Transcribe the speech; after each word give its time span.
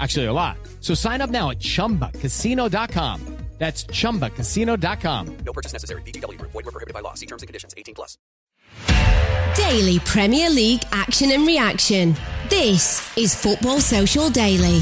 Actually, 0.00 0.26
a 0.26 0.32
lot. 0.32 0.56
So 0.80 0.94
sign 0.94 1.20
up 1.20 1.30
now 1.30 1.50
at 1.50 1.58
ChumbaCasino.com. 1.58 3.42
That's 3.58 3.84
ChumbaCasino.com. 3.84 5.36
No 5.46 5.52
purchase 5.52 5.72
necessary. 5.72 6.02
VGW. 6.02 6.40
Void 6.40 6.64
were 6.64 6.72
prohibited 6.72 6.94
by 6.94 6.98
law. 6.98 7.14
See 7.14 7.26
terms 7.26 7.42
and 7.44 7.46
conditions. 7.46 7.72
18 7.76 7.94
plus. 7.94 8.18
Daily 9.54 10.00
Premier 10.00 10.50
League 10.50 10.82
action 10.90 11.30
and 11.30 11.46
reaction. 11.46 12.16
This 12.48 13.16
is 13.16 13.36
Football 13.36 13.80
Social 13.80 14.30
Daily. 14.30 14.80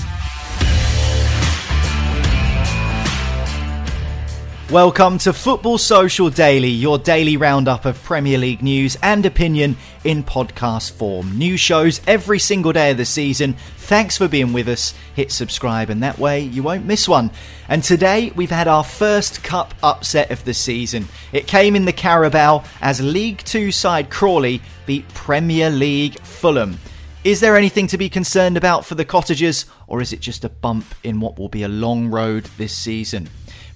Welcome 4.71 5.19
to 5.19 5.33
Football 5.33 5.79
Social 5.79 6.31
Daily, 6.31 6.69
your 6.69 6.97
daily 6.97 7.37
roundup 7.37 7.87
of 7.87 8.01
Premier 8.05 8.39
League 8.39 8.63
news 8.63 8.97
and 9.03 9.27
opinion 9.27 9.77
in 10.05 10.23
podcast 10.23 10.93
form. 10.93 11.37
New 11.37 11.57
shows 11.57 12.01
every 12.07 12.39
single 12.39 12.73
day 12.73 12.93
of 12.93 12.97
the 12.97 13.05
season. 13.05 13.55
Thanks 13.79 14.17
for 14.17 14.29
being 14.29 14.53
with 14.53 14.69
us. 14.69 14.95
Hit 15.17 15.33
subscribe, 15.33 15.91
and 15.91 16.05
that 16.05 16.21
way 16.21 16.43
you 16.43 16.63
won't 16.63 16.85
miss 16.85 17.09
one. 17.09 17.33
And 17.67 17.83
today 17.83 18.31
we've 18.37 18.49
had 18.49 18.69
our 18.69 18.85
first 18.85 19.43
cup 19.43 19.75
upset 19.83 20.31
of 20.31 20.45
the 20.45 20.55
season. 20.55 21.09
It 21.33 21.49
came 21.49 21.75
in 21.75 21.85
the 21.85 21.93
Carabao 21.93 22.63
as 22.81 23.01
League 23.01 23.39
Two 23.39 23.73
side 23.73 24.09
Crawley 24.09 24.63
beat 24.87 25.09
Premier 25.15 25.69
League 25.69 26.21
Fulham. 26.21 26.79
Is 27.25 27.41
there 27.41 27.57
anything 27.57 27.89
to 27.89 27.99
be 27.99 28.09
concerned 28.09 28.57
about 28.57 28.87
for 28.87 28.95
the 28.95 29.05
Cottagers, 29.05 29.67
or 29.89 30.01
is 30.01 30.13
it 30.13 30.21
just 30.21 30.45
a 30.45 30.49
bump 30.49 30.85
in 31.03 31.19
what 31.19 31.41
will 31.41 31.49
be 31.49 31.65
a 31.65 31.69
long 31.69 32.09
road 32.09 32.45
this 32.57 32.79
season? 32.79 33.29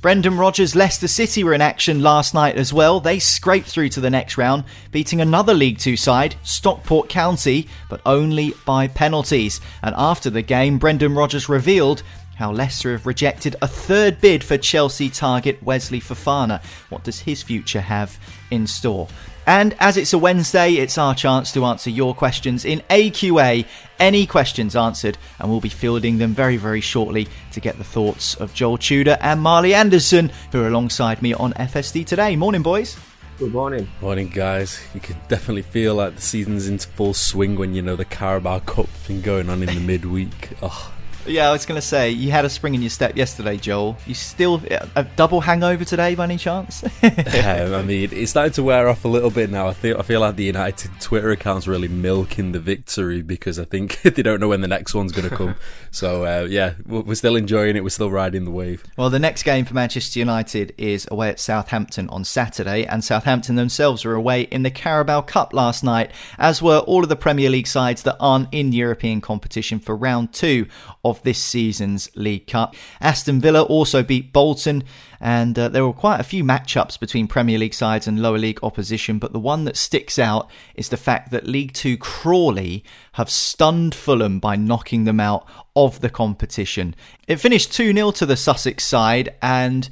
Brendan 0.04 0.37
Rodgers' 0.37 0.76
Leicester 0.76 1.09
City 1.09 1.42
were 1.44 1.54
in 1.54 1.62
action 1.62 2.03
last 2.03 2.34
night 2.34 2.56
as 2.56 2.75
well. 2.75 3.00
They 3.00 3.19
scraped 3.19 3.69
through 3.69 3.88
to 3.88 4.03
the 4.03 4.10
next 4.10 4.37
round, 4.37 4.65
beating 4.92 5.22
another 5.22 5.54
League 5.54 5.78
Two 5.78 5.97
side, 5.97 6.37
Stockport 6.42 7.09
County, 7.09 7.69
but 7.88 8.03
only 8.04 8.53
by 8.66 8.87
penalties. 8.87 9.62
And 9.82 9.94
after 9.97 10.28
the 10.28 10.43
game, 10.43 10.76
Brendan 10.76 11.14
Rodgers 11.14 11.48
revealed 11.48 12.03
how 12.37 12.53
Leicester 12.53 12.93
have 12.93 13.06
rejected 13.06 13.56
a 13.62 13.66
third 13.66 14.20
bid 14.20 14.44
for 14.44 14.59
Chelsea 14.59 15.09
target 15.09 15.62
Wesley 15.62 16.00
Fofana. 16.00 16.62
What 16.91 17.04
does 17.04 17.20
his 17.20 17.43
future 17.43 17.81
have 17.81 18.19
in 18.50 18.66
store? 18.66 19.09
And 19.47 19.77
as 19.78 19.97
it's 19.97 20.12
a 20.12 20.19
Wednesday, 20.19 20.72
it's 20.72 20.97
our 20.97 21.15
chance 21.15 21.53
to 21.53 21.65
answer 21.65 21.91
your 21.91 22.15
questions 22.15 22.65
in 22.65 22.81
AQA. 22.91 23.66
Any 23.99 24.27
questions 24.27 24.75
answered, 24.75 25.19
and 25.38 25.50
we'll 25.50 25.60
be 25.60 25.69
fielding 25.69 26.19
them 26.19 26.34
very, 26.34 26.56
very 26.56 26.81
shortly 26.81 27.28
to 27.53 27.60
get 27.60 27.77
the 27.77 27.84
thoughts 27.84 28.34
of 28.37 28.55
Joel 28.55 28.78
Tudor 28.78 29.19
and 29.21 29.43
Marley 29.43 29.75
Anderson, 29.75 30.32
who 30.53 30.62
are 30.62 30.69
alongside 30.69 31.21
me 31.21 31.34
on 31.34 31.53
FSD 31.55 32.06
today. 32.06 32.37
Morning, 32.37 32.62
boys. 32.62 32.97
Good 33.38 33.53
morning. 33.53 33.88
Morning, 34.00 34.28
guys. 34.28 34.81
You 34.94 35.00
can 35.00 35.16
definitely 35.28 35.62
feel 35.62 35.97
like 35.97 36.15
the 36.15 36.22
season's 36.22 36.69
into 36.69 36.87
full 36.88 37.15
swing 37.15 37.56
when 37.56 37.75
you 37.75 37.82
know 37.82 37.97
the 37.97 38.05
Carabao 38.05 38.61
Cup 38.61 38.87
thing 38.87 39.21
going 39.22 39.50
on 39.50 39.62
in 39.62 39.66
the 39.66 39.81
midweek. 39.81 40.50
Oh, 40.62 40.94
yeah, 41.26 41.48
I 41.48 41.52
was 41.52 41.66
going 41.66 41.80
to 41.80 41.86
say 41.86 42.10
you 42.10 42.30
had 42.30 42.44
a 42.44 42.50
spring 42.50 42.74
in 42.74 42.82
your 42.82 42.90
step 42.90 43.16
yesterday, 43.16 43.56
Joel. 43.56 43.96
You 44.06 44.14
still 44.14 44.58
have 44.58 44.90
a 44.94 45.04
double 45.04 45.40
hangover 45.40 45.84
today, 45.84 46.14
by 46.14 46.24
any 46.24 46.36
chance? 46.36 46.84
yeah, 47.02 47.70
I 47.78 47.82
mean, 47.82 48.10
it's 48.12 48.30
starting 48.30 48.52
to 48.54 48.62
wear 48.62 48.88
off 48.88 49.04
a 49.04 49.08
little 49.08 49.30
bit 49.30 49.50
now. 49.50 49.68
I 49.68 49.74
feel 49.74 49.98
I 49.98 50.02
feel 50.02 50.20
like 50.20 50.36
the 50.36 50.44
United 50.44 50.90
Twitter 51.00 51.30
account's 51.30 51.66
really 51.66 51.88
milking 51.88 52.52
the 52.52 52.60
victory 52.60 53.22
because 53.22 53.58
I 53.58 53.64
think 53.64 54.02
they 54.02 54.22
don't 54.22 54.40
know 54.40 54.48
when 54.48 54.60
the 54.60 54.68
next 54.68 54.94
one's 54.94 55.12
going 55.12 55.28
to 55.28 55.36
come. 55.36 55.56
so 55.90 56.24
uh, 56.24 56.46
yeah, 56.48 56.74
we're 56.86 57.14
still 57.14 57.36
enjoying 57.36 57.76
it. 57.76 57.82
We're 57.82 57.90
still 57.90 58.10
riding 58.10 58.44
the 58.44 58.50
wave. 58.50 58.84
Well, 58.96 59.10
the 59.10 59.18
next 59.18 59.42
game 59.44 59.64
for 59.64 59.74
Manchester 59.74 60.18
United 60.18 60.74
is 60.76 61.08
away 61.10 61.30
at 61.30 61.40
Southampton 61.40 62.08
on 62.10 62.24
Saturday, 62.24 62.86
and 62.86 63.02
Southampton 63.02 63.56
themselves 63.56 64.04
were 64.04 64.14
away 64.14 64.42
in 64.42 64.62
the 64.62 64.70
Carabao 64.70 65.22
Cup 65.22 65.52
last 65.52 65.82
night, 65.82 66.10
as 66.38 66.60
were 66.60 66.78
all 66.78 67.02
of 67.02 67.08
the 67.08 67.16
Premier 67.16 67.50
League 67.50 67.66
sides 67.66 68.02
that 68.02 68.16
aren't 68.20 68.48
in 68.52 68.72
European 68.72 69.20
competition 69.20 69.78
for 69.78 69.96
round 69.96 70.32
two 70.32 70.66
of 71.04 71.13
this 71.22 71.38
season's 71.38 72.14
League 72.16 72.47
Cup. 72.47 72.75
Aston 73.00 73.41
Villa 73.41 73.62
also 73.62 74.02
beat 74.02 74.32
Bolton, 74.32 74.84
and 75.20 75.58
uh, 75.58 75.69
there 75.69 75.86
were 75.86 75.92
quite 75.92 76.20
a 76.20 76.25
few 76.25 76.44
matchups 76.44 76.98
between 76.98 77.28
Premier 77.28 77.58
League 77.58 77.75
sides 77.75 78.06
and 78.06 78.20
lower 78.20 78.38
league 78.38 78.60
opposition, 78.62 79.19
but 79.19 79.32
the 79.32 79.38
one 79.38 79.64
that 79.64 79.76
sticks 79.76 80.19
out 80.19 80.50
is 80.75 80.88
the 80.88 80.97
fact 80.97 81.30
that 81.30 81.47
League 81.47 81.72
Two 81.72 81.97
Crawley 81.97 82.84
have 83.12 83.30
stunned 83.30 83.94
Fulham 83.94 84.41
by 84.41 84.56
knocking 84.56 85.04
them 85.04 85.20
out 85.20 85.47
of 85.76 86.00
the 86.00 86.10
competition. 86.10 86.94
It 87.26 87.36
finished 87.36 87.72
2 87.72 87.92
0 87.92 88.10
to 88.12 88.26
the 88.26 88.36
Sussex 88.36 88.84
side, 88.84 89.34
and 89.41 89.88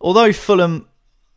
although 0.00 0.32
Fulham 0.32 0.86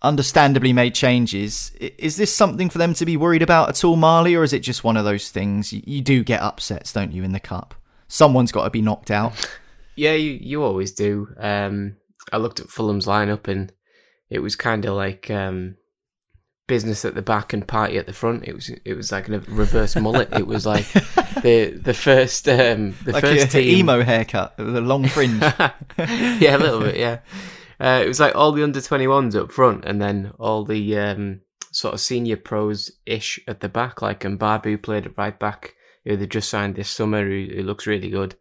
understandably 0.04 0.74
made 0.74 0.94
changes. 0.94 1.72
Is 1.80 2.18
this 2.18 2.36
something 2.36 2.70
for 2.70 2.78
them 2.78 2.94
to 2.96 3.06
be 3.06 3.18
worried 3.18 3.42
about 3.42 3.70
at 3.70 3.84
all, 3.84 3.96
Marley, 3.96 4.36
or 4.36 4.44
is 4.44 4.54
it 4.54 4.60
just 4.60 4.84
one 4.84 4.98
of 4.98 5.06
those 5.06 5.30
things? 5.30 5.72
You 5.72 6.02
do 6.02 6.24
get 6.24 6.42
upsets, 6.42 6.92
don't 6.92 7.14
you, 7.14 7.24
in 7.24 7.32
the 7.32 7.40
cup? 7.40 7.74
Someone's 8.08 8.52
got 8.52 8.64
to 8.66 8.70
be 8.70 8.82
knocked 8.82 9.12
out. 9.12 9.34
Yeah, 9.96 10.14
you, 10.14 10.32
you 10.42 10.64
always 10.64 10.92
do. 10.92 11.28
Um, 11.38 11.98
I 12.32 12.38
looked 12.38 12.60
at 12.60 12.68
Fulham's 12.68 13.06
lineup 13.06 13.48
and 13.48 13.72
it 14.30 14.40
was 14.40 14.56
kind 14.56 14.86
of 14.86 14.96
like 14.96 15.30
um, 15.30 15.76
business 16.68 17.06
at 17.06 17.16
the 17.16 17.22
back 17.22 17.54
and 17.54 17.68
party 17.68 17.98
at 17.98 18.08
the 18.08 18.14
front. 18.14 18.48
It 18.48 18.56
was 18.56 18.70
it 18.70 18.94
was 18.96 19.12
like 19.12 19.30
a 19.30 19.40
reverse 19.42 19.96
mullet. 19.96 20.34
It 20.34 20.48
was 20.48 20.66
like 20.66 20.92
the 21.44 21.80
the 21.82 21.94
first 21.94 22.48
um, 22.50 22.96
the 23.06 23.14
like 23.14 23.22
first 23.22 23.46
a, 23.46 23.50
team 23.50 23.80
emo 23.80 24.02
haircut 24.02 24.58
with 24.58 24.76
a 24.76 24.82
long 24.82 25.08
fringe. 25.08 25.42
yeah, 25.98 26.56
a 26.56 26.58
little 26.58 26.80
bit. 26.80 26.98
Yeah, 26.98 27.20
uh, 27.80 28.02
it 28.04 28.08
was 28.08 28.20
like 28.20 28.36
all 28.36 28.52
the 28.52 28.64
under 28.64 28.82
twenty 28.82 29.08
ones 29.08 29.36
up 29.36 29.52
front, 29.52 29.86
and 29.86 30.02
then 30.02 30.32
all 30.40 30.64
the 30.66 30.98
um, 30.98 31.42
sort 31.72 31.94
of 31.94 32.02
senior 32.02 32.38
pros 32.38 32.92
ish 33.06 33.40
at 33.48 33.60
the 33.60 33.70
back. 33.70 34.02
Like 34.02 34.24
and 34.24 34.40
Mbabu 34.40 34.82
played 34.82 35.06
at 35.06 35.18
right 35.18 35.38
back 35.38 35.76
who 36.06 36.18
they 36.18 36.28
just 36.28 36.50
signed 36.50 36.76
this 36.76 36.90
summer, 36.90 37.24
who, 37.24 37.48
who 37.56 37.64
looks 37.64 37.88
really 37.88 38.10
good. 38.10 38.36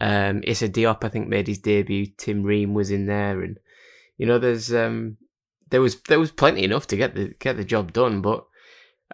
Um, 0.00 0.42
Issa 0.44 0.68
Diop, 0.68 1.04
I 1.04 1.08
think, 1.08 1.28
made 1.28 1.48
his 1.48 1.58
debut. 1.58 2.06
Tim 2.16 2.42
Ream 2.42 2.74
was 2.74 2.90
in 2.90 3.06
there, 3.06 3.42
and 3.42 3.58
you 4.16 4.26
know, 4.26 4.38
there's 4.38 4.72
um, 4.72 5.16
there 5.70 5.80
was 5.80 6.00
there 6.02 6.20
was 6.20 6.30
plenty 6.30 6.64
enough 6.64 6.86
to 6.88 6.96
get 6.96 7.14
the 7.14 7.34
get 7.38 7.56
the 7.56 7.64
job 7.64 7.92
done, 7.92 8.20
but 8.22 8.46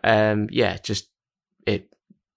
um, 0.04 0.48
yeah, 0.50 0.76
just 0.78 1.08
it 1.66 1.88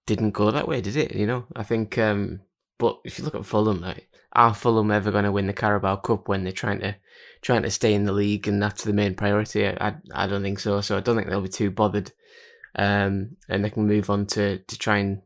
didn't 0.06 0.32
go 0.32 0.52
that 0.52 0.68
way, 0.68 0.82
did 0.82 0.96
it? 0.96 1.16
You 1.16 1.28
know, 1.28 1.46
I 1.56 1.64
think. 1.64 1.98
Um, 1.98 2.42
but 2.78 3.00
if 3.04 3.20
you 3.20 3.26
look 3.26 3.36
at 3.36 3.46
Fulham, 3.46 3.82
like, 3.82 4.08
are 4.34 4.54
Fulham 4.54 4.90
ever 4.90 5.12
going 5.12 5.26
to 5.26 5.32
win 5.32 5.48
the 5.48 5.54
Carabao 5.54 5.98
Cup 5.98 6.30
when 6.30 6.44
they're 6.44 6.54
trying 6.54 6.80
to 6.80 6.96
trying 7.42 7.64
to 7.64 7.72
stay 7.72 7.94
in 7.94 8.06
the 8.06 8.14
league 8.14 8.48
and 8.48 8.62
that's 8.62 8.84
the 8.84 8.94
main 8.94 9.16
priority? 9.16 9.68
I 9.68 9.96
I 10.14 10.28
don't 10.28 10.44
think 10.44 10.60
so. 10.60 10.82
So 10.82 10.98
I 10.98 11.02
don't 11.02 11.16
think 11.16 11.30
they'll 11.30 11.42
be 11.42 11.50
too 11.50 11.72
bothered, 11.72 12.12
um, 12.76 13.36
and 13.50 13.64
they 13.64 13.70
can 13.70 13.88
move 13.88 14.10
on 14.10 14.26
to 14.28 14.60
to 14.60 14.78
try 14.78 14.98
and 14.98 15.22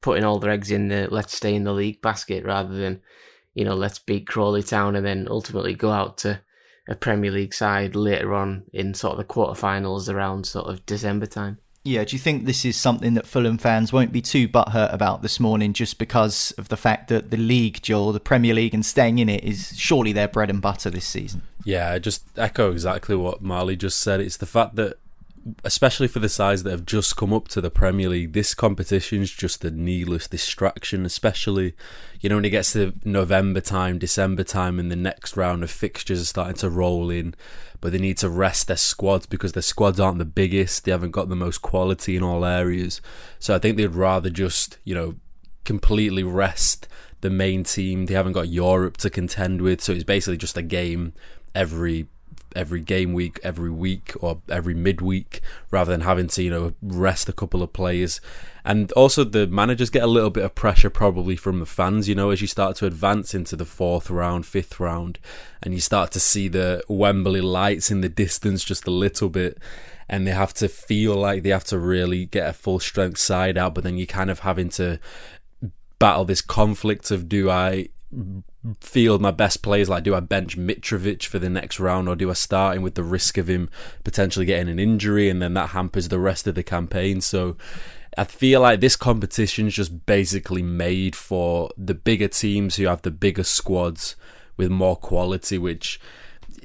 putting 0.00 0.24
all 0.24 0.38
their 0.38 0.50
eggs 0.50 0.70
in 0.70 0.88
the 0.88 1.08
let's 1.10 1.36
stay 1.36 1.54
in 1.54 1.64
the 1.64 1.72
league 1.72 2.00
basket 2.02 2.44
rather 2.44 2.76
than, 2.76 3.00
you 3.54 3.64
know, 3.64 3.74
let's 3.74 3.98
beat 3.98 4.26
Crawley 4.26 4.62
Town 4.62 4.96
and 4.96 5.04
then 5.04 5.28
ultimately 5.30 5.74
go 5.74 5.90
out 5.90 6.18
to 6.18 6.40
a 6.88 6.94
Premier 6.94 7.30
League 7.30 7.54
side 7.54 7.94
later 7.94 8.34
on 8.34 8.64
in 8.72 8.94
sort 8.94 9.12
of 9.12 9.18
the 9.18 9.32
quarterfinals 9.32 10.12
around 10.12 10.46
sort 10.46 10.66
of 10.66 10.84
December 10.86 11.26
time. 11.26 11.58
Yeah, 11.84 12.04
do 12.04 12.16
you 12.16 12.20
think 12.20 12.44
this 12.44 12.64
is 12.64 12.76
something 12.76 13.14
that 13.14 13.26
Fulham 13.26 13.56
fans 13.56 13.92
won't 13.92 14.12
be 14.12 14.20
too 14.20 14.48
butthurt 14.48 14.92
about 14.92 15.22
this 15.22 15.40
morning 15.40 15.72
just 15.72 15.98
because 15.98 16.50
of 16.58 16.68
the 16.68 16.76
fact 16.76 17.08
that 17.08 17.30
the 17.30 17.36
league, 17.36 17.80
Joel, 17.82 18.12
the 18.12 18.20
Premier 18.20 18.52
League, 18.52 18.74
and 18.74 18.84
staying 18.84 19.18
in 19.18 19.28
it 19.28 19.42
is 19.42 19.72
surely 19.76 20.12
their 20.12 20.28
bread 20.28 20.50
and 20.50 20.60
butter 20.60 20.90
this 20.90 21.06
season? 21.06 21.42
Yeah, 21.64 21.92
I 21.92 21.98
just 21.98 22.24
echo 22.36 22.72
exactly 22.72 23.16
what 23.16 23.42
Marley 23.42 23.76
just 23.76 24.00
said. 24.00 24.20
It's 24.20 24.36
the 24.36 24.44
fact 24.44 24.76
that 24.76 24.98
especially 25.64 26.08
for 26.08 26.18
the 26.18 26.28
sides 26.28 26.62
that 26.62 26.70
have 26.70 26.86
just 26.86 27.16
come 27.16 27.32
up 27.32 27.48
to 27.48 27.60
the 27.60 27.70
Premier 27.70 28.08
League, 28.08 28.32
this 28.32 28.54
competition's 28.54 29.30
just 29.30 29.64
a 29.64 29.70
needless 29.70 30.28
distraction, 30.28 31.04
especially, 31.04 31.74
you 32.20 32.28
know, 32.28 32.36
when 32.36 32.44
it 32.44 32.50
gets 32.50 32.72
to 32.72 32.92
November 33.04 33.60
time, 33.60 33.98
December 33.98 34.44
time, 34.44 34.78
and 34.78 34.90
the 34.90 34.96
next 34.96 35.36
round 35.36 35.62
of 35.62 35.70
fixtures 35.70 36.20
are 36.22 36.26
starting 36.26 36.56
to 36.56 36.70
roll 36.70 37.10
in, 37.10 37.34
but 37.80 37.92
they 37.92 37.98
need 37.98 38.18
to 38.18 38.28
rest 38.28 38.66
their 38.68 38.76
squads 38.76 39.26
because 39.26 39.52
their 39.52 39.62
squads 39.62 40.00
aren't 40.00 40.18
the 40.18 40.24
biggest, 40.24 40.84
they 40.84 40.90
haven't 40.90 41.12
got 41.12 41.28
the 41.28 41.36
most 41.36 41.62
quality 41.62 42.16
in 42.16 42.22
all 42.22 42.44
areas. 42.44 43.00
So 43.38 43.54
I 43.54 43.58
think 43.58 43.76
they'd 43.76 43.94
rather 43.94 44.30
just, 44.30 44.78
you 44.84 44.94
know, 44.94 45.16
completely 45.64 46.22
rest 46.22 46.88
the 47.20 47.30
main 47.30 47.64
team. 47.64 48.06
They 48.06 48.14
haven't 48.14 48.32
got 48.32 48.48
Europe 48.48 48.96
to 48.98 49.10
contend 49.10 49.62
with, 49.62 49.80
so 49.80 49.92
it's 49.92 50.04
basically 50.04 50.36
just 50.36 50.56
a 50.56 50.62
game 50.62 51.12
every 51.54 52.06
every 52.54 52.80
game 52.80 53.12
week, 53.12 53.38
every 53.42 53.70
week, 53.70 54.12
or 54.20 54.40
every 54.48 54.74
midweek, 54.74 55.40
rather 55.70 55.92
than 55.92 56.02
having 56.02 56.28
to 56.28 56.42
you 56.42 56.50
know 56.50 56.74
rest 56.82 57.28
a 57.28 57.32
couple 57.32 57.62
of 57.62 57.72
players. 57.72 58.20
And 58.64 58.92
also, 58.92 59.24
the 59.24 59.46
managers 59.46 59.90
get 59.90 60.02
a 60.02 60.08
little 60.08 60.30
bit 60.30 60.44
of 60.44 60.54
pressure 60.54 60.90
probably 60.90 61.36
from 61.36 61.60
the 61.60 61.66
fans. 61.66 62.08
You 62.08 62.14
know, 62.14 62.30
as 62.30 62.40
you 62.40 62.46
start 62.46 62.76
to 62.76 62.86
advance 62.86 63.34
into 63.34 63.56
the 63.56 63.64
fourth 63.64 64.10
round, 64.10 64.46
fifth 64.46 64.78
round, 64.78 65.18
and 65.62 65.74
you 65.74 65.80
start 65.80 66.10
to 66.12 66.20
see 66.20 66.48
the 66.48 66.82
Wembley 66.88 67.40
lights 67.40 67.90
in 67.90 68.00
the 68.00 68.08
distance 68.08 68.64
just 68.64 68.86
a 68.86 68.90
little 68.90 69.28
bit. 69.28 69.58
And 70.10 70.26
they 70.26 70.30
have 70.30 70.54
to 70.54 70.68
feel 70.68 71.14
like 71.16 71.42
they 71.42 71.50
have 71.50 71.64
to 71.64 71.78
really 71.78 72.24
get 72.24 72.48
a 72.48 72.54
full 72.54 72.80
strength 72.80 73.18
side 73.18 73.58
out, 73.58 73.74
but 73.74 73.84
then 73.84 73.98
you're 73.98 74.06
kind 74.06 74.30
of 74.30 74.38
having 74.40 74.70
to 74.70 74.98
battle 75.98 76.24
this 76.24 76.40
conflict 76.40 77.10
of 77.10 77.28
do 77.28 77.50
I 77.50 77.88
field 78.80 79.20
my 79.20 79.30
best 79.30 79.62
players? 79.62 79.88
Like, 79.88 80.04
do 80.04 80.14
I 80.14 80.20
bench 80.20 80.56
Mitrovic 80.56 81.24
for 81.24 81.38
the 81.38 81.50
next 81.50 81.80
round, 81.80 82.08
or 82.08 82.16
do 82.16 82.30
I 82.30 82.34
start 82.34 82.76
him 82.76 82.82
with 82.82 82.94
the 82.94 83.02
risk 83.02 83.38
of 83.38 83.48
him 83.48 83.70
potentially 84.04 84.46
getting 84.46 84.68
an 84.68 84.78
injury, 84.78 85.28
and 85.28 85.40
then 85.40 85.54
that 85.54 85.70
hampers 85.70 86.08
the 86.08 86.18
rest 86.18 86.46
of 86.46 86.54
the 86.54 86.62
campaign? 86.62 87.20
So. 87.20 87.56
I 88.16 88.24
feel 88.24 88.62
like 88.62 88.80
this 88.80 88.96
competition 88.96 89.68
is 89.68 89.74
just 89.74 90.04
basically 90.04 90.62
made 90.62 91.14
for 91.14 91.70
the 91.76 91.94
bigger 91.94 92.26
teams 92.26 92.74
who 92.74 92.86
have 92.86 93.02
the 93.02 93.12
bigger 93.12 93.44
squads 93.44 94.16
with 94.56 94.70
more 94.72 94.96
quality, 94.96 95.56
which 95.56 96.00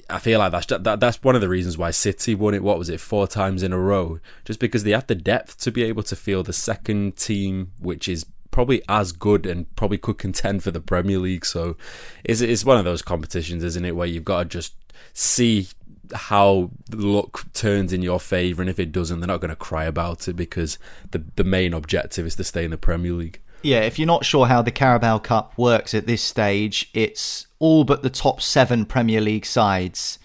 I 0.10 0.18
feel 0.18 0.40
like 0.40 0.52
that's 0.52 0.66
that, 0.66 1.00
that's 1.00 1.24
one 1.24 1.36
of 1.36 1.42
the 1.42 1.50
reasons 1.50 1.78
why 1.78 1.92
City 1.92 2.34
won 2.34 2.56
it. 2.56 2.64
What 2.64 2.80
was 2.80 2.90
it, 2.90 3.00
four 3.00 3.28
times 3.28 3.62
in 3.62 3.72
a 3.72 3.78
row? 3.78 4.20
Just 4.46 4.60
because 4.60 4.84
they 4.84 4.92
have 4.92 5.06
the 5.06 5.16
depth 5.16 5.60
to 5.60 5.72
be 5.72 5.84
able 5.84 6.04
to 6.04 6.16
field 6.16 6.48
the 6.48 6.54
second 6.54 7.18
team, 7.18 7.72
which 7.80 8.08
is 8.08 8.26
probably 8.54 8.82
as 8.88 9.12
good 9.12 9.46
and 9.46 9.74
probably 9.76 9.98
could 9.98 10.18
contend 10.18 10.64
for 10.64 10.72
the 10.72 10.80
Premier 10.80 11.20
League. 11.20 11.46
So 11.46 11.76
it's, 12.24 12.40
it's 12.40 12.64
one 12.64 12.78
of 12.78 12.86
those 12.86 13.02
competitions, 13.02 13.64
isn't 13.66 13.84
it, 13.84 13.98
where 13.98 14.08
you've 14.08 14.24
got 14.24 14.44
to 14.44 14.46
just 14.46 14.76
see 15.12 15.68
how 16.14 16.72
luck 16.92 17.52
turns 17.54 17.92
in 17.92 18.02
your 18.02 18.20
favour, 18.20 18.62
and 18.62 18.70
if 18.70 18.80
it 18.80 18.92
doesn't, 18.92 19.20
they're 19.20 19.28
not 19.28 19.42
going 19.42 19.50
to 19.50 19.56
cry 19.56 19.86
about 19.86 20.28
it 20.28 20.36
because 20.36 20.78
the 21.12 21.24
the 21.36 21.44
main 21.44 21.74
objective 21.74 22.26
is 22.26 22.36
to 22.36 22.44
stay 22.44 22.66
in 22.66 22.72
the 22.72 22.78
Premier 22.78 23.14
League. 23.14 23.42
Yeah, 23.64 23.82
if 23.82 23.98
you're 23.98 24.06
not 24.06 24.26
sure 24.26 24.48
how 24.48 24.62
the 24.62 24.72
Carabao 24.72 25.20
Cup 25.20 25.58
works 25.58 25.94
at 25.94 26.06
this 26.06 26.22
stage, 26.22 26.90
it's 26.94 27.48
all 27.60 27.86
but 27.86 28.04
the 28.04 28.10
top 28.10 28.42
seven 28.42 28.86
Premier 28.86 29.22
League 29.22 29.46
sides 29.46 30.20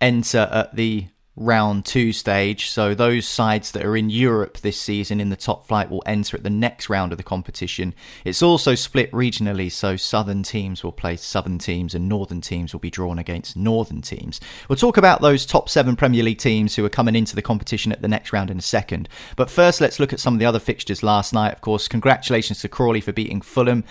enter 0.00 0.48
at 0.52 0.76
the 0.76 1.06
round 1.34 1.86
two 1.86 2.12
stage. 2.12 2.68
So 2.68 2.94
those 2.94 3.26
sides 3.26 3.72
that 3.72 3.84
are 3.84 3.96
in 3.96 4.10
Europe 4.10 4.58
this 4.58 4.80
season 4.80 5.20
in 5.20 5.30
the 5.30 5.36
top 5.36 5.66
flight 5.66 5.90
will 5.90 6.02
enter 6.04 6.36
at 6.36 6.42
the 6.42 6.50
next 6.50 6.90
round 6.90 7.12
of 7.12 7.18
the 7.18 7.24
competition. 7.24 7.94
It's 8.24 8.42
also 8.42 8.74
split 8.74 9.10
regionally, 9.12 9.72
so 9.72 9.96
southern 9.96 10.42
teams 10.42 10.84
will 10.84 10.92
play 10.92 11.16
southern 11.16 11.58
teams 11.58 11.94
and 11.94 12.08
northern 12.08 12.42
teams 12.42 12.72
will 12.72 12.80
be 12.80 12.90
drawn 12.90 13.18
against 13.18 13.56
northern 13.56 14.02
teams. 14.02 14.40
We'll 14.68 14.76
talk 14.76 14.96
about 14.96 15.22
those 15.22 15.46
top 15.46 15.68
seven 15.68 15.96
Premier 15.96 16.22
League 16.22 16.38
teams 16.38 16.76
who 16.76 16.84
are 16.84 16.90
coming 16.90 17.16
into 17.16 17.34
the 17.34 17.42
competition 17.42 17.92
at 17.92 18.02
the 18.02 18.08
next 18.08 18.32
round 18.32 18.50
in 18.50 18.58
a 18.58 18.62
second. 18.62 19.08
But 19.36 19.50
first, 19.50 19.80
let's 19.80 19.98
look 19.98 20.12
at 20.12 20.20
some 20.20 20.34
of 20.34 20.40
the 20.40 20.46
other 20.46 20.60
fixtures 20.60 21.02
last 21.02 21.32
night. 21.32 21.52
Of 21.52 21.62
course, 21.62 21.88
congratulations 21.88 22.60
to 22.60 22.68
Crawley 22.68 23.00
for 23.00 23.12
beating 23.12 23.40
Fulham. 23.40 23.84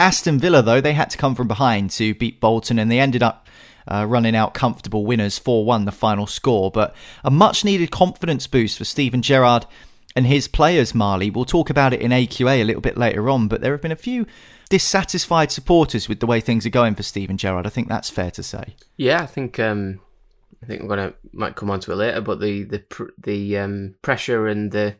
Aston 0.00 0.38
Villa, 0.38 0.62
though, 0.62 0.80
they 0.80 0.92
had 0.92 1.10
to 1.10 1.18
come 1.18 1.34
from 1.34 1.48
behind 1.48 1.90
to 1.90 2.14
beat 2.14 2.40
Bolton 2.40 2.78
and 2.78 2.90
they 2.90 3.00
ended 3.00 3.22
up 3.22 3.48
uh, 3.88 4.04
running 4.06 4.36
out 4.36 4.54
comfortable 4.54 5.04
winners 5.04 5.38
4 5.38 5.64
1 5.64 5.84
the 5.84 5.92
final 5.92 6.26
score. 6.26 6.70
But 6.70 6.94
a 7.24 7.30
much 7.30 7.64
needed 7.64 7.90
confidence 7.90 8.46
boost 8.46 8.78
for 8.78 8.84
Steven 8.84 9.22
Gerrard 9.22 9.66
and 10.14 10.26
his 10.26 10.48
players, 10.48 10.94
Marley. 10.94 11.30
We'll 11.30 11.44
talk 11.44 11.70
about 11.70 11.92
it 11.92 12.00
in 12.00 12.10
AQA 12.10 12.60
a 12.60 12.64
little 12.64 12.82
bit 12.82 12.96
later 12.96 13.28
on, 13.30 13.48
but 13.48 13.60
there 13.60 13.72
have 13.72 13.82
been 13.82 13.92
a 13.92 13.96
few 13.96 14.26
dissatisfied 14.68 15.50
supporters 15.50 16.08
with 16.08 16.20
the 16.20 16.26
way 16.26 16.40
things 16.40 16.66
are 16.66 16.70
going 16.70 16.94
for 16.94 17.02
Steven 17.02 17.36
Gerrard. 17.36 17.66
I 17.66 17.70
think 17.70 17.88
that's 17.88 18.10
fair 18.10 18.30
to 18.32 18.42
say. 18.42 18.76
Yeah, 18.96 19.22
I 19.22 19.26
think 19.26 19.58
um, 19.58 20.00
I 20.62 20.66
think 20.66 20.82
we're 20.82 20.88
gonna 20.88 21.14
might 21.32 21.56
come 21.56 21.70
on 21.70 21.80
to 21.80 21.92
it 21.92 21.96
later, 21.96 22.20
but 22.20 22.40
the 22.40 22.64
the 22.64 22.84
the 23.18 23.58
um, 23.58 23.94
pressure 24.02 24.48
and 24.48 24.72
the 24.72 24.96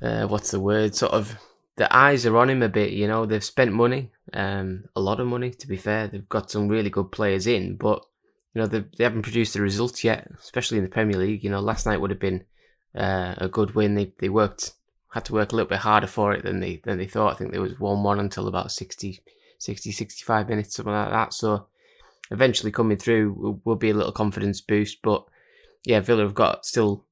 uh, 0.00 0.26
what's 0.26 0.50
the 0.50 0.60
word 0.60 0.94
sort 0.94 1.12
of 1.12 1.36
the 1.76 1.94
eyes 1.94 2.26
are 2.26 2.36
on 2.36 2.50
him 2.50 2.62
a 2.62 2.68
bit. 2.68 2.92
You 2.92 3.08
know, 3.08 3.26
they've 3.26 3.42
spent 3.42 3.72
money, 3.72 4.10
um, 4.32 4.84
a 4.94 5.00
lot 5.00 5.20
of 5.20 5.26
money. 5.26 5.50
To 5.50 5.66
be 5.66 5.76
fair, 5.76 6.08
they've 6.08 6.28
got 6.28 6.50
some 6.50 6.68
really 6.68 6.90
good 6.90 7.12
players 7.12 7.46
in, 7.46 7.76
but 7.76 8.04
you 8.54 8.60
know 8.60 8.66
they, 8.66 8.84
they 8.96 9.04
haven't 9.04 9.22
produced 9.22 9.54
the 9.54 9.62
results 9.62 10.04
yet, 10.04 10.28
especially 10.38 10.78
in 10.78 10.84
the 10.84 10.90
Premier 10.90 11.16
League. 11.16 11.44
You 11.44 11.50
know, 11.50 11.60
last 11.60 11.86
night 11.86 12.00
would 12.00 12.10
have 12.10 12.20
been 12.20 12.44
uh, 12.94 13.34
a 13.38 13.48
good 13.48 13.74
win. 13.74 13.94
They 13.94 14.12
they 14.18 14.28
worked 14.28 14.72
had 15.12 15.24
to 15.26 15.34
work 15.34 15.52
a 15.52 15.56
little 15.56 15.68
bit 15.68 15.78
harder 15.78 16.06
for 16.06 16.32
it 16.32 16.42
than 16.42 16.60
they 16.60 16.80
than 16.84 16.98
they 16.98 17.06
thought. 17.06 17.34
I 17.34 17.36
think 17.36 17.52
there 17.52 17.60
was 17.60 17.78
one 17.78 18.02
one 18.02 18.20
until 18.20 18.48
about 18.48 18.72
60, 18.72 19.20
60, 19.58 19.92
65 19.92 20.48
minutes, 20.48 20.74
something 20.74 20.92
like 20.92 21.10
that. 21.10 21.34
So 21.34 21.66
eventually 22.30 22.72
coming 22.72 22.96
through 22.96 23.34
will, 23.34 23.60
will 23.64 23.76
be 23.76 23.90
a 23.90 23.94
little 23.94 24.12
confidence 24.12 24.60
boost. 24.60 24.98
But 25.02 25.24
yeah, 25.84 26.00
Villa 26.00 26.22
have 26.22 26.34
got 26.34 26.64
still 26.64 27.04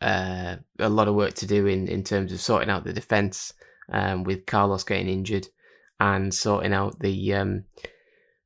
uh, 0.00 0.56
a 0.78 0.88
lot 0.88 1.08
of 1.08 1.14
work 1.14 1.34
to 1.34 1.46
do 1.46 1.66
in, 1.66 1.88
in 1.88 2.04
terms 2.04 2.32
of 2.32 2.40
sorting 2.40 2.70
out 2.70 2.84
the 2.84 2.92
defence 2.92 3.52
um, 3.90 4.24
with 4.24 4.46
Carlos 4.46 4.84
getting 4.84 5.08
injured 5.08 5.48
and 6.00 6.32
sorting 6.32 6.72
out 6.72 7.00
the 7.00 7.34
um, 7.34 7.64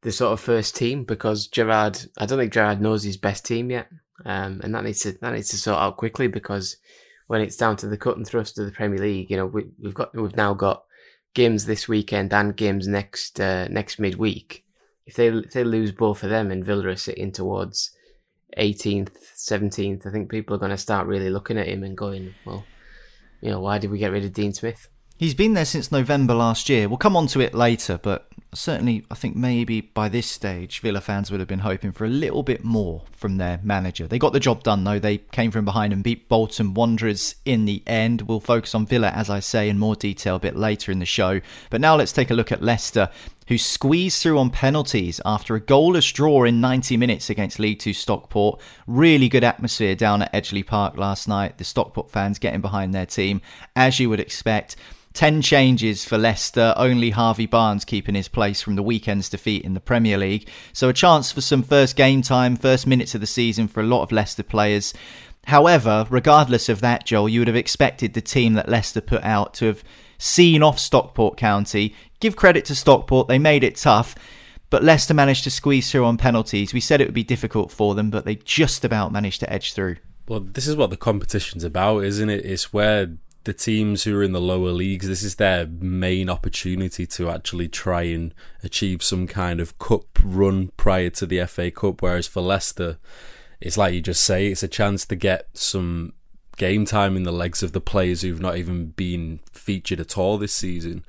the 0.02 0.12
sort 0.12 0.32
of 0.32 0.40
first 0.40 0.76
team 0.76 1.04
because 1.04 1.46
Gerrard, 1.46 1.98
I 2.18 2.26
don't 2.26 2.38
think 2.38 2.52
Gerrard 2.52 2.80
knows 2.80 3.02
his 3.02 3.16
best 3.16 3.44
team 3.44 3.70
yet. 3.70 3.88
Um, 4.24 4.60
and 4.62 4.74
that 4.74 4.84
needs 4.84 5.00
to 5.00 5.12
that 5.20 5.32
needs 5.32 5.48
to 5.48 5.56
sort 5.56 5.80
out 5.80 5.96
quickly 5.96 6.28
because 6.28 6.76
when 7.26 7.40
it's 7.40 7.56
down 7.56 7.76
to 7.78 7.88
the 7.88 7.96
cut 7.96 8.16
and 8.16 8.26
thrust 8.26 8.58
of 8.58 8.66
the 8.66 8.72
Premier 8.72 9.00
League 9.00 9.30
you 9.30 9.36
know 9.36 9.46
we, 9.46 9.64
we've 9.82 9.94
got 9.94 10.14
we've 10.14 10.36
now 10.36 10.54
got 10.54 10.84
games 11.34 11.64
this 11.64 11.88
weekend 11.88 12.32
and 12.32 12.56
games 12.56 12.86
next 12.86 13.40
uh, 13.40 13.66
next 13.68 13.98
midweek. 13.98 14.64
If 15.06 15.16
they 15.16 15.28
if 15.28 15.52
they 15.52 15.64
lose 15.64 15.92
both 15.92 16.22
of 16.22 16.30
them 16.30 16.50
and 16.50 16.64
Villa 16.64 16.88
are 16.88 16.96
sitting 16.96 17.32
towards 17.32 17.90
18th 18.58 19.16
17th 19.36 20.06
I 20.06 20.10
think 20.10 20.30
people 20.30 20.54
are 20.54 20.58
going 20.58 20.70
to 20.70 20.76
start 20.76 21.06
really 21.06 21.30
looking 21.30 21.58
at 21.58 21.68
him 21.68 21.82
and 21.82 21.96
going 21.96 22.34
well 22.44 22.64
you 23.40 23.50
know 23.50 23.60
why 23.60 23.78
did 23.78 23.90
we 23.90 23.98
get 23.98 24.12
rid 24.12 24.24
of 24.24 24.32
Dean 24.32 24.52
Smith 24.52 24.88
He's 25.22 25.34
been 25.34 25.54
there 25.54 25.64
since 25.64 25.92
November 25.92 26.34
last 26.34 26.68
year. 26.68 26.88
We'll 26.88 26.98
come 26.98 27.16
on 27.16 27.28
to 27.28 27.38
it 27.38 27.54
later, 27.54 27.96
but 28.02 28.31
certainly 28.54 29.04
I 29.10 29.14
think 29.14 29.34
maybe 29.34 29.80
by 29.80 30.08
this 30.08 30.26
stage, 30.26 30.80
Villa 30.80 31.00
fans 31.00 31.30
would 31.30 31.40
have 31.40 31.48
been 31.48 31.60
hoping 31.60 31.92
for 31.92 32.04
a 32.04 32.08
little 32.08 32.42
bit 32.42 32.64
more 32.64 33.02
from 33.10 33.38
their 33.38 33.60
manager. 33.62 34.06
They 34.06 34.18
got 34.18 34.32
the 34.32 34.40
job 34.40 34.62
done 34.62 34.84
though. 34.84 34.98
They 34.98 35.18
came 35.18 35.50
from 35.50 35.64
behind 35.64 35.92
and 35.92 36.04
beat 36.04 36.28
Bolton 36.28 36.74
Wanderers 36.74 37.36
in 37.44 37.64
the 37.64 37.82
end. 37.86 38.22
We'll 38.22 38.40
focus 38.40 38.74
on 38.74 38.86
Villa, 38.86 39.08
as 39.08 39.30
I 39.30 39.40
say, 39.40 39.68
in 39.68 39.78
more 39.78 39.96
detail 39.96 40.36
a 40.36 40.40
bit 40.40 40.56
later 40.56 40.92
in 40.92 40.98
the 40.98 41.06
show. 41.06 41.40
But 41.70 41.80
now 41.80 41.96
let's 41.96 42.12
take 42.12 42.30
a 42.30 42.34
look 42.34 42.52
at 42.52 42.62
Leicester, 42.62 43.08
who 43.48 43.56
squeezed 43.56 44.22
through 44.22 44.38
on 44.38 44.50
penalties 44.50 45.20
after 45.24 45.54
a 45.54 45.60
goalless 45.60 46.12
draw 46.12 46.44
in 46.44 46.60
90 46.60 46.96
minutes 46.96 47.30
against 47.30 47.58
League 47.58 47.78
Two 47.78 47.94
Stockport. 47.94 48.60
Really 48.86 49.28
good 49.28 49.44
atmosphere 49.44 49.94
down 49.94 50.22
at 50.22 50.32
Edgeley 50.32 50.66
Park 50.66 50.96
last 50.96 51.26
night. 51.26 51.58
The 51.58 51.64
Stockport 51.64 52.10
fans 52.10 52.38
getting 52.38 52.60
behind 52.60 52.94
their 52.94 53.06
team, 53.06 53.40
as 53.74 53.98
you 53.98 54.10
would 54.10 54.20
expect. 54.20 54.76
10 55.14 55.42
changes 55.42 56.04
for 56.04 56.16
Leicester, 56.16 56.72
only 56.76 57.10
Harvey 57.10 57.46
Barnes 57.46 57.84
keeping 57.84 58.14
his 58.14 58.28
place 58.28 58.62
from 58.62 58.76
the 58.76 58.82
weekend's 58.82 59.28
defeat 59.28 59.64
in 59.64 59.74
the 59.74 59.80
Premier 59.80 60.16
League. 60.16 60.48
So 60.72 60.88
a 60.88 60.94
chance 60.94 61.30
for 61.30 61.40
some 61.40 61.62
first 61.62 61.96
game 61.96 62.22
time, 62.22 62.56
first 62.56 62.86
minutes 62.86 63.14
of 63.14 63.20
the 63.20 63.26
season 63.26 63.68
for 63.68 63.80
a 63.80 63.86
lot 63.86 64.02
of 64.02 64.12
Leicester 64.12 64.42
players. 64.42 64.94
However, 65.46 66.06
regardless 66.08 66.68
of 66.68 66.80
that, 66.80 67.04
Joel, 67.04 67.28
you 67.28 67.40
would 67.40 67.48
have 67.48 67.56
expected 67.56 68.14
the 68.14 68.20
team 68.20 68.54
that 68.54 68.68
Leicester 68.68 69.00
put 69.00 69.22
out 69.22 69.54
to 69.54 69.66
have 69.66 69.84
seen 70.16 70.62
off 70.62 70.78
Stockport 70.78 71.36
County. 71.36 71.94
Give 72.20 72.36
credit 72.36 72.64
to 72.66 72.74
Stockport, 72.74 73.28
they 73.28 73.38
made 73.38 73.64
it 73.64 73.76
tough. 73.76 74.14
But 74.70 74.82
Leicester 74.82 75.12
managed 75.12 75.44
to 75.44 75.50
squeeze 75.50 75.90
through 75.90 76.06
on 76.06 76.16
penalties. 76.16 76.72
We 76.72 76.80
said 76.80 77.02
it 77.02 77.06
would 77.06 77.12
be 77.12 77.24
difficult 77.24 77.70
for 77.70 77.94
them, 77.94 78.08
but 78.08 78.24
they 78.24 78.36
just 78.36 78.86
about 78.86 79.12
managed 79.12 79.40
to 79.40 79.52
edge 79.52 79.74
through. 79.74 79.96
Well, 80.26 80.40
this 80.40 80.66
is 80.66 80.76
what 80.76 80.88
the 80.88 80.96
competition's 80.96 81.64
about, 81.64 82.04
isn't 82.04 82.30
it? 82.30 82.46
It's 82.46 82.72
where 82.72 83.16
the 83.44 83.52
teams 83.52 84.04
who 84.04 84.16
are 84.16 84.22
in 84.22 84.32
the 84.32 84.40
lower 84.40 84.70
leagues, 84.70 85.08
this 85.08 85.22
is 85.22 85.36
their 85.36 85.66
main 85.66 86.30
opportunity 86.30 87.06
to 87.06 87.28
actually 87.28 87.68
try 87.68 88.02
and 88.02 88.34
achieve 88.62 89.02
some 89.02 89.26
kind 89.26 89.60
of 89.60 89.78
cup 89.78 90.06
run 90.22 90.70
prior 90.76 91.10
to 91.10 91.26
the 91.26 91.44
FA 91.46 91.70
Cup. 91.70 92.02
Whereas 92.02 92.26
for 92.26 92.40
Leicester, 92.40 92.98
it's 93.60 93.76
like 93.76 93.94
you 93.94 94.00
just 94.00 94.24
say, 94.24 94.48
it's 94.48 94.62
a 94.62 94.68
chance 94.68 95.04
to 95.06 95.16
get 95.16 95.48
some 95.54 96.12
game 96.56 96.84
time 96.84 97.16
in 97.16 97.24
the 97.24 97.32
legs 97.32 97.62
of 97.62 97.72
the 97.72 97.80
players 97.80 98.22
who've 98.22 98.40
not 98.40 98.56
even 98.56 98.86
been 98.90 99.40
featured 99.52 100.00
at 100.00 100.16
all 100.16 100.38
this 100.38 100.52
season. 100.52 101.04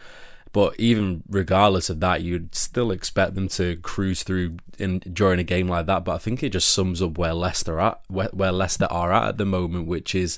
But 0.52 0.80
even 0.80 1.24
regardless 1.28 1.90
of 1.90 2.00
that, 2.02 2.22
you'd 2.22 2.54
still 2.54 2.92
expect 2.92 3.34
them 3.34 3.48
to 3.50 3.76
cruise 3.78 4.22
through 4.22 4.58
in 4.78 5.00
during 5.00 5.40
a 5.40 5.44
game 5.44 5.68
like 5.68 5.88
that. 5.88 6.06
But 6.06 6.14
I 6.14 6.18
think 6.20 6.44
it 6.44 6.52
just 6.52 6.72
sums 6.72 7.02
up 7.02 7.18
where 7.18 7.34
Leicester 7.34 7.80
at 7.80 8.00
where, 8.08 8.30
where 8.32 8.52
Leicester 8.52 8.88
are 8.92 9.12
at 9.12 9.30
at 9.30 9.38
the 9.40 9.46
moment, 9.46 9.88
which 9.88 10.14
is 10.14 10.38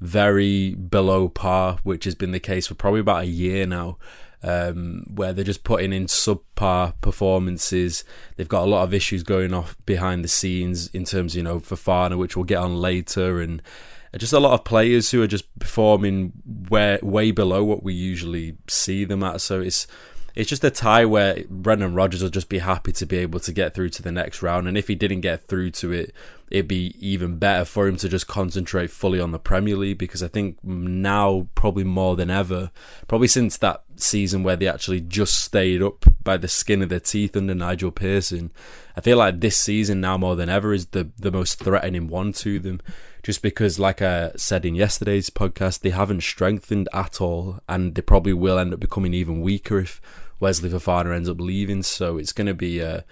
very 0.00 0.74
below 0.74 1.28
par, 1.28 1.78
which 1.82 2.04
has 2.04 2.14
been 2.14 2.32
the 2.32 2.40
case 2.40 2.66
for 2.66 2.74
probably 2.74 3.00
about 3.00 3.24
a 3.24 3.28
year 3.28 3.66
now. 3.66 3.98
Um, 4.40 5.02
where 5.12 5.32
they're 5.32 5.44
just 5.44 5.64
putting 5.64 5.92
in 5.92 6.06
subpar 6.06 6.92
performances. 7.00 8.04
They've 8.36 8.46
got 8.46 8.62
a 8.62 8.70
lot 8.70 8.84
of 8.84 8.94
issues 8.94 9.24
going 9.24 9.52
off 9.52 9.76
behind 9.84 10.22
the 10.22 10.28
scenes 10.28 10.86
in 10.94 11.04
terms, 11.04 11.34
you 11.34 11.42
know, 11.42 11.58
Fofana, 11.58 12.16
which 12.16 12.36
we'll 12.36 12.44
get 12.44 12.58
on 12.58 12.80
later, 12.80 13.40
and 13.40 13.60
just 14.16 14.32
a 14.32 14.38
lot 14.38 14.54
of 14.54 14.64
players 14.64 15.10
who 15.10 15.20
are 15.22 15.26
just 15.26 15.58
performing 15.58 16.32
way 16.70 16.98
way 17.02 17.32
below 17.32 17.64
what 17.64 17.82
we 17.82 17.92
usually 17.92 18.56
see 18.68 19.04
them 19.04 19.24
at. 19.24 19.40
So 19.40 19.60
it's 19.60 19.88
it's 20.38 20.48
just 20.48 20.62
a 20.62 20.70
tie 20.70 21.04
where 21.04 21.42
Brendan 21.50 21.94
Rodgers 21.94 22.22
will 22.22 22.30
just 22.30 22.48
be 22.48 22.60
happy 22.60 22.92
to 22.92 23.04
be 23.04 23.18
able 23.18 23.40
to 23.40 23.52
get 23.52 23.74
through 23.74 23.88
to 23.88 24.02
the 24.02 24.12
next 24.12 24.40
round, 24.40 24.68
and 24.68 24.78
if 24.78 24.86
he 24.86 24.94
didn't 24.94 25.22
get 25.22 25.48
through 25.48 25.72
to 25.72 25.90
it, 25.90 26.14
it'd 26.48 26.68
be 26.68 26.94
even 27.00 27.38
better 27.38 27.64
for 27.64 27.88
him 27.88 27.96
to 27.96 28.08
just 28.08 28.28
concentrate 28.28 28.88
fully 28.88 29.18
on 29.18 29.32
the 29.32 29.40
Premier 29.40 29.74
League 29.74 29.98
because 29.98 30.22
I 30.22 30.28
think 30.28 30.62
now 30.62 31.48
probably 31.56 31.82
more 31.82 32.14
than 32.14 32.30
ever, 32.30 32.70
probably 33.08 33.26
since 33.26 33.58
that 33.58 33.82
season 33.96 34.44
where 34.44 34.54
they 34.54 34.68
actually 34.68 35.00
just 35.00 35.42
stayed 35.42 35.82
up 35.82 36.04
by 36.22 36.36
the 36.36 36.46
skin 36.46 36.82
of 36.82 36.88
their 36.88 37.00
teeth 37.00 37.36
under 37.36 37.52
Nigel 37.52 37.90
Pearson, 37.90 38.52
I 38.96 39.00
feel 39.00 39.16
like 39.18 39.40
this 39.40 39.56
season 39.56 40.00
now 40.00 40.16
more 40.18 40.36
than 40.36 40.48
ever 40.48 40.72
is 40.72 40.86
the 40.86 41.10
the 41.18 41.32
most 41.32 41.58
threatening 41.58 42.06
one 42.06 42.32
to 42.34 42.60
them. 42.60 42.80
Just 43.24 43.42
because, 43.42 43.80
like 43.80 44.00
I 44.00 44.30
said 44.36 44.64
in 44.64 44.76
yesterday's 44.76 45.28
podcast, 45.30 45.80
they 45.80 45.90
haven't 45.90 46.22
strengthened 46.22 46.88
at 46.94 47.20
all, 47.20 47.58
and 47.68 47.96
they 47.96 48.02
probably 48.02 48.32
will 48.32 48.56
end 48.56 48.72
up 48.72 48.78
becoming 48.78 49.12
even 49.12 49.40
weaker 49.40 49.80
if 49.80 50.00
Wesley 50.40 50.70
Fofana 50.70 51.14
ends 51.14 51.28
up 51.28 51.40
leaving. 51.40 51.82
So 51.82 52.18
it's 52.18 52.32
going 52.32 52.46
to 52.46 52.54
be 52.54 52.80
a 52.80 53.04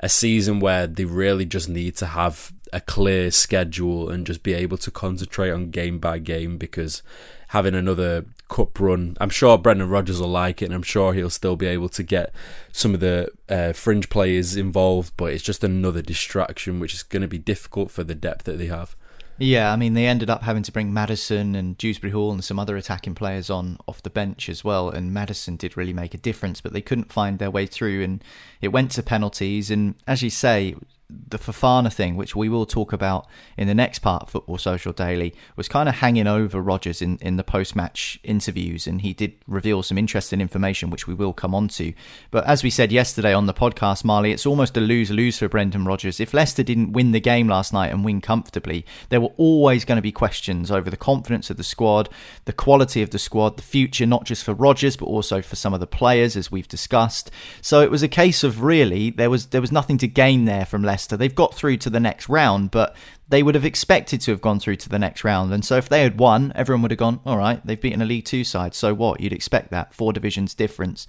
a 0.00 0.08
season 0.08 0.60
where 0.60 0.86
they 0.86 1.04
really 1.04 1.44
just 1.44 1.68
need 1.68 1.96
to 1.96 2.06
have 2.06 2.52
a 2.72 2.80
clear 2.80 3.30
schedule 3.30 4.10
and 4.10 4.26
just 4.26 4.42
be 4.42 4.52
able 4.52 4.76
to 4.76 4.90
concentrate 4.90 5.50
on 5.50 5.70
game 5.70 5.98
by 5.98 6.18
game 6.18 6.58
because 6.58 7.02
having 7.48 7.74
another 7.74 8.24
cup 8.48 8.78
run, 8.80 9.16
I'm 9.20 9.30
sure 9.30 9.56
Brendan 9.56 9.88
Rodgers 9.88 10.20
will 10.20 10.28
like 10.28 10.60
it, 10.60 10.66
and 10.66 10.74
I'm 10.74 10.82
sure 10.82 11.14
he'll 11.14 11.30
still 11.30 11.54
be 11.54 11.66
able 11.66 11.88
to 11.90 12.02
get 12.02 12.34
some 12.72 12.94
of 12.94 13.00
the 13.00 13.28
uh, 13.48 13.72
fringe 13.72 14.08
players 14.08 14.56
involved. 14.56 15.12
But 15.16 15.32
it's 15.32 15.44
just 15.44 15.62
another 15.62 16.02
distraction, 16.02 16.80
which 16.80 16.94
is 16.94 17.04
going 17.04 17.22
to 17.22 17.28
be 17.28 17.38
difficult 17.38 17.92
for 17.92 18.02
the 18.02 18.14
depth 18.14 18.44
that 18.44 18.58
they 18.58 18.66
have. 18.66 18.96
Yeah, 19.36 19.72
I 19.72 19.76
mean, 19.76 19.94
they 19.94 20.06
ended 20.06 20.30
up 20.30 20.42
having 20.42 20.62
to 20.62 20.70
bring 20.70 20.92
Maddison 20.92 21.56
and 21.56 21.76
Dewsbury 21.76 22.12
Hall 22.12 22.30
and 22.30 22.44
some 22.44 22.58
other 22.58 22.76
attacking 22.76 23.16
players 23.16 23.50
on 23.50 23.78
off 23.88 24.02
the 24.02 24.10
bench 24.10 24.48
as 24.48 24.62
well. 24.62 24.90
And 24.90 25.12
Maddison 25.12 25.56
did 25.56 25.76
really 25.76 25.92
make 25.92 26.14
a 26.14 26.18
difference, 26.18 26.60
but 26.60 26.72
they 26.72 26.80
couldn't 26.80 27.12
find 27.12 27.40
their 27.40 27.50
way 27.50 27.66
through. 27.66 28.04
And 28.04 28.22
it 28.60 28.68
went 28.68 28.92
to 28.92 29.02
penalties. 29.02 29.72
And 29.72 29.96
as 30.06 30.22
you 30.22 30.30
say, 30.30 30.76
the 31.10 31.38
Fofana 31.38 31.92
thing, 31.92 32.16
which 32.16 32.34
we 32.34 32.48
will 32.48 32.64
talk 32.64 32.92
about 32.92 33.26
in 33.58 33.68
the 33.68 33.74
next 33.74 33.98
part 33.98 34.22
of 34.22 34.30
Football 34.30 34.58
Social 34.58 34.92
Daily, 34.92 35.34
was 35.54 35.68
kind 35.68 35.88
of 35.88 35.96
hanging 35.96 36.26
over 36.26 36.60
Rodgers 36.60 37.02
in, 37.02 37.18
in 37.18 37.36
the 37.36 37.44
post 37.44 37.76
match 37.76 38.18
interviews, 38.24 38.86
and 38.86 39.02
he 39.02 39.12
did 39.12 39.34
reveal 39.46 39.82
some 39.82 39.98
interesting 39.98 40.40
information, 40.40 40.90
which 40.90 41.06
we 41.06 41.14
will 41.14 41.32
come 41.32 41.54
on 41.54 41.68
to. 41.68 41.92
But 42.30 42.46
as 42.46 42.62
we 42.62 42.70
said 42.70 42.90
yesterday 42.90 43.34
on 43.34 43.46
the 43.46 43.54
podcast, 43.54 44.04
Marley, 44.04 44.32
it's 44.32 44.46
almost 44.46 44.76
a 44.76 44.80
lose 44.80 45.10
lose 45.10 45.38
for 45.38 45.48
Brendan 45.48 45.84
Rodgers. 45.84 46.20
If 46.20 46.32
Leicester 46.32 46.62
didn't 46.62 46.92
win 46.92 47.12
the 47.12 47.20
game 47.20 47.48
last 47.48 47.72
night 47.72 47.92
and 47.92 48.04
win 48.04 48.20
comfortably, 48.20 48.86
there 49.10 49.20
were 49.20 49.32
always 49.36 49.84
going 49.84 49.96
to 49.96 50.02
be 50.02 50.12
questions 50.12 50.70
over 50.70 50.88
the 50.88 50.96
confidence 50.96 51.50
of 51.50 51.58
the 51.58 51.64
squad, 51.64 52.08
the 52.46 52.52
quality 52.52 53.02
of 53.02 53.10
the 53.10 53.18
squad, 53.18 53.56
the 53.56 53.62
future, 53.62 54.06
not 54.06 54.24
just 54.24 54.42
for 54.42 54.54
Rodgers, 54.54 54.96
but 54.96 55.06
also 55.06 55.42
for 55.42 55.56
some 55.56 55.74
of 55.74 55.80
the 55.80 55.86
players, 55.86 56.34
as 56.34 56.50
we've 56.50 56.68
discussed. 56.68 57.30
So 57.60 57.82
it 57.82 57.90
was 57.90 58.02
a 58.02 58.08
case 58.08 58.42
of 58.42 58.62
really, 58.62 59.10
there 59.10 59.30
was, 59.30 59.46
there 59.46 59.60
was 59.60 59.72
nothing 59.72 59.98
to 59.98 60.08
gain 60.08 60.46
there 60.46 60.64
from 60.64 60.82
Leicester 60.82 60.93
Leicester. 60.94 61.16
They've 61.16 61.34
got 61.34 61.54
through 61.54 61.78
to 61.78 61.90
the 61.90 61.98
next 61.98 62.28
round, 62.28 62.70
but 62.70 62.94
they 63.28 63.42
would 63.42 63.56
have 63.56 63.64
expected 63.64 64.20
to 64.20 64.30
have 64.30 64.40
gone 64.40 64.60
through 64.60 64.76
to 64.76 64.88
the 64.88 64.98
next 64.98 65.24
round. 65.24 65.52
And 65.52 65.64
so 65.64 65.76
if 65.76 65.88
they 65.88 66.02
had 66.02 66.20
won, 66.20 66.52
everyone 66.54 66.82
would 66.82 66.92
have 66.92 66.98
gone, 66.98 67.18
all 67.26 67.36
right, 67.36 67.60
they've 67.66 67.80
beaten 67.80 68.00
a 68.00 68.04
League 68.04 68.26
Two 68.26 68.44
side. 68.44 68.74
So 68.74 68.94
what? 68.94 69.20
You'd 69.20 69.32
expect 69.32 69.72
that. 69.72 69.92
Four 69.92 70.12
divisions 70.12 70.54
difference. 70.54 71.08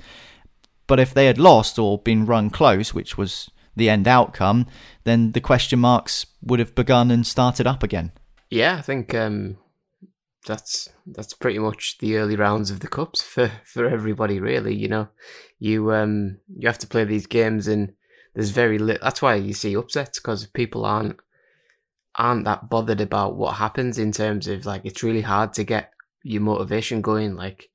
But 0.88 1.00
if 1.00 1.14
they 1.14 1.28
had 1.28 1.38
lost 1.38 1.78
or 1.78 2.00
been 2.00 2.26
run 2.26 2.50
close, 2.50 2.96
which 2.96 3.16
was 3.16 3.52
the 3.76 3.90
end 3.90 4.08
outcome, 4.08 4.66
then 5.04 5.34
the 5.34 5.42
question 5.42 5.80
marks 5.80 6.26
would 6.42 6.60
have 6.60 6.74
begun 6.74 7.12
and 7.12 7.28
started 7.28 7.68
up 7.68 7.84
again. 7.84 8.12
Yeah, 8.50 8.78
I 8.78 8.82
think 8.82 9.14
um, 9.14 9.58
that's 10.48 10.90
that's 11.06 11.36
pretty 11.36 11.60
much 11.60 11.98
the 12.00 12.18
early 12.18 12.36
rounds 12.36 12.72
of 12.72 12.80
the 12.80 12.88
cups 12.88 13.22
for, 13.34 13.52
for 13.66 13.86
everybody. 13.86 14.40
Really, 14.40 14.74
you 14.74 14.88
know, 14.88 15.10
you 15.60 15.94
um, 15.94 16.40
you 16.58 16.68
have 16.68 16.80
to 16.80 16.88
play 16.88 17.04
these 17.04 17.28
games 17.28 17.68
and 17.68 17.94
there's 18.36 18.50
very 18.50 18.78
little. 18.78 19.04
That's 19.04 19.22
why 19.22 19.36
you 19.36 19.54
see 19.54 19.76
upsets 19.76 20.20
because 20.20 20.46
people 20.48 20.86
aren't 20.86 21.18
aren't 22.18 22.46
that 22.46 22.70
bothered 22.70 23.02
about 23.02 23.36
what 23.36 23.56
happens 23.56 23.98
in 23.98 24.12
terms 24.12 24.48
of 24.48 24.66
like 24.66 24.82
it's 24.86 25.04
really 25.04 25.22
hard 25.22 25.54
to 25.54 25.64
get 25.64 25.92
your 26.24 26.42
motivation 26.42 27.02
going. 27.02 27.36
Like 27.36 27.70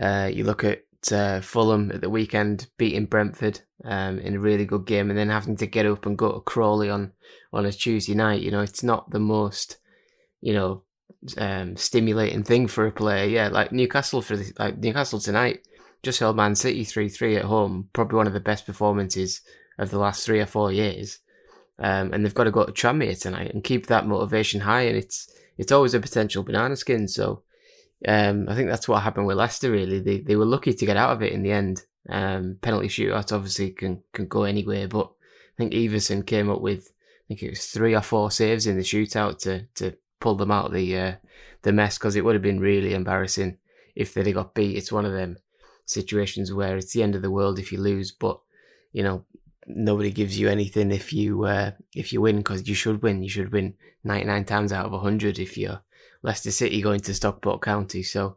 uh, 0.00 0.30
you 0.32 0.44
look 0.44 0.64
at 0.64 0.84
uh, 1.12 1.40
Fulham 1.40 1.92
at 1.92 2.00
the 2.00 2.10
weekend 2.10 2.68
beating 2.78 3.06
Brentford 3.06 3.60
um, 3.84 4.18
in 4.18 4.36
a 4.36 4.40
really 4.40 4.64
good 4.64 4.86
game, 4.86 5.10
and 5.10 5.18
then 5.18 5.28
having 5.28 5.56
to 5.58 5.66
get 5.66 5.86
up 5.86 6.06
and 6.06 6.18
go 6.18 6.32
to 6.32 6.40
Crawley 6.40 6.88
on 6.88 7.12
on 7.52 7.66
a 7.66 7.72
Tuesday 7.72 8.14
night. 8.14 8.40
You 8.40 8.50
know, 8.50 8.62
it's 8.62 8.82
not 8.82 9.10
the 9.10 9.20
most 9.20 9.76
you 10.40 10.54
know 10.54 10.82
um, 11.36 11.76
stimulating 11.76 12.42
thing 12.42 12.68
for 12.68 12.86
a 12.86 12.92
player. 12.92 13.26
Yeah, 13.26 13.48
like 13.48 13.70
Newcastle 13.70 14.22
for 14.22 14.38
the, 14.38 14.50
like 14.58 14.78
Newcastle 14.78 15.20
tonight 15.20 15.60
just 16.02 16.20
held 16.20 16.36
Man 16.36 16.54
City 16.54 16.84
three 16.84 17.10
three 17.10 17.36
at 17.36 17.44
home. 17.44 17.90
Probably 17.92 18.16
one 18.16 18.26
of 18.26 18.32
the 18.32 18.40
best 18.40 18.64
performances 18.64 19.42
of 19.78 19.90
the 19.90 19.98
last 19.98 20.24
three 20.24 20.40
or 20.40 20.46
four 20.46 20.72
years. 20.72 21.18
Um, 21.78 22.12
and 22.12 22.24
they've 22.24 22.34
got 22.34 22.44
to 22.44 22.50
go 22.50 22.64
to 22.64 22.72
Tranmere 22.72 23.20
tonight 23.20 23.52
and 23.52 23.64
keep 23.64 23.86
that 23.86 24.06
motivation 24.06 24.60
high. 24.60 24.82
And 24.82 24.96
it's 24.96 25.30
it's 25.58 25.72
always 25.72 25.94
a 25.94 26.00
potential 26.00 26.42
banana 26.42 26.76
skin. 26.76 27.08
So 27.08 27.42
um, 28.06 28.48
I 28.48 28.54
think 28.54 28.68
that's 28.68 28.88
what 28.88 29.02
happened 29.02 29.26
with 29.26 29.36
Leicester. 29.36 29.70
Really, 29.70 30.00
they 30.00 30.20
they 30.20 30.36
were 30.36 30.44
lucky 30.44 30.74
to 30.74 30.86
get 30.86 30.96
out 30.96 31.12
of 31.12 31.22
it 31.22 31.32
in 31.32 31.42
the 31.42 31.52
end. 31.52 31.82
Um, 32.08 32.58
penalty 32.60 32.88
shootout 32.88 33.32
obviously 33.32 33.70
can 33.70 34.02
can 34.12 34.26
go 34.26 34.44
anywhere, 34.44 34.88
but 34.88 35.06
I 35.06 35.56
think 35.56 35.72
Iversen 35.72 36.26
came 36.26 36.50
up 36.50 36.60
with 36.60 36.92
I 37.24 37.24
think 37.28 37.42
it 37.42 37.50
was 37.50 37.66
three 37.66 37.94
or 37.94 38.02
four 38.02 38.30
saves 38.30 38.66
in 38.66 38.76
the 38.76 38.82
shootout 38.82 39.38
to 39.40 39.66
to 39.76 39.96
pull 40.20 40.34
them 40.34 40.50
out 40.50 40.66
of 40.66 40.72
the 40.72 40.98
uh, 40.98 41.14
the 41.62 41.72
mess 41.72 41.98
because 41.98 42.16
it 42.16 42.24
would 42.24 42.34
have 42.34 42.42
been 42.42 42.60
really 42.60 42.94
embarrassing 42.94 43.58
if 43.94 44.12
they'd 44.12 44.26
have 44.26 44.34
got 44.34 44.54
beat. 44.54 44.76
It's 44.76 44.92
one 44.92 45.06
of 45.06 45.12
them 45.12 45.38
situations 45.86 46.52
where 46.52 46.76
it's 46.76 46.92
the 46.92 47.02
end 47.02 47.14
of 47.14 47.22
the 47.22 47.30
world 47.30 47.58
if 47.58 47.72
you 47.72 47.78
lose, 47.78 48.12
but 48.12 48.40
you 48.92 49.02
know 49.02 49.24
nobody 49.66 50.10
gives 50.10 50.38
you 50.38 50.48
anything 50.48 50.90
if 50.90 51.12
you 51.12 51.44
uh, 51.44 51.72
if 51.94 52.12
you 52.12 52.20
win 52.20 52.38
because 52.38 52.68
you 52.68 52.74
should 52.74 53.02
win. 53.02 53.22
You 53.22 53.28
should 53.28 53.52
win 53.52 53.74
99 54.04 54.44
times 54.44 54.72
out 54.72 54.86
of 54.86 54.92
100 54.92 55.38
if 55.38 55.56
you're 55.56 55.80
Leicester 56.22 56.50
City 56.50 56.80
going 56.82 57.00
to 57.00 57.14
Stockport 57.14 57.62
County. 57.62 58.02
So 58.02 58.36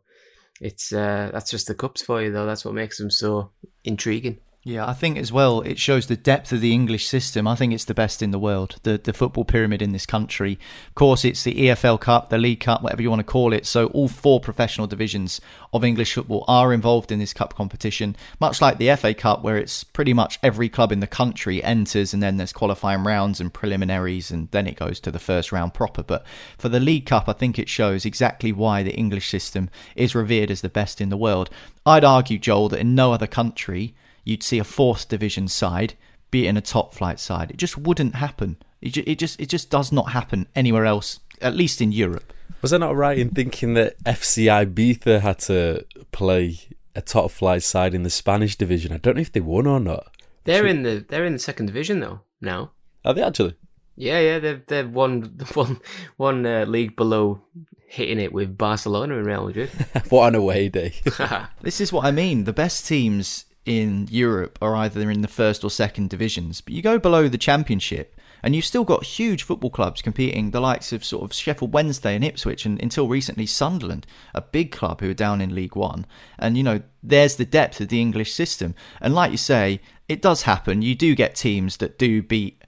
it's 0.61 0.91
uh, 0.91 1.29
that's 1.33 1.51
just 1.51 1.67
the 1.67 1.75
cups 1.75 2.01
for 2.01 2.21
you 2.21 2.31
though. 2.31 2.45
That's 2.45 2.65
what 2.65 2.73
makes 2.73 2.97
them 2.97 3.11
so 3.11 3.51
intriguing. 3.83 4.39
Yeah, 4.67 4.85
I 4.85 4.91
think 4.91 5.17
as 5.17 5.31
well 5.31 5.61
it 5.61 5.79
shows 5.79 6.07
the 6.07 6.17
depth 6.17 6.51
of 6.51 6.59
the 6.59 6.73
English 6.73 7.07
system. 7.07 7.47
I 7.47 7.55
think 7.55 7.71
it's 7.71 7.85
the 7.85 7.93
best 7.93 8.21
in 8.21 8.31
the 8.31 8.37
world. 8.37 8.75
The 8.83 8.97
the 9.01 9.13
football 9.13 9.45
pyramid 9.45 9.81
in 9.81 9.93
this 9.93 10.05
country. 10.05 10.59
Of 10.89 10.95
course, 10.95 11.23
it's 11.23 11.41
the 11.41 11.53
EFL 11.53 12.01
Cup, 12.01 12.27
the 12.27 12.37
League 12.37 12.59
Cup, 12.59 12.83
whatever 12.83 13.01
you 13.01 13.09
want 13.09 13.21
to 13.21 13.23
call 13.23 13.53
it. 13.53 13.65
So 13.65 13.87
all 13.87 14.09
four 14.09 14.41
professional 14.41 14.85
divisions 14.85 15.39
of 15.71 15.85
English 15.85 16.15
football 16.15 16.43
are 16.49 16.73
involved 16.73 17.13
in 17.13 17.19
this 17.19 17.31
cup 17.31 17.55
competition, 17.55 18.17
much 18.41 18.59
like 18.59 18.77
the 18.77 18.93
FA 18.97 19.13
Cup 19.13 19.41
where 19.41 19.55
it's 19.55 19.85
pretty 19.85 20.11
much 20.11 20.37
every 20.43 20.67
club 20.67 20.91
in 20.91 20.99
the 20.99 21.07
country 21.07 21.63
enters 21.63 22.13
and 22.13 22.21
then 22.21 22.35
there's 22.35 22.51
qualifying 22.51 23.05
rounds 23.05 23.39
and 23.39 23.53
preliminaries 23.53 24.31
and 24.31 24.51
then 24.51 24.67
it 24.67 24.75
goes 24.75 24.99
to 24.99 25.11
the 25.11 25.17
first 25.17 25.53
round 25.53 25.73
proper. 25.73 26.03
But 26.03 26.25
for 26.57 26.67
the 26.67 26.81
League 26.81 27.05
Cup, 27.05 27.29
I 27.29 27.33
think 27.33 27.57
it 27.57 27.69
shows 27.69 28.05
exactly 28.05 28.51
why 28.51 28.83
the 28.83 28.95
English 28.95 29.29
system 29.29 29.69
is 29.95 30.13
revered 30.13 30.51
as 30.51 30.59
the 30.59 30.67
best 30.67 30.99
in 30.99 31.07
the 31.07 31.15
world. 31.15 31.49
I'd 31.85 32.03
argue, 32.03 32.37
Joel, 32.37 32.67
that 32.67 32.81
in 32.81 32.95
no 32.95 33.13
other 33.13 33.27
country 33.27 33.95
you'd 34.27 34.43
see 34.43 34.59
a 34.59 34.63
fourth 34.63 35.07
division 35.07 35.47
side 35.47 35.93
beating 36.29 36.57
a 36.57 36.61
top 36.61 36.93
flight 36.93 37.19
side. 37.19 37.51
It 37.51 37.57
just 37.57 37.77
wouldn't 37.77 38.15
happen. 38.15 38.57
It 38.81 38.89
just, 38.89 39.07
it 39.07 39.19
just 39.19 39.39
it 39.39 39.49
just 39.49 39.69
does 39.69 39.91
not 39.91 40.11
happen 40.11 40.47
anywhere 40.55 40.85
else, 40.85 41.19
at 41.41 41.55
least 41.55 41.81
in 41.81 41.91
Europe. 41.91 42.33
Was 42.61 42.73
I 42.73 42.77
not 42.77 42.95
right 42.95 43.17
in 43.17 43.29
thinking 43.29 43.73
that 43.75 43.97
FC 44.03 44.45
Ibiza 44.45 45.21
had 45.21 45.39
to 45.39 45.85
play 46.11 46.59
a 46.95 47.01
top 47.01 47.31
flight 47.31 47.63
side 47.63 47.93
in 47.93 48.03
the 48.03 48.09
Spanish 48.09 48.55
division? 48.55 48.91
I 48.91 48.97
don't 48.97 49.15
know 49.15 49.21
if 49.21 49.31
they 49.31 49.39
won 49.39 49.67
or 49.67 49.79
not. 49.79 50.11
They're 50.43 50.65
in 50.65 50.83
the 50.83 51.05
they're 51.07 51.25
in 51.25 51.33
the 51.33 51.39
second 51.39 51.67
division 51.67 51.99
though 51.99 52.21
now. 52.41 52.71
Are 53.05 53.13
they 53.13 53.23
actually? 53.23 53.55
Yeah, 53.95 54.19
yeah, 54.19 54.39
they're 54.39 54.63
they're 54.67 54.87
one 54.87 55.21
one 55.53 55.79
one 56.17 56.45
uh, 56.45 56.65
league 56.67 56.95
below 56.95 57.41
hitting 57.87 58.19
it 58.19 58.33
with 58.33 58.57
Barcelona 58.57 59.17
and 59.17 59.25
Real 59.25 59.45
Madrid. 59.45 59.69
what 60.09 60.27
an 60.27 60.35
away 60.35 60.69
day. 60.69 60.93
This 61.61 61.81
is 61.81 61.91
what 61.91 62.05
I 62.05 62.11
mean. 62.11 62.43
The 62.43 62.53
best 62.53 62.85
teams 62.85 63.45
in 63.67 64.07
Europe 64.09 64.57
are 64.61 64.75
either 64.75 65.11
in 65.11 65.21
the 65.21 65.27
first 65.27 65.63
or 65.63 65.69
second 65.69 66.09
divisions, 66.09 66.61
but 66.61 66.73
you 66.73 66.81
go 66.81 66.97
below 66.97 67.27
the 67.27 67.37
championship 67.37 68.15
and 68.41 68.55
you've 68.55 68.65
still 68.65 68.83
got 68.83 69.03
huge 69.03 69.43
football 69.43 69.69
clubs 69.69 70.01
competing, 70.01 70.51
the 70.51 70.61
likes 70.61 70.93
of 70.93 71.03
sort 71.03 71.23
of 71.23 71.33
Sheffield 71.33 71.73
Wednesday 71.73 72.15
and 72.15 72.23
Ipswich, 72.23 72.65
and 72.65 72.81
until 72.81 73.07
recently 73.07 73.45
Sunderland, 73.45 74.05
a 74.33 74.41
big 74.41 74.71
club 74.71 75.01
who 75.01 75.09
are 75.09 75.15
down 75.15 75.41
in 75.41 75.55
League 75.55 75.75
One. 75.75 76.05
And 76.39 76.55
you 76.55 76.63
know, 76.63 76.81
there's 77.03 77.35
the 77.35 77.45
depth 77.45 77.81
of 77.81 77.89
the 77.89 77.99
English 77.99 78.33
system. 78.33 78.75
And 79.01 79.13
like 79.13 79.31
you 79.31 79.37
say, 79.37 79.81
it 80.07 80.21
does 80.21 80.43
happen. 80.43 80.81
You 80.81 80.95
do 80.95 81.15
get 81.15 81.35
teams 81.35 81.77
that 81.77 81.97
do 81.97 82.21
beat 82.21 82.63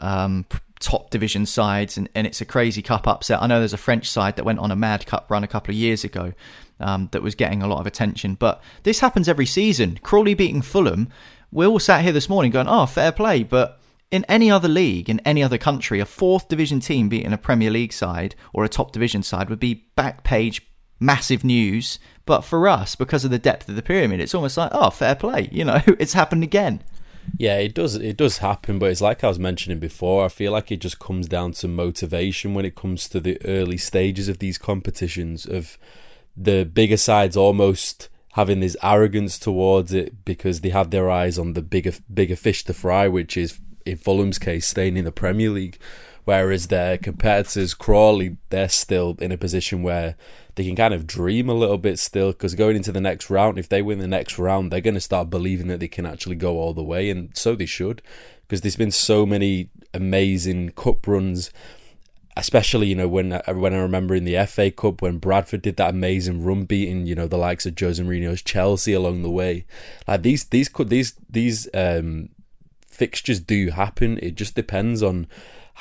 um, 0.00 0.46
top 0.80 1.10
division 1.10 1.46
sides, 1.46 1.96
and, 1.96 2.08
and 2.14 2.26
it's 2.26 2.40
a 2.40 2.46
crazy 2.46 2.82
cup 2.82 3.06
upset. 3.06 3.40
I 3.40 3.46
know 3.46 3.58
there's 3.58 3.72
a 3.72 3.78
French 3.78 4.10
side 4.10 4.36
that 4.36 4.44
went 4.44 4.58
on 4.58 4.70
a 4.70 4.76
mad 4.76 5.06
cup 5.06 5.30
run 5.30 5.44
a 5.44 5.48
couple 5.48 5.72
of 5.72 5.76
years 5.78 6.04
ago. 6.04 6.32
Um, 6.82 7.08
that 7.12 7.22
was 7.22 7.34
getting 7.34 7.62
a 7.62 7.68
lot 7.68 7.80
of 7.80 7.86
attention, 7.86 8.34
but 8.34 8.62
this 8.82 9.00
happens 9.00 9.28
every 9.28 9.46
season. 9.46 9.98
Crawley 10.02 10.34
beating 10.34 10.62
Fulham, 10.62 11.08
we 11.50 11.66
all 11.66 11.78
sat 11.78 12.02
here 12.02 12.12
this 12.12 12.28
morning 12.28 12.50
going, 12.50 12.68
"Oh, 12.68 12.86
fair 12.86 13.12
play," 13.12 13.42
but 13.42 13.80
in 14.10 14.24
any 14.28 14.50
other 14.50 14.68
league, 14.68 15.08
in 15.08 15.20
any 15.20 15.42
other 15.42 15.58
country, 15.58 15.98
a 15.98 16.04
fourth 16.04 16.48
division 16.48 16.80
team 16.80 17.08
beating 17.08 17.32
a 17.32 17.38
Premier 17.38 17.70
League 17.70 17.92
side 17.92 18.34
or 18.52 18.64
a 18.64 18.68
top 18.68 18.92
division 18.92 19.22
side 19.22 19.48
would 19.48 19.58
be 19.58 19.86
back 19.96 20.22
page 20.22 20.62
massive 21.00 21.42
news. 21.42 21.98
But 22.26 22.42
for 22.42 22.68
us, 22.68 22.94
because 22.94 23.24
of 23.24 23.30
the 23.30 23.38
depth 23.38 23.68
of 23.68 23.74
the 23.74 23.82
pyramid, 23.82 24.20
it's 24.20 24.34
almost 24.34 24.56
like, 24.56 24.70
oh, 24.72 24.90
fair 24.90 25.14
play. 25.14 25.48
You 25.52 25.64
know, 25.64 25.80
it's 25.86 26.12
happened 26.12 26.44
again. 26.44 26.82
Yeah, 27.38 27.58
it 27.58 27.74
does. 27.74 27.94
It 27.94 28.16
does 28.16 28.38
happen, 28.38 28.78
but 28.78 28.90
it's 28.90 29.00
like 29.00 29.22
I 29.22 29.28
was 29.28 29.38
mentioning 29.38 29.78
before. 29.78 30.24
I 30.24 30.28
feel 30.28 30.52
like 30.52 30.72
it 30.72 30.80
just 30.80 30.98
comes 30.98 31.28
down 31.28 31.52
to 31.52 31.68
motivation 31.68 32.52
when 32.54 32.64
it 32.64 32.74
comes 32.74 33.08
to 33.10 33.20
the 33.20 33.40
early 33.44 33.76
stages 33.76 34.28
of 34.28 34.40
these 34.40 34.58
competitions. 34.58 35.46
Of 35.46 35.78
the 36.36 36.64
bigger 36.64 36.96
sides 36.96 37.36
almost 37.36 38.08
having 38.32 38.60
this 38.60 38.76
arrogance 38.82 39.38
towards 39.38 39.92
it 39.92 40.24
because 40.24 40.60
they 40.60 40.70
have 40.70 40.90
their 40.90 41.10
eyes 41.10 41.38
on 41.38 41.52
the 41.52 41.62
bigger 41.62 41.92
bigger 42.12 42.36
fish 42.36 42.64
to 42.64 42.74
fry, 42.74 43.08
which 43.08 43.36
is 43.36 43.60
in 43.84 43.96
Fulham's 43.96 44.38
case 44.38 44.66
staying 44.66 44.96
in 44.96 45.04
the 45.04 45.12
Premier 45.12 45.50
League. 45.50 45.78
Whereas 46.24 46.68
their 46.68 46.98
competitors, 46.98 47.74
Crawley, 47.74 48.36
they're 48.50 48.68
still 48.68 49.16
in 49.18 49.32
a 49.32 49.36
position 49.36 49.82
where 49.82 50.14
they 50.54 50.64
can 50.64 50.76
kind 50.76 50.94
of 50.94 51.04
dream 51.04 51.48
a 51.48 51.54
little 51.54 51.78
bit 51.78 51.98
still 51.98 52.30
because 52.30 52.54
going 52.54 52.76
into 52.76 52.92
the 52.92 53.00
next 53.00 53.28
round, 53.28 53.58
if 53.58 53.68
they 53.68 53.82
win 53.82 53.98
the 53.98 54.06
next 54.06 54.38
round, 54.38 54.70
they're 54.70 54.80
going 54.80 54.94
to 54.94 55.00
start 55.00 55.30
believing 55.30 55.66
that 55.66 55.80
they 55.80 55.88
can 55.88 56.06
actually 56.06 56.36
go 56.36 56.58
all 56.58 56.74
the 56.74 56.82
way, 56.82 57.10
and 57.10 57.36
so 57.36 57.56
they 57.56 57.66
should 57.66 58.02
because 58.52 58.60
there's 58.60 58.76
been 58.76 58.90
so 58.90 59.24
many 59.24 59.70
amazing 59.94 60.70
cup 60.70 61.06
runs 61.06 61.50
especially 62.36 62.88
you 62.88 62.94
know 62.94 63.08
when 63.08 63.40
when 63.48 63.74
I 63.74 63.78
remember 63.78 64.14
in 64.14 64.24
the 64.24 64.44
FA 64.46 64.70
Cup 64.70 65.02
when 65.02 65.18
Bradford 65.18 65.62
did 65.62 65.76
that 65.76 65.90
amazing 65.90 66.42
run 66.44 66.64
beating 66.64 67.06
you 67.06 67.14
know 67.14 67.26
the 67.26 67.36
likes 67.36 67.66
of 67.66 67.78
Jose 67.78 68.02
Mourinho's 68.02 68.42
Chelsea 68.42 68.92
along 68.92 69.22
the 69.22 69.30
way. 69.30 69.64
Like 70.08 70.22
these 70.22 70.44
these 70.44 70.68
could 70.68 70.88
these 70.88 71.14
these 71.28 71.68
um 71.74 72.30
fixtures 72.88 73.40
do 73.40 73.70
happen. 73.70 74.18
It 74.22 74.34
just 74.34 74.54
depends 74.54 75.02
on 75.02 75.26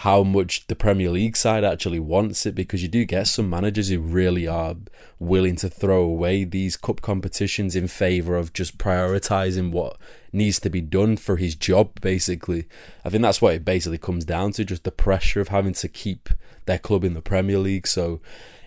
how 0.02 0.24
much 0.24 0.66
the 0.66 0.76
Premier 0.76 1.12
League 1.12 1.38
side 1.38 1.64
actually 1.64 2.00
wants 2.00 2.48
it 2.48 2.56
because 2.56 2.82
you 2.82 2.88
do 2.88 3.06
get 3.06 3.28
some 3.28 3.48
managers 3.48 3.90
who 3.90 4.00
really 4.00 4.48
are 4.48 4.76
willing 5.20 5.56
to 5.56 5.70
throw 5.70 6.02
away 6.02 6.44
these 6.44 6.76
cup 6.76 7.02
competitions 7.02 7.76
in 7.76 7.88
favour 7.88 8.36
of 8.36 8.52
just 8.52 8.80
prioritising 8.80 9.70
what 9.72 9.98
needs 10.34 10.60
to 10.60 10.72
be 10.72 10.82
done 10.82 11.16
for 11.18 11.38
his 11.38 11.54
job 11.54 12.02
basically. 12.02 12.68
I 13.06 13.10
think 13.10 13.22
that's 13.22 13.44
what 13.44 13.54
it 13.54 13.64
basically 13.64 14.00
comes 14.00 14.26
down 14.26 14.54
to 14.54 14.66
just 14.66 14.86
the 14.86 14.92
pressure 14.92 15.40
of 15.40 15.50
having 15.50 15.74
to 15.74 15.88
keep 15.88 16.30
their 16.66 16.80
club 16.80 17.04
in 17.04 17.14
the 17.14 17.22
Premier 17.22 17.60
League. 17.60 17.86
So 17.86 18.22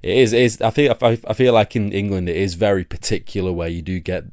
it 0.05 0.17
is, 0.17 0.33
it 0.33 0.41
is 0.41 0.61
I 0.61 0.71
think 0.71 1.03
I, 1.03 1.19
I 1.27 1.33
feel 1.33 1.53
like 1.53 1.75
in 1.75 1.91
England 1.91 2.29
it 2.29 2.37
is 2.37 2.55
very 2.55 2.85
particular 2.85 3.53
where 3.53 3.67
you 3.67 3.83
do 3.83 3.99
get 3.99 4.27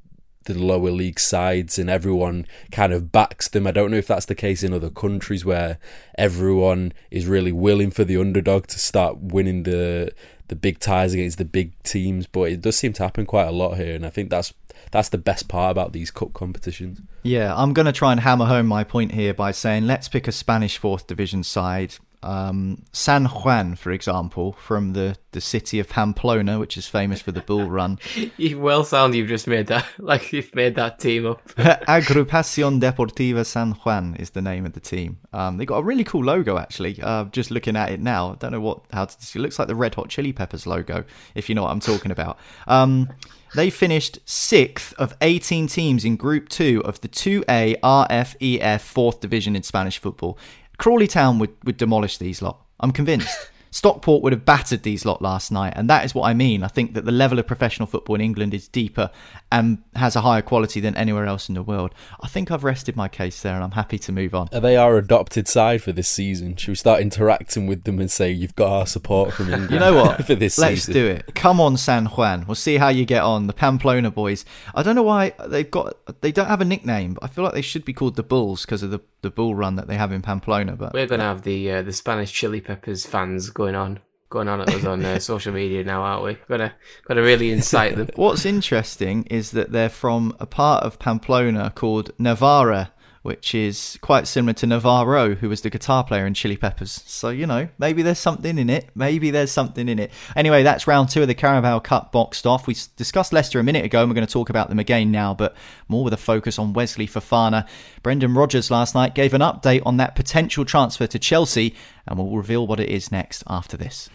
the 0.46 0.54
lower 0.54 0.92
league 0.92 1.20
sides 1.20 1.78
and 1.78 1.90
everyone 1.90 2.46
kind 2.72 2.94
of 2.94 3.12
backs 3.12 3.48
them. 3.48 3.68
I 3.68 3.72
don't 3.72 3.92
know 3.92 3.98
if 3.98 4.08
that's 4.08 4.26
the 4.26 4.36
case 4.36 4.64
in 4.64 4.74
other 4.74 4.90
countries 4.90 5.46
where 5.46 5.78
everyone 6.18 6.94
is 7.10 7.28
really 7.28 7.52
willing 7.52 7.92
for 7.92 8.04
the 8.04 8.18
underdog 8.18 8.68
to 8.68 8.80
start 8.80 9.18
winning 9.18 9.64
the 9.64 10.12
the 10.48 10.56
big 10.56 10.80
ties 10.80 11.14
against 11.14 11.38
the 11.38 11.46
big 11.46 11.72
teams, 11.84 12.28
but 12.28 12.52
it 12.52 12.60
does 12.60 12.76
seem 12.76 12.92
to 12.92 13.04
happen 13.04 13.26
quite 13.26 13.48
a 13.48 13.52
lot 13.52 13.78
here 13.78 13.96
and 13.96 14.06
I 14.06 14.10
think 14.10 14.30
that's 14.30 14.54
that's 14.90 15.10
the 15.10 15.18
best 15.18 15.48
part 15.48 15.72
about 15.72 15.94
these 15.94 16.12
cup 16.12 16.34
competitions. 16.34 17.02
Yeah, 17.24 17.54
I'm 17.56 17.72
going 17.74 17.86
to 17.86 17.92
try 17.92 18.12
and 18.12 18.20
hammer 18.20 18.46
home 18.46 18.66
my 18.66 18.84
point 18.84 19.14
here 19.14 19.34
by 19.34 19.52
saying 19.52 19.88
let's 19.88 20.10
pick 20.10 20.28
a 20.28 20.32
Spanish 20.32 20.78
fourth 20.78 21.08
division 21.08 21.44
side 21.44 21.96
um, 22.24 22.84
San 22.92 23.26
Juan, 23.26 23.76
for 23.76 23.92
example, 23.92 24.54
from 24.54 24.94
the, 24.94 25.18
the 25.32 25.42
city 25.42 25.80
of 25.80 25.90
Pamplona, 25.90 26.60
which 26.60 26.78
is 26.78 26.88
famous 26.88 27.22
for 27.22 27.32
the 27.32 27.42
bull 27.42 27.70
run. 27.70 28.00
you 28.38 28.60
well 28.60 28.84
sound 28.84 29.16
you've 29.16 29.28
just 29.28 29.48
made 29.48 29.68
that 29.68 29.86
like 29.98 30.32
you've 30.32 30.54
made 30.54 30.76
that 30.76 31.00
team 31.00 31.26
up. 31.26 31.42
Agrupacion 31.58 32.80
Deportiva 32.80 33.46
San 33.46 33.72
Juan 33.72 34.16
is 34.16 34.32
the 34.32 34.42
name 34.42 34.66
of 34.66 34.74
the 34.74 34.80
team. 34.80 35.18
Um, 35.34 35.58
they 35.58 35.66
got 35.66 35.78
a 35.78 35.84
really 35.84 36.04
cool 36.04 36.24
logo 36.24 36.58
actually. 36.58 37.02
Uh, 37.02 37.26
just 37.26 37.50
looking 37.50 37.76
at 37.76 37.92
it 37.92 38.00
now, 38.00 38.34
I 38.34 38.36
don't 38.36 38.52
know 38.52 38.62
what 38.62 38.82
how 38.92 39.06
to. 39.06 39.18
It 39.20 39.42
looks 39.42 39.58
like 39.58 39.68
the 39.68 39.76
Red 39.76 39.96
Hot 39.96 40.10
Chili 40.10 40.34
Peppers 40.34 40.68
logo, 40.68 41.04
if 41.36 41.50
you 41.50 41.56
know 41.56 41.64
what 41.64 41.72
I'm 41.72 41.80
talking 41.80 42.12
about. 42.12 42.38
Um, 42.68 43.10
they 43.54 43.70
finished 43.70 44.20
sixth 44.26 44.94
of 44.98 45.14
18 45.20 45.68
teams 45.68 46.06
in 46.06 46.16
Group 46.16 46.48
2 46.48 46.84
of 46.86 47.02
the 47.02 47.10
2A 47.10 47.82
RFEF 47.82 48.60
4th 48.60 49.20
Division 49.20 49.58
in 49.58 49.64
Spanish 49.64 49.98
football. 50.00 50.38
Crawley 50.82 51.08
Town 51.08 51.38
would, 51.38 51.52
would 51.64 51.78
demolish 51.78 52.18
these 52.18 52.42
lot. 52.42 52.60
I'm 52.80 52.92
convinced. 52.92 53.38
Stockport 53.72 54.22
would 54.22 54.34
have 54.34 54.44
battered 54.46 54.84
these 54.84 55.06
lot 55.06 55.22
last 55.22 55.52
night, 55.52 55.74
and 55.78 55.90
that 55.90 56.04
is 56.04 56.14
what 56.14 56.28
I 56.28 56.34
mean. 56.34 56.62
I 56.62 56.68
think 56.68 56.94
that 56.94 57.06
the 57.06 57.12
level 57.12 57.40
of 57.40 57.48
professional 57.48 57.88
football 57.88 58.16
in 58.16 58.22
England 58.22 58.54
is 58.54 58.68
deeper 58.68 59.10
and 59.50 59.82
has 59.96 60.16
a 60.16 60.22
higher 60.22 60.42
quality 60.42 60.82
than 60.82 60.96
anywhere 60.96 61.26
else 61.26 61.48
in 61.48 61.56
the 61.56 61.64
world. 61.64 61.96
I 62.20 62.28
think 62.28 62.52
I've 62.52 62.66
rested 62.66 62.98
my 62.98 63.08
case 63.08 63.42
there, 63.42 63.56
and 63.56 63.64
I'm 63.64 63.72
happy 63.72 63.98
to 64.00 64.12
move 64.12 64.36
on. 64.36 64.50
They 64.52 64.58
are 64.58 64.62
they 64.62 64.78
our 64.78 64.98
adopted 64.98 65.48
side 65.48 65.82
for 65.82 65.94
this 65.94 66.10
season? 66.10 66.56
Should 66.58 66.72
we 66.72 66.76
start 66.76 67.02
interacting 67.02 67.66
with 67.66 67.86
them 67.86 68.00
and 68.00 68.12
say 68.12 68.30
you've 68.30 68.56
got 68.56 68.72
our 68.72 68.86
support 68.86 69.34
from 69.34 69.46
England? 69.54 69.72
you 69.72 69.80
know 69.80 69.96
what? 69.96 70.26
for 70.26 70.36
this 70.36 70.58
Let's 70.58 70.82
season? 70.84 70.94
do 70.94 71.08
it. 71.08 71.34
Come 71.34 71.62
on, 71.62 71.78
San 71.78 72.08
Juan. 72.08 72.46
We'll 72.48 72.56
see 72.56 72.76
how 72.78 72.90
you 72.90 73.06
get 73.06 73.24
on. 73.24 73.48
The 73.48 73.54
Pamplona 73.54 74.12
boys. 74.12 74.44
I 74.76 74.84
don't 74.84 74.96
know 74.96 75.04
why 75.04 75.34
they've 75.48 75.72
got. 75.72 75.96
They 76.22 76.34
don't 76.34 76.48
have 76.48 76.62
a 76.62 76.66
nickname. 76.66 77.14
But 77.14 77.24
I 77.24 77.28
feel 77.28 77.44
like 77.46 77.54
they 77.54 77.62
should 77.62 77.86
be 77.86 77.94
called 77.94 78.18
the 78.18 78.24
Bulls 78.24 78.66
because 78.66 78.84
of 78.84 78.92
the 78.92 79.00
the 79.22 79.30
bull 79.30 79.54
run 79.56 79.76
that 79.76 79.88
they 79.88 79.96
have 79.96 80.12
in 80.12 80.22
Pamplona. 80.22 80.76
But 80.76 80.94
We're 80.94 81.08
gonna 81.08 81.24
have 81.24 81.44
the 81.44 81.72
uh, 81.72 81.82
the 81.84 81.94
Spanish 81.94 82.32
Chili 82.32 82.60
Peppers 82.60 83.06
fans 83.06 83.50
going 83.62 83.76
on 83.76 84.00
going 84.32 84.48
on 84.48 84.62
at 84.62 84.70
us 84.74 84.86
on 84.86 85.04
uh, 85.06 85.20
social 85.32 85.54
media 85.54 85.84
now, 85.84 86.02
aren't 86.02 86.24
we? 86.24 86.38
Gotta 86.48 86.74
gotta 87.06 87.22
really 87.22 87.52
incite 87.52 87.96
them. 87.96 88.10
What's 88.16 88.46
interesting 88.46 89.26
is 89.26 89.52
that 89.52 89.72
they're 89.72 89.90
from 89.90 90.36
a 90.40 90.48
part 90.48 90.84
of 90.84 90.98
Pamplona 90.98 91.72
called 91.76 92.12
Navarra, 92.18 92.92
which 93.22 93.54
is 93.54 94.00
quite 94.02 94.28
similar 94.28 94.54
to 94.54 94.66
Navarro, 94.66 95.36
who 95.36 95.50
was 95.50 95.62
the 95.62 95.70
guitar 95.70 96.04
player 96.04 96.26
in 96.26 96.34
Chili 96.34 96.58
Peppers. 96.58 97.04
So, 97.06 97.30
you 97.30 97.46
know, 97.46 97.70
maybe 97.78 98.02
there's 98.02 98.18
something 98.18 98.58
in 98.58 98.70
it. 98.70 98.90
Maybe 98.96 99.30
there's 99.30 99.52
something 99.52 99.88
in 99.88 100.00
it. 100.00 100.12
Anyway, 100.36 100.64
that's 100.64 100.88
round 100.88 101.10
two 101.10 101.22
of 101.22 101.28
the 101.28 101.36
Carabao 101.36 101.80
Cup 101.80 102.12
boxed 102.12 102.48
off. 102.48 102.66
We 102.66 102.76
discussed 102.96 103.32
Leicester 103.32 103.60
a 103.60 103.64
minute 103.64 103.86
ago, 103.86 104.02
and 104.02 104.10
we're 104.10 104.16
going 104.16 104.26
to 104.26 104.34
talk 104.34 104.50
about 104.50 104.70
them 104.70 104.80
again 104.80 105.12
now, 105.12 105.34
but 105.36 105.56
more 105.88 106.04
with 106.04 106.14
a 106.14 106.18
focus 106.18 106.58
on 106.58 106.74
Wesley 106.74 107.08
Fofana. 107.08 107.68
Brendan 108.02 108.34
Rodgers 108.34 108.72
last 108.72 108.96
night 108.96 109.14
gave 109.14 109.34
an 109.34 109.42
update 109.42 109.84
on 109.86 109.98
that 109.98 110.16
potential 110.16 110.66
transfer 110.66 111.06
to 111.06 111.20
Chelsea, 111.20 111.76
and 112.08 112.18
we'll 112.18 112.36
reveal 112.36 112.66
what 112.66 112.80
it 112.80 112.90
is 112.90 113.12
next 113.12 113.44
after 113.46 113.78
this. 113.78 114.10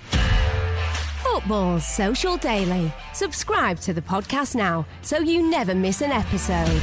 Football 1.23 1.79
Social 1.79 2.37
Daily. 2.39 2.93
Subscribe 3.13 3.79
to 3.81 3.93
the 3.93 4.03
podcast 4.03 4.57
now 4.57 4.85
so 5.03 5.19
you 5.19 5.49
never 5.49 5.75
miss 5.75 6.01
an 6.01 6.11
episode. 6.11 6.83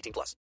18 0.00 0.12
plus. 0.12 0.36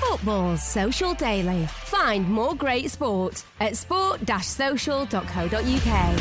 Football 0.00 0.56
Social 0.56 1.14
Daily. 1.14 1.66
Find 1.66 2.28
more 2.28 2.54
great 2.54 2.90
sport 2.90 3.44
at 3.60 3.76
sport-social.co.uk. 3.76 6.20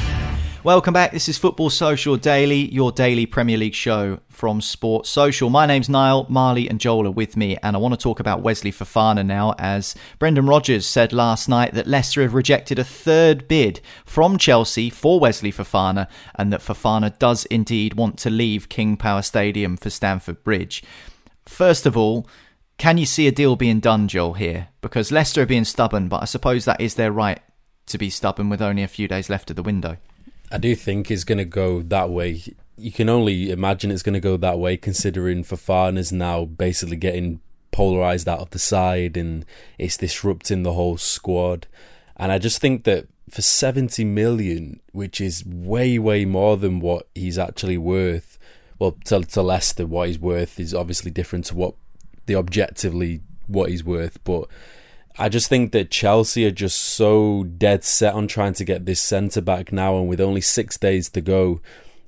Welcome 0.63 0.93
back. 0.93 1.11
This 1.11 1.27
is 1.27 1.37
Football 1.37 1.69
Social 1.69 2.15
Daily, 2.15 2.73
your 2.73 2.93
daily 2.93 3.25
Premier 3.25 3.57
League 3.57 3.73
show 3.73 4.19
from 4.29 4.61
Sports 4.61 5.09
Social. 5.09 5.49
My 5.49 5.65
name's 5.65 5.89
Niall, 5.89 6.25
Marley, 6.29 6.69
and 6.69 6.79
Joel 6.79 7.07
are 7.07 7.11
with 7.11 7.35
me, 7.35 7.57
and 7.61 7.75
I 7.75 7.79
want 7.79 7.93
to 7.93 7.99
talk 7.99 8.21
about 8.21 8.41
Wesley 8.41 8.71
Fofana 8.71 9.25
now, 9.25 9.53
as 9.59 9.93
Brendan 10.19 10.45
Rodgers 10.45 10.85
said 10.85 11.11
last 11.11 11.49
night 11.49 11.73
that 11.73 11.85
Leicester 11.85 12.21
have 12.21 12.33
rejected 12.33 12.79
a 12.79 12.85
third 12.85 13.49
bid 13.49 13.81
from 14.05 14.37
Chelsea 14.37 14.89
for 14.89 15.19
Wesley 15.19 15.51
Fofana, 15.51 16.07
and 16.35 16.53
that 16.53 16.61
Fofana 16.61 17.19
does 17.19 17.43
indeed 17.47 17.95
want 17.95 18.17
to 18.19 18.29
leave 18.29 18.69
King 18.69 18.95
Power 18.95 19.21
Stadium 19.21 19.75
for 19.75 19.89
Stamford 19.89 20.45
Bridge. 20.45 20.81
First 21.45 21.85
of 21.85 21.97
all, 21.97 22.27
can 22.77 22.97
you 22.97 23.05
see 23.05 23.27
a 23.27 23.31
deal 23.31 23.55
being 23.55 23.79
done, 23.79 24.07
Joel, 24.07 24.33
here? 24.33 24.69
Because 24.81 25.11
Leicester 25.11 25.43
are 25.43 25.45
being 25.45 25.65
stubborn, 25.65 26.07
but 26.07 26.21
I 26.21 26.25
suppose 26.25 26.65
that 26.65 26.81
is 26.81 26.95
their 26.95 27.11
right 27.11 27.39
to 27.85 27.97
be 27.97 28.09
stubborn 28.09 28.49
with 28.49 28.61
only 28.61 28.83
a 28.83 28.87
few 28.87 29.07
days 29.07 29.29
left 29.29 29.49
of 29.49 29.55
the 29.55 29.63
window. 29.63 29.97
I 30.51 30.57
do 30.57 30.75
think 30.75 31.09
it's 31.09 31.23
going 31.23 31.37
to 31.37 31.45
go 31.45 31.81
that 31.81 32.09
way. 32.09 32.41
You 32.77 32.91
can 32.91 33.09
only 33.09 33.51
imagine 33.51 33.91
it's 33.91 34.03
going 34.03 34.13
to 34.13 34.19
go 34.19 34.37
that 34.37 34.59
way, 34.59 34.77
considering 34.77 35.43
Fofana's 35.43 36.11
now 36.11 36.45
basically 36.45 36.97
getting 36.97 37.39
polarized 37.71 38.27
out 38.29 38.39
of 38.39 38.51
the 38.51 38.59
side 38.59 39.17
and 39.17 39.45
it's 39.77 39.97
disrupting 39.97 40.63
the 40.63 40.73
whole 40.73 40.97
squad. 40.97 41.67
And 42.15 42.31
I 42.31 42.37
just 42.37 42.61
think 42.61 42.83
that 42.83 43.07
for 43.29 43.41
70 43.41 44.05
million, 44.05 44.79
which 44.91 45.19
is 45.19 45.45
way, 45.45 45.97
way 45.97 46.23
more 46.23 46.55
than 46.55 46.79
what 46.79 47.07
he's 47.15 47.39
actually 47.39 47.77
worth, 47.77 48.32
well, 48.83 48.97
to, 49.05 49.21
to 49.21 49.41
Leicester, 49.41 49.87
what 49.87 50.09
he's 50.09 50.19
worth 50.19 50.59
is 50.59 50.73
obviously 50.73 51.09
different 51.09 51.45
to 51.45 51.55
what 51.55 51.75
the 52.25 52.35
objectively 52.35 53.21
what 53.47 53.69
he's 53.69 53.81
worth, 53.81 54.21
but 54.25 54.49
I 55.17 55.29
just 55.29 55.47
think 55.47 55.71
that 55.71 55.89
Chelsea 55.89 56.45
are 56.45 56.51
just 56.51 56.77
so 56.77 57.45
dead 57.45 57.85
set 57.85 58.13
on 58.13 58.27
trying 58.27 58.51
to 58.55 58.65
get 58.65 58.85
this 58.85 58.99
centre 58.99 59.39
back 59.39 59.71
now, 59.71 59.97
and 59.97 60.09
with 60.09 60.19
only 60.19 60.41
six 60.41 60.77
days 60.77 61.07
to 61.11 61.21
go, 61.21 61.61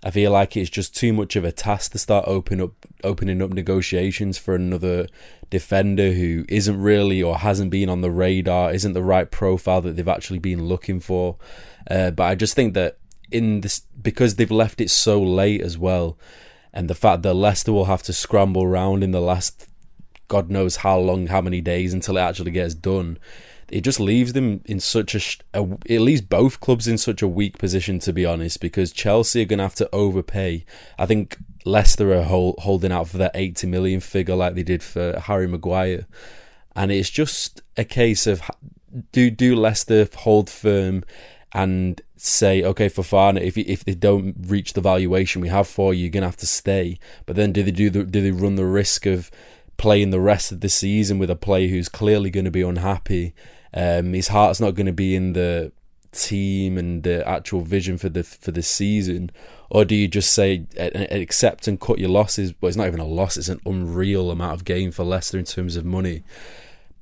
I 0.04 0.12
feel 0.12 0.32
like 0.32 0.58
it's 0.58 0.70
just 0.70 0.94
too 0.94 1.14
much 1.14 1.38
of 1.38 1.46
a 1.46 1.54
task 1.54 1.94
to 1.94 1.98
start 1.98 2.28
open 2.28 2.60
up, 2.60 2.74
opening 3.06 3.42
up 3.42 3.52
negotiations 3.52 4.38
for 4.38 4.54
another 4.54 5.08
defender 5.50 6.12
who 6.12 6.44
isn't 6.50 6.82
really 6.82 7.24
or 7.24 7.38
hasn't 7.38 7.72
been 7.72 7.88
on 7.88 8.02
the 8.02 8.12
radar, 8.12 8.74
isn't 8.74 8.92
the 8.92 9.02
right 9.02 9.32
profile 9.32 9.80
that 9.80 9.96
they've 9.96 10.10
actually 10.10 10.40
been 10.40 10.66
looking 10.66 11.00
for. 11.00 11.38
Uh, 11.90 12.12
but 12.12 12.26
I 12.26 12.36
just 12.36 12.54
think 12.54 12.74
that 12.74 12.98
in 13.32 13.62
this 13.62 13.84
because 14.02 14.36
they've 14.36 14.52
left 14.52 14.82
it 14.82 14.90
so 14.90 15.24
late 15.24 15.62
as 15.62 15.78
well, 15.78 16.18
and 16.76 16.90
the 16.90 16.94
fact 16.94 17.24
that 17.24 17.34
Leicester 17.34 17.72
will 17.72 17.86
have 17.86 18.04
to 18.04 18.14
scramble 18.14 18.64
around 18.64 19.02
in 19.04 19.12
the 19.12 19.22
last 19.22 19.68
God 20.28 20.50
knows 20.50 20.78
how 20.78 20.98
long, 20.98 21.28
how 21.28 21.42
many 21.42 21.62
days 21.62 21.94
until 21.94 22.18
it 22.18 22.22
actually 22.22 22.52
gets 22.52 22.74
done. 22.74 23.18
It 23.70 23.82
just 23.82 24.00
leaves 24.00 24.34
them 24.34 24.62
in 24.66 24.80
such 24.80 25.16
a, 25.16 25.60
a 25.60 25.68
it 25.86 26.00
leaves 26.00 26.22
both 26.22 26.60
clubs 26.60 26.88
in 26.88 26.98
such 26.98 27.22
a 27.22 27.28
weak 27.28 27.58
position 27.58 27.98
to 28.00 28.14
be 28.14 28.26
honest, 28.26 28.60
because 28.60 28.92
Chelsea 28.92 29.42
are 29.42 29.46
going 29.46 29.58
to 29.58 29.64
have 29.64 29.76
to 29.76 29.90
overpay. 29.94 30.66
I 31.00 31.06
think 31.06 31.38
Leicester 31.64 32.14
are 32.14 32.24
hold, 32.24 32.60
holding 32.60 32.92
out 32.92 33.08
for 33.08 33.18
that 33.18 33.32
80 33.34 33.68
million 33.68 34.00
figure 34.02 34.36
like 34.36 34.54
they 34.54 34.64
did 34.64 34.84
for 34.84 35.20
Harry 35.20 35.48
Maguire, 35.48 36.06
and 36.76 36.92
it's 36.92 37.10
just 37.10 37.62
a 37.78 37.86
case 37.86 38.28
of 38.28 38.42
do 39.12 39.32
do 39.32 39.56
Leicester 39.56 40.08
hold 40.16 40.50
firm 40.50 41.04
and 41.54 42.02
say, 42.18 42.64
okay, 42.64 42.90
Fofana, 42.90 43.42
if 43.42 43.58
if 43.58 43.86
they 43.86 43.96
don't 43.96 44.36
reach 44.48 44.74
the 44.74 44.82
valuation 44.82 45.42
we 45.42 45.50
have 45.50 45.68
for 45.68 45.94
you, 45.94 46.04
you're 46.04 46.10
gonna 46.10 46.26
have 46.26 46.38
to 46.38 46.48
stay. 46.48 46.98
But 47.26 47.36
then 47.36 47.52
do 47.52 47.64
they 47.64 47.72
do 47.72 47.90
the, 47.90 48.04
do 48.04 48.22
they 48.22 48.32
run 48.32 48.56
the 48.56 48.66
risk 48.66 49.06
of 49.06 49.32
playing 49.78 50.10
the 50.10 50.20
rest 50.20 50.52
of 50.52 50.62
the 50.62 50.70
season 50.70 51.20
with 51.20 51.30
a 51.30 51.36
player 51.36 51.68
who's 51.68 51.90
clearly 51.90 52.30
going 52.30 52.46
to 52.46 52.52
be 52.52 52.62
unhappy. 52.62 53.34
Um, 53.74 54.14
his 54.14 54.30
heart's 54.30 54.62
not 54.62 54.76
going 54.76 54.86
to 54.86 54.94
be 54.94 55.16
in 55.16 55.34
the 55.34 55.72
team 56.12 56.78
and 56.78 57.04
the 57.04 57.28
actual 57.28 57.60
vision 57.60 57.98
for 57.98 58.08
the 58.08 58.24
for 58.24 58.52
the 58.52 58.62
season, 58.62 59.32
or 59.70 59.84
do 59.84 59.96
you 59.96 60.08
just 60.08 60.34
say 60.34 60.66
accept 61.12 61.68
and 61.68 61.80
cut 61.80 62.00
your 62.00 62.10
losses? 62.10 62.54
But 62.54 62.68
it's 62.68 62.78
not 62.78 62.88
even 62.88 63.02
a 63.02 63.06
loss; 63.06 63.36
it's 63.36 63.50
an 63.50 63.60
unreal 63.66 64.32
amount 64.32 64.54
of 64.54 64.66
gain 64.66 64.92
for 64.92 65.04
Leicester 65.04 65.38
in 65.38 65.46
terms 65.46 65.76
of 65.76 65.84
money. 65.84 66.24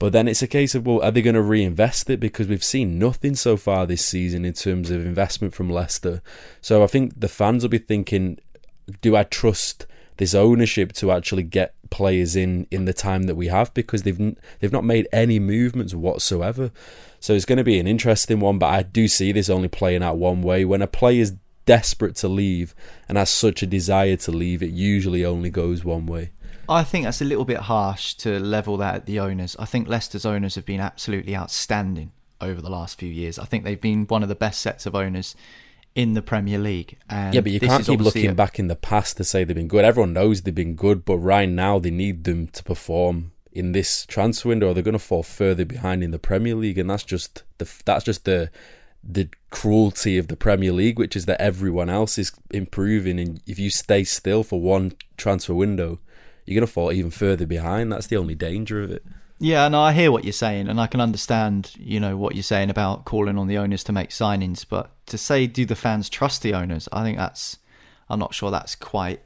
But 0.04 0.12
then 0.12 0.28
it's 0.28 0.42
a 0.42 0.48
case 0.48 0.76
of 0.76 0.86
well, 0.86 1.02
are 1.02 1.12
they 1.12 1.22
going 1.22 1.36
to 1.36 1.42
reinvest 1.42 2.10
it? 2.10 2.20
Because 2.20 2.46
we've 2.46 2.62
seen 2.62 3.00
nothing 3.00 3.36
so 3.36 3.56
far 3.56 3.86
this 3.86 4.06
season 4.06 4.44
in 4.44 4.52
terms 4.52 4.92
of 4.92 5.06
investment 5.06 5.54
from 5.54 5.70
Leicester. 5.70 6.22
So 6.60 6.84
I 6.84 6.88
think 6.88 7.18
the 7.18 7.30
fans 7.30 7.64
will 7.64 7.70
be 7.70 7.78
thinking, 7.78 8.38
do 9.02 9.16
I 9.16 9.24
trust? 9.24 9.86
this 10.18 10.36
ownership 10.36 10.92
to 10.94 11.12
actually 11.12 11.42
get 11.42 11.74
players 11.90 12.36
in 12.36 12.68
in 12.70 12.84
the 12.84 12.94
time 12.94 13.24
that 13.24 13.36
we 13.36 13.48
have 13.48 13.74
because 13.74 14.04
they've 14.04 14.36
they've 14.60 14.74
not 14.74 14.84
made 14.84 15.08
any 15.14 15.40
movements 15.40 15.94
whatsoever. 15.94 16.72
So 17.22 17.34
it's 17.34 17.46
going 17.46 17.58
to 17.58 17.64
be 17.64 17.80
an 17.80 17.88
interesting 17.88 18.42
one, 18.42 18.60
but 18.60 18.74
I 18.74 18.84
do 18.84 19.08
see 19.08 19.32
this 19.32 19.50
only 19.50 19.70
playing 19.70 20.04
out 20.04 20.18
one 20.18 20.42
way. 20.42 20.66
When 20.66 20.82
a 20.82 20.88
player 20.88 21.22
is 21.22 21.38
desperate 21.66 22.18
to 22.18 22.28
leave 22.28 22.76
and 23.08 23.18
has 23.18 23.30
such 23.30 23.64
a 23.64 23.68
desire 23.68 24.18
to 24.18 24.32
leave, 24.32 24.62
it 24.62 24.72
usually 24.72 25.24
only 25.24 25.50
goes 25.50 25.86
one 25.86 26.08
way. 26.08 26.32
I 26.68 26.84
think 26.84 27.06
that's 27.06 27.22
a 27.22 27.26
little 27.26 27.46
bit 27.46 27.58
harsh 27.58 28.14
to 28.16 28.40
level 28.40 28.78
that 28.78 28.96
at 28.96 29.06
the 29.06 29.20
owners. 29.20 29.56
I 29.60 29.66
think 29.66 29.88
Leicester's 29.88 30.26
owners 30.26 30.56
have 30.56 30.66
been 30.66 30.80
absolutely 30.80 31.36
outstanding 31.36 32.12
over 32.40 32.62
the 32.62 32.70
last 32.70 32.98
few 33.00 33.10
years. 33.10 33.38
I 33.38 33.46
think 33.46 33.64
they've 33.64 33.80
been 33.80 34.06
one 34.06 34.24
of 34.24 34.30
the 34.30 34.36
best 34.36 34.62
sets 34.62 34.86
of 34.86 34.96
owners 34.96 35.36
in 35.96 36.14
the 36.14 36.22
Premier 36.22 36.58
League. 36.58 36.98
And 37.10 37.34
yeah, 37.36 37.42
but 37.42 37.52
you 37.52 37.60
can't 37.60 37.86
keep 37.86 38.00
looking 38.00 38.30
a... 38.30 38.34
back 38.34 38.60
in 38.60 38.68
the 38.68 38.76
past 38.76 39.18
to 39.18 39.24
say 39.24 39.44
they've 39.44 39.56
been 39.56 39.68
good. 39.68 39.86
Everyone 39.86 40.14
knows 40.14 40.42
they've 40.42 40.56
been 40.56 40.76
good, 40.76 41.06
but 41.06 41.18
right 41.18 41.50
now 41.50 41.80
they 41.80 41.92
need 41.92 42.24
them 42.24 42.48
to 42.48 42.64
perform 42.64 43.32
in 43.52 43.72
this 43.72 44.06
transfer 44.06 44.50
window, 44.50 44.70
or 44.70 44.74
they're 44.74 44.84
going 44.84 44.94
to 44.94 45.00
fall 45.00 45.24
further 45.24 45.66
behind 45.66 46.04
in 46.04 46.12
the 46.12 46.20
Premier 46.20 46.56
League, 46.56 46.78
and 46.78 46.90
that's 46.90 47.04
just 47.04 47.44
the 47.60 47.72
that's 47.86 48.04
just 48.04 48.26
the 48.26 48.50
the 49.04 49.30
cruelty 49.52 50.18
of 50.18 50.28
the 50.28 50.36
Premier 50.36 50.72
League, 50.72 50.98
which 50.98 51.16
is 51.16 51.26
that 51.26 51.40
everyone 51.40 51.90
else 51.90 52.18
is 52.18 52.32
improving, 52.50 53.20
and 53.20 53.42
if 53.46 53.60
you 53.60 53.70
stay 53.70 54.04
still 54.04 54.44
for 54.44 54.60
one 54.60 54.94
transfer 55.18 55.54
window, 55.54 56.00
you're 56.46 56.56
going 56.56 56.68
to 56.68 56.72
fall 56.72 56.92
even 56.92 57.12
further 57.12 57.46
behind. 57.46 57.92
That's 57.92 58.08
the 58.08 58.18
only 58.18 58.36
danger 58.36 58.82
of 58.82 58.92
it. 58.92 59.04
Yeah, 59.40 59.68
no, 59.68 59.82
I 59.82 59.94
hear 59.94 60.12
what 60.12 60.24
you're 60.24 60.32
saying, 60.32 60.70
and 60.70 60.80
I 60.80 60.88
can 60.88 61.02
understand, 61.02 61.72
you 61.78 62.00
know, 62.00 62.16
what 62.16 62.36
you're 62.36 62.44
saying 62.44 62.70
about 62.70 63.04
calling 63.04 63.38
on 63.38 63.48
the 63.48 63.58
owners 63.58 63.84
to 63.86 63.92
make 63.92 64.10
signings. 64.10 64.66
But 64.68 64.92
to 65.08 65.18
say, 65.18 65.48
do 65.48 65.66
the 65.66 65.76
fans 65.76 66.10
trust 66.10 66.44
the 66.44 66.54
owners? 66.54 66.88
I 66.94 67.04
think 67.04 67.18
that's, 67.18 67.58
I'm 68.10 68.20
not 68.20 68.34
sure 68.34 68.52
that's 68.52 68.76
quite 68.76 69.22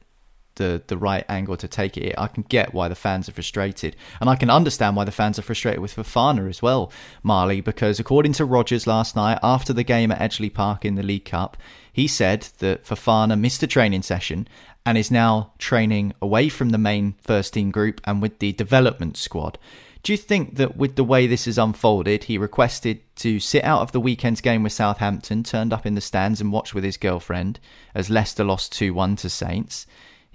the 0.58 0.84
the 0.88 0.98
right 0.98 1.26
angle 1.30 1.58
to 1.58 1.68
take 1.68 1.98
it. 1.98 2.14
I 2.18 2.28
can 2.28 2.44
get 2.44 2.74
why 2.74 2.88
the 2.88 2.96
fans 2.96 3.28
are 3.28 3.32
frustrated, 3.32 3.96
and 4.20 4.30
I 4.30 4.36
can 4.36 4.50
understand 4.50 4.96
why 4.96 5.06
the 5.06 5.12
fans 5.12 5.40
are 5.40 5.44
frustrated 5.44 5.80
with 5.80 5.96
Fofana 5.96 6.50
as 6.50 6.62
well, 6.62 6.92
Marley, 7.24 7.62
because 7.62 8.00
according 8.00 8.34
to 8.34 8.46
Rodgers 8.46 8.86
last 8.86 9.16
night 9.16 9.40
after 9.42 9.74
the 9.74 9.84
game 9.84 10.12
at 10.12 10.20
Edgeley 10.20 10.54
Park 10.54 10.86
in 10.86 10.96
the 10.96 11.04
League 11.04 11.26
Cup, 11.26 11.58
he 11.92 12.08
said 12.08 12.50
that 12.60 12.86
Fofana 12.86 13.40
missed 13.40 13.64
a 13.64 13.68
training 13.68 14.04
session 14.04 14.48
and 14.86 14.98
is 14.98 15.12
now 15.12 15.54
training 15.58 16.14
away 16.22 16.50
from 16.50 16.70
the 16.70 16.78
main 16.78 17.16
first 17.22 17.54
team 17.54 17.72
group 17.72 18.00
and 18.06 18.22
with 18.22 18.40
the 18.40 18.52
development 18.54 19.18
squad. 19.18 19.58
Do 20.04 20.14
you 20.14 20.18
think 20.18 20.56
that 20.56 20.78
with 20.78 20.96
the 20.96 21.04
way 21.04 21.28
this 21.28 21.44
has 21.44 21.58
unfolded, 21.58 22.26
he 22.26 22.38
requested 22.38 23.02
to 23.18 23.42
sit 23.42 23.66
out 23.66 23.82
of 23.82 23.92
the 23.92 24.00
weekend's 24.00 24.40
game 24.40 24.64
with 24.64 24.72
Southampton, 24.72 25.44
turned 25.44 25.74
up 25.74 25.86
in 25.86 25.96
the 25.96 26.02
stands 26.02 26.40
and 26.40 26.52
watched 26.52 26.74
with 26.74 26.86
his 26.86 26.96
girlfriend 26.96 27.60
as 27.94 28.10
Leicester 28.10 28.46
lost 28.46 28.72
2 28.72 28.94
1 28.94 29.18
to 29.18 29.30
Saints? 29.30 29.86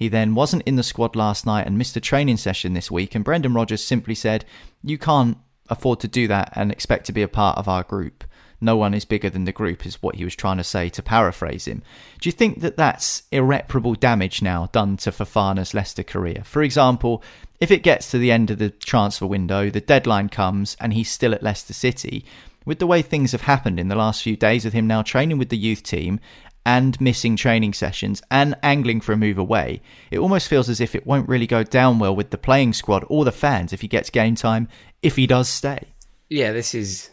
He 0.02 0.08
then 0.08 0.34
wasn't 0.34 0.64
in 0.64 0.74
the 0.74 0.82
squad 0.82 1.14
last 1.14 1.46
night 1.46 1.64
and 1.64 1.78
missed 1.78 1.96
a 1.96 2.00
training 2.00 2.38
session 2.38 2.72
this 2.72 2.90
week, 2.90 3.14
and 3.14 3.24
Brendan 3.24 3.54
Rodgers 3.54 3.84
simply 3.84 4.16
said, 4.16 4.44
You 4.82 4.98
can't 4.98 5.38
afford 5.68 6.00
to 6.00 6.08
do 6.08 6.26
that 6.26 6.52
and 6.56 6.72
expect 6.72 7.06
to 7.06 7.12
be 7.12 7.22
a 7.22 7.28
part 7.28 7.56
of 7.56 7.68
our 7.68 7.84
group. 7.84 8.24
No 8.60 8.76
one 8.76 8.94
is 8.94 9.04
bigger 9.04 9.30
than 9.30 9.44
the 9.44 9.52
group, 9.52 9.86
is 9.86 10.02
what 10.02 10.16
he 10.16 10.24
was 10.24 10.34
trying 10.34 10.56
to 10.56 10.64
say, 10.64 10.88
to 10.88 11.04
paraphrase 11.04 11.68
him. 11.68 11.84
Do 12.20 12.28
you 12.28 12.32
think 12.32 12.62
that 12.62 12.76
that's 12.76 13.22
irreparable 13.30 13.94
damage 13.94 14.42
now 14.42 14.68
done 14.72 14.96
to 14.96 15.12
Fofana's 15.12 15.72
Leicester 15.72 16.02
career? 16.02 16.42
For 16.42 16.64
example, 16.64 17.22
if 17.60 17.70
it 17.70 17.84
gets 17.84 18.10
to 18.10 18.18
the 18.18 18.32
end 18.32 18.50
of 18.50 18.58
the 18.58 18.70
transfer 18.70 19.26
window, 19.26 19.70
the 19.70 19.80
deadline 19.80 20.30
comes, 20.30 20.76
and 20.80 20.94
he's 20.94 21.12
still 21.12 21.32
at 21.32 21.44
Leicester 21.44 21.74
City, 21.74 22.24
with 22.64 22.80
the 22.80 22.88
way 22.88 23.02
things 23.02 23.30
have 23.30 23.42
happened 23.42 23.78
in 23.78 23.86
the 23.86 23.94
last 23.94 24.22
few 24.24 24.36
days 24.36 24.64
with 24.64 24.74
him 24.74 24.88
now 24.88 25.02
training 25.02 25.38
with 25.38 25.48
the 25.48 25.56
youth 25.56 25.84
team 25.84 26.18
and 26.64 27.00
missing 27.00 27.36
training 27.36 27.72
sessions 27.72 28.22
and 28.30 28.56
angling 28.62 29.00
for 29.00 29.12
a 29.12 29.16
move 29.16 29.38
away, 29.38 29.82
it 30.10 30.18
almost 30.18 30.48
feels 30.48 30.68
as 30.68 30.80
if 30.80 30.94
it 30.94 31.06
won't 31.06 31.28
really 31.28 31.46
go 31.46 31.62
down 31.62 31.98
well 31.98 32.14
with 32.14 32.30
the 32.30 32.38
playing 32.38 32.72
squad 32.72 33.04
or 33.08 33.24
the 33.24 33.32
fans 33.32 33.72
if 33.72 33.80
he 33.80 33.88
gets 33.88 34.10
game 34.10 34.34
time, 34.34 34.68
if 35.02 35.16
he 35.16 35.26
does 35.26 35.48
stay. 35.48 35.94
Yeah, 36.28 36.52
this 36.52 36.74
is 36.74 37.10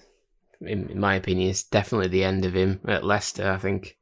in, 0.62 0.99
my 0.99 1.15
opinion, 1.15 1.49
it's 1.49 1.63
definitely 1.63 2.09
the 2.09 2.23
end 2.23 2.45
of 2.45 2.53
him 2.53 2.81
at 2.88 3.05
Leicester. 3.05 3.49
I 3.49 3.57
think 3.57 3.97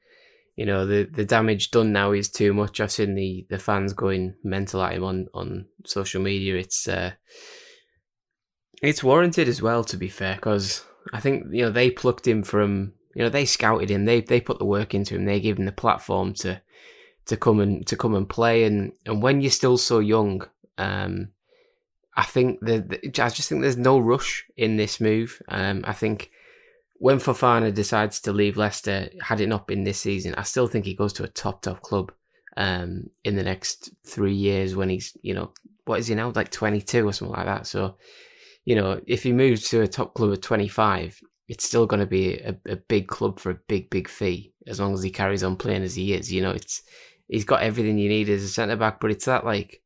you 0.55 0.65
know 0.65 0.86
the 0.86 1.03
the 1.03 1.25
damage 1.25 1.71
done 1.71 1.91
now 1.91 2.12
is 2.12 2.29
too 2.29 2.53
much. 2.53 2.79
I've 2.79 2.91
seen 2.91 3.15
the 3.15 3.45
the 3.49 3.60
fans 3.60 3.93
going 3.93 4.36
mental 4.43 4.81
at 4.81 4.93
him 4.93 5.03
on 5.03 5.27
on 5.33 5.65
social 5.86 6.21
media. 6.21 6.55
It's 6.55 6.88
uh, 6.88 7.12
it's 8.81 9.03
warranted 9.03 9.47
as 9.47 9.62
well, 9.62 9.83
to 9.86 9.97
be 9.97 10.10
fair, 10.10 10.36
because 10.36 10.83
I 11.13 11.19
think 11.19 11.45
you 11.51 11.63
know 11.63 11.71
they 11.71 11.91
plucked 11.91 12.27
him 12.27 12.43
from 12.43 12.93
you 13.17 13.23
know 13.23 13.30
they 13.30 13.45
scouted 13.45 13.89
him. 13.89 14.06
They 14.06 14.21
they 14.21 14.39
put 14.39 14.60
the 14.60 14.65
work 14.65 14.93
into 14.93 15.15
him. 15.15 15.25
They 15.25 15.39
gave 15.39 15.58
him 15.58 15.65
the 15.65 15.71
platform 15.71 16.36
to 16.36 16.62
to 17.25 17.36
come 17.36 17.60
and 17.60 17.86
to 17.88 17.97
come 17.97 18.13
and 18.13 18.30
play. 18.30 18.63
And 18.63 18.91
and 19.08 19.23
when 19.23 19.41
you're 19.41 19.49
still 19.49 19.80
so 19.80 19.97
young, 19.97 20.47
um, 20.77 21.30
I 22.15 22.21
think 22.21 22.60
the, 22.60 22.99
I 23.17 23.30
just 23.30 23.49
think 23.49 23.63
there's 23.63 23.75
no 23.75 23.97
rush 23.97 24.45
in 24.56 24.77
this 24.77 25.01
move. 25.01 25.41
Um, 25.47 25.84
I 25.88 25.93
think 25.93 26.30
when 26.97 27.17
Fofana 27.17 27.73
decides 27.73 28.19
to 28.21 28.32
leave 28.34 28.56
Leicester, 28.56 29.10
had 29.19 29.41
it 29.41 29.49
not 29.49 29.65
been 29.65 29.84
this 29.84 29.99
season, 29.99 30.36
I 30.36 30.43
still 30.43 30.67
think 30.67 30.86
he 30.86 30.93
goes 30.93 31.13
to 31.13 31.23
a 31.23 31.27
top 31.27 31.63
top 31.63 31.82
club 31.82 32.12
um, 32.56 33.10
in 33.23 33.36
the 33.36 33.43
next 33.43 33.89
three 34.06 34.36
years 34.36 34.75
when 34.75 34.89
he's 34.89 35.17
you 35.23 35.34
know 35.34 35.53
what 35.86 35.97
is 35.97 36.06
he 36.06 36.13
now 36.13 36.32
like 36.36 36.51
22 36.51 37.08
or 37.08 37.13
something 37.13 37.36
like 37.36 37.47
that. 37.47 37.65
So 37.65 37.97
you 38.63 38.75
know 38.75 39.01
if 39.08 39.23
he 39.23 39.34
moves 39.34 39.67
to 39.69 39.82
a 39.82 39.88
top 39.88 40.13
club 40.13 40.34
at 40.34 40.43
25, 40.43 41.19
it's 41.47 41.65
still 41.65 41.86
going 41.86 41.99
to 41.99 42.05
be 42.05 42.36
a, 42.39 42.55
a 42.67 42.75
big 42.75 43.07
club 43.07 43.39
for 43.39 43.51
a 43.51 43.60
big 43.67 43.89
big 43.89 44.07
fee 44.07 44.53
as 44.65 44.79
long 44.79 44.93
as 44.93 45.01
he 45.01 45.10
carries 45.10 45.43
on 45.43 45.55
playing 45.55 45.83
as 45.83 45.95
he 45.95 46.13
is. 46.13 46.31
You 46.31 46.41
know 46.41 46.51
it's 46.51 46.81
he's 47.27 47.45
got 47.45 47.63
everything 47.63 47.97
you 47.97 48.10
need 48.10 48.29
as 48.29 48.43
a 48.43 48.49
centre 48.49 48.75
back, 48.75 48.99
but 48.99 49.12
it's 49.12 49.25
that 49.25 49.45
like 49.45 49.81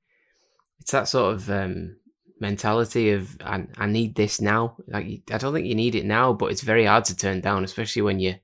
it's 0.80 0.92
that 0.92 1.08
sort 1.08 1.36
of 1.36 1.50
um, 1.50 1.98
mentality 2.40 3.12
of 3.12 3.38
I, 3.42 3.68
I 3.78 3.86
need 3.86 4.16
this 4.16 4.42
now. 4.42 4.76
Like 4.88 5.22
I 5.32 5.38
don't 5.38 5.54
think 5.54 5.68
you 5.68 5.76
need 5.76 5.96
it 5.96 6.06
now, 6.06 6.34
but 6.34 6.52
it's 6.52 6.62
very 6.62 6.86
hard 6.86 7.06
to 7.06 7.16
turn 7.16 7.42
down, 7.42 7.64
especially 7.64 8.02
when 8.02 8.20
you 8.20 8.36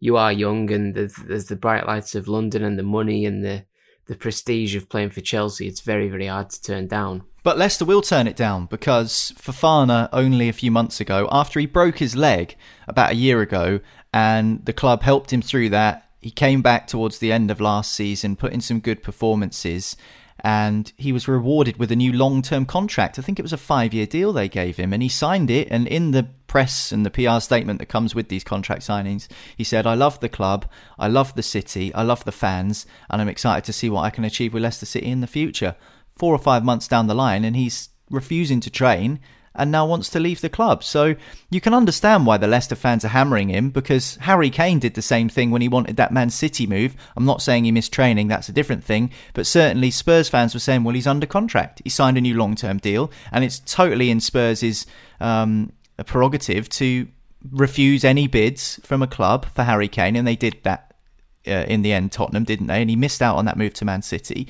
you 0.00 0.16
are 0.16 0.32
young 0.32 0.70
and 0.72 0.94
there's, 0.94 1.14
there's 1.14 1.46
the 1.46 1.56
bright 1.56 1.86
lights 1.86 2.14
of 2.14 2.26
London 2.26 2.64
and 2.64 2.78
the 2.78 2.82
money 2.82 3.26
and 3.26 3.44
the 3.44 3.64
the 4.10 4.16
prestige 4.16 4.74
of 4.74 4.88
playing 4.88 5.10
for 5.10 5.20
Chelsea. 5.20 5.68
It's 5.68 5.82
very 5.82 6.08
very 6.08 6.26
hard 6.26 6.50
to 6.50 6.60
turn 6.60 6.88
down. 6.88 7.22
But 7.44 7.56
Leicester 7.56 7.84
will 7.84 8.02
turn 8.02 8.26
it 8.26 8.34
down 8.34 8.66
because 8.66 9.32
Fofana 9.38 10.08
only 10.12 10.48
a 10.48 10.52
few 10.52 10.72
months 10.72 11.00
ago, 11.00 11.28
after 11.30 11.60
he 11.60 11.66
broke 11.66 11.98
his 11.98 12.16
leg 12.16 12.56
about 12.88 13.12
a 13.12 13.14
year 13.14 13.40
ago, 13.40 13.78
and 14.12 14.66
the 14.66 14.72
club 14.72 15.02
helped 15.02 15.32
him 15.32 15.40
through 15.40 15.70
that. 15.70 16.10
He 16.20 16.32
came 16.32 16.60
back 16.60 16.88
towards 16.88 17.18
the 17.18 17.32
end 17.32 17.52
of 17.52 17.60
last 17.60 17.92
season, 17.92 18.34
put 18.34 18.52
in 18.52 18.60
some 18.60 18.80
good 18.80 19.02
performances, 19.02 19.96
and 20.42 20.92
he 20.96 21.12
was 21.12 21.28
rewarded 21.28 21.76
with 21.76 21.92
a 21.92 21.96
new 21.96 22.12
long 22.12 22.42
term 22.42 22.66
contract. 22.66 23.18
I 23.18 23.22
think 23.22 23.38
it 23.38 23.42
was 23.42 23.52
a 23.52 23.58
five 23.58 23.94
year 23.94 24.06
deal 24.06 24.32
they 24.32 24.48
gave 24.48 24.76
him, 24.76 24.92
and 24.92 25.02
he 25.02 25.08
signed 25.08 25.50
it. 25.50 25.68
And 25.70 25.86
in 25.86 26.10
the 26.10 26.28
press 26.46 26.92
and 26.92 27.06
the 27.06 27.10
PR 27.10 27.40
statement 27.40 27.78
that 27.78 27.86
comes 27.86 28.14
with 28.14 28.28
these 28.28 28.44
contract 28.44 28.82
signings, 28.82 29.28
he 29.56 29.64
said, 29.64 29.86
I 29.86 29.94
love 29.94 30.20
the 30.20 30.28
club, 30.28 30.66
I 30.98 31.08
love 31.08 31.34
the 31.34 31.42
city, 31.42 31.94
I 31.94 32.02
love 32.02 32.24
the 32.24 32.32
fans, 32.32 32.86
and 33.08 33.20
I'm 33.20 33.28
excited 33.28 33.64
to 33.64 33.72
see 33.72 33.90
what 33.90 34.02
I 34.02 34.10
can 34.10 34.24
achieve 34.24 34.54
with 34.54 34.62
Leicester 34.62 34.86
City 34.86 35.06
in 35.06 35.20
the 35.20 35.26
future. 35.26 35.76
Four 36.16 36.34
or 36.34 36.38
five 36.38 36.64
months 36.64 36.88
down 36.88 37.06
the 37.06 37.14
line, 37.14 37.44
and 37.44 37.56
he's 37.56 37.90
refusing 38.10 38.60
to 38.60 38.70
train 38.70 39.20
and 39.60 39.70
now 39.70 39.86
wants 39.86 40.08
to 40.08 40.18
leave 40.18 40.40
the 40.40 40.48
club. 40.48 40.82
So 40.82 41.14
you 41.50 41.60
can 41.60 41.74
understand 41.74 42.26
why 42.26 42.38
the 42.38 42.46
Leicester 42.46 42.74
fans 42.74 43.04
are 43.04 43.08
hammering 43.08 43.50
him 43.50 43.70
because 43.70 44.16
Harry 44.22 44.48
Kane 44.48 44.78
did 44.78 44.94
the 44.94 45.02
same 45.02 45.28
thing 45.28 45.50
when 45.50 45.60
he 45.60 45.68
wanted 45.68 45.96
that 45.96 46.12
Man 46.12 46.30
City 46.30 46.66
move. 46.66 46.96
I'm 47.14 47.26
not 47.26 47.42
saying 47.42 47.64
he 47.64 47.70
missed 47.70 47.92
training, 47.92 48.28
that's 48.28 48.48
a 48.48 48.52
different 48.52 48.82
thing, 48.82 49.10
but 49.34 49.46
certainly 49.46 49.90
Spurs 49.90 50.30
fans 50.30 50.54
were 50.54 50.60
saying, 50.60 50.82
well, 50.82 50.94
he's 50.94 51.06
under 51.06 51.26
contract. 51.26 51.82
He 51.84 51.90
signed 51.90 52.16
a 52.16 52.22
new 52.22 52.34
long 52.34 52.54
term 52.54 52.78
deal, 52.78 53.10
and 53.30 53.44
it's 53.44 53.60
totally 53.60 54.10
in 54.10 54.20
Spurs' 54.20 54.86
um, 55.20 55.72
prerogative 56.06 56.68
to 56.70 57.08
refuse 57.50 58.02
any 58.02 58.26
bids 58.26 58.80
from 58.82 59.02
a 59.02 59.06
club 59.06 59.46
for 59.54 59.64
Harry 59.64 59.88
Kane, 59.88 60.16
and 60.16 60.26
they 60.26 60.36
did 60.36 60.56
that 60.62 60.94
uh, 61.46 61.66
in 61.68 61.82
the 61.82 61.92
end, 61.92 62.12
Tottenham, 62.12 62.44
didn't 62.44 62.68
they? 62.68 62.80
And 62.80 62.88
he 62.88 62.96
missed 62.96 63.20
out 63.20 63.36
on 63.36 63.44
that 63.44 63.58
move 63.58 63.74
to 63.74 63.84
Man 63.84 64.02
City. 64.02 64.48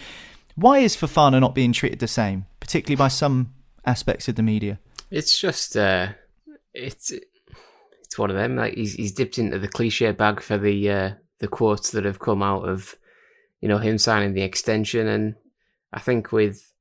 Why 0.55 0.79
is 0.79 0.96
Fofana 0.96 1.40
not 1.40 1.55
being 1.55 1.73
treated 1.73 1.99
the 1.99 2.09
same, 2.09 2.46
particularly 2.61 2.96
by 2.96 3.09
some 3.09 3.55
aspects 3.85 4.29
of 4.29 4.35
the 4.37 4.42
media? 4.42 4.79
It's 5.11 5.38
just 5.38 5.77
uh, 5.77 6.09
it's 6.73 7.11
it's 7.11 8.18
one 8.18 8.31
of 8.31 8.37
them. 8.37 8.57
Like 8.57 8.75
he's 8.75 8.94
he's 8.94 9.12
dipped 9.12 9.38
into 9.38 9.59
the 9.59 9.68
cliche 9.68 10.12
bag 10.12 10.40
for 10.40 10.57
the 10.57 10.90
uh, 10.90 11.11
the 11.40 11.49
quotes 11.49 11.90
that 11.90 12.05
have 12.05 12.20
come 12.20 12.42
out 12.42 12.68
of 12.68 12.96
you 13.61 13.68
know 13.68 13.79
him 13.79 13.99
signing 13.99 14.35
the 14.35 14.42
extension, 14.42 15.09
and 15.09 15.35
I 15.92 15.99
think 15.99 16.31
with 16.31 16.73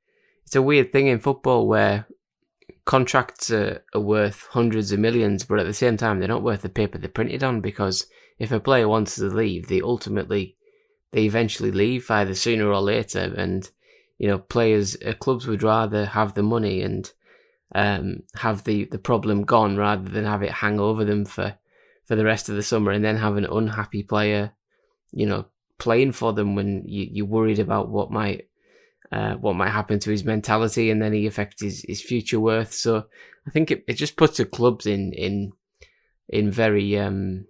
it's 0.46 0.56
a 0.56 0.62
weird 0.62 0.92
thing 0.92 1.08
in 1.08 1.20
football 1.20 1.68
where 1.68 2.08
contracts 2.86 3.52
are, 3.52 3.84
are 3.94 4.02
worth 4.02 4.48
hundreds 4.52 4.92
of 4.92 5.00
millions, 5.00 5.44
but 5.44 5.60
at 5.60 5.66
the 5.66 5.74
same 5.74 5.98
time 5.98 6.20
they're 6.20 6.28
not 6.28 6.44
worth 6.44 6.62
the 6.62 6.70
paper 6.70 6.98
they're 6.98 7.10
printed 7.10 7.44
on 7.44 7.62
because 7.62 8.08
if 8.40 8.52
a 8.52 8.60
player 8.60 8.88
wants 8.88 9.16
to 9.16 9.26
leave, 9.26 9.68
they 9.68 9.82
ultimately 9.82 10.56
they 11.12 11.24
eventually 11.24 11.72
leave 11.72 12.10
either 12.12 12.36
sooner 12.36 12.68
or 12.68 12.82
later, 12.82 13.34
and 13.38 13.72
you 14.20 14.28
know 14.28 14.38
players 14.38 14.96
uh, 15.04 15.14
clubs 15.14 15.48
would 15.48 15.64
rather 15.64 16.06
have 16.06 16.36
the 16.36 16.44
money 16.44 16.84
and 16.84 17.12
um, 17.76 18.24
have 18.36 18.64
the, 18.64 18.86
the 18.86 18.98
problem 18.98 19.44
gone 19.44 19.78
rather 19.78 20.10
than 20.10 20.26
have 20.26 20.44
it 20.44 20.52
hang 20.52 20.80
over 20.80 21.06
them 21.06 21.26
for, 21.26 21.56
for 22.06 22.16
the 22.16 22.26
rest 22.26 22.50
of 22.50 22.56
the 22.56 22.64
summer 22.64 22.92
and 22.92 23.04
then 23.04 23.18
have 23.18 23.38
an 23.38 23.46
unhappy 23.46 24.04
player, 24.04 24.52
you 25.12 25.26
know, 25.26 25.46
playing 25.78 26.12
for 26.12 26.34
them 26.34 26.56
when 26.56 26.84
you, 26.86 27.08
you're 27.12 27.26
worried 27.26 27.60
about 27.60 27.90
what 27.90 28.12
might 28.12 28.46
uh, 29.12 29.34
what 29.36 29.56
might 29.56 29.70
happen 29.70 29.98
to 29.98 30.12
his 30.12 30.24
mentality 30.24 30.92
and 30.92 31.02
then 31.02 31.14
he 31.14 31.26
affects 31.26 31.64
his, 31.64 31.84
his 31.88 32.00
future 32.00 32.40
worth. 32.40 32.74
So 32.74 33.06
I 33.48 33.50
think 33.50 33.72
it, 33.72 33.84
it 33.88 33.94
just 33.94 34.16
puts 34.16 34.38
the 34.38 34.46
clubs 34.46 34.86
in 34.86 35.14
in 35.14 35.52
in 36.28 36.52
very 36.52 36.98
um, 36.98 37.46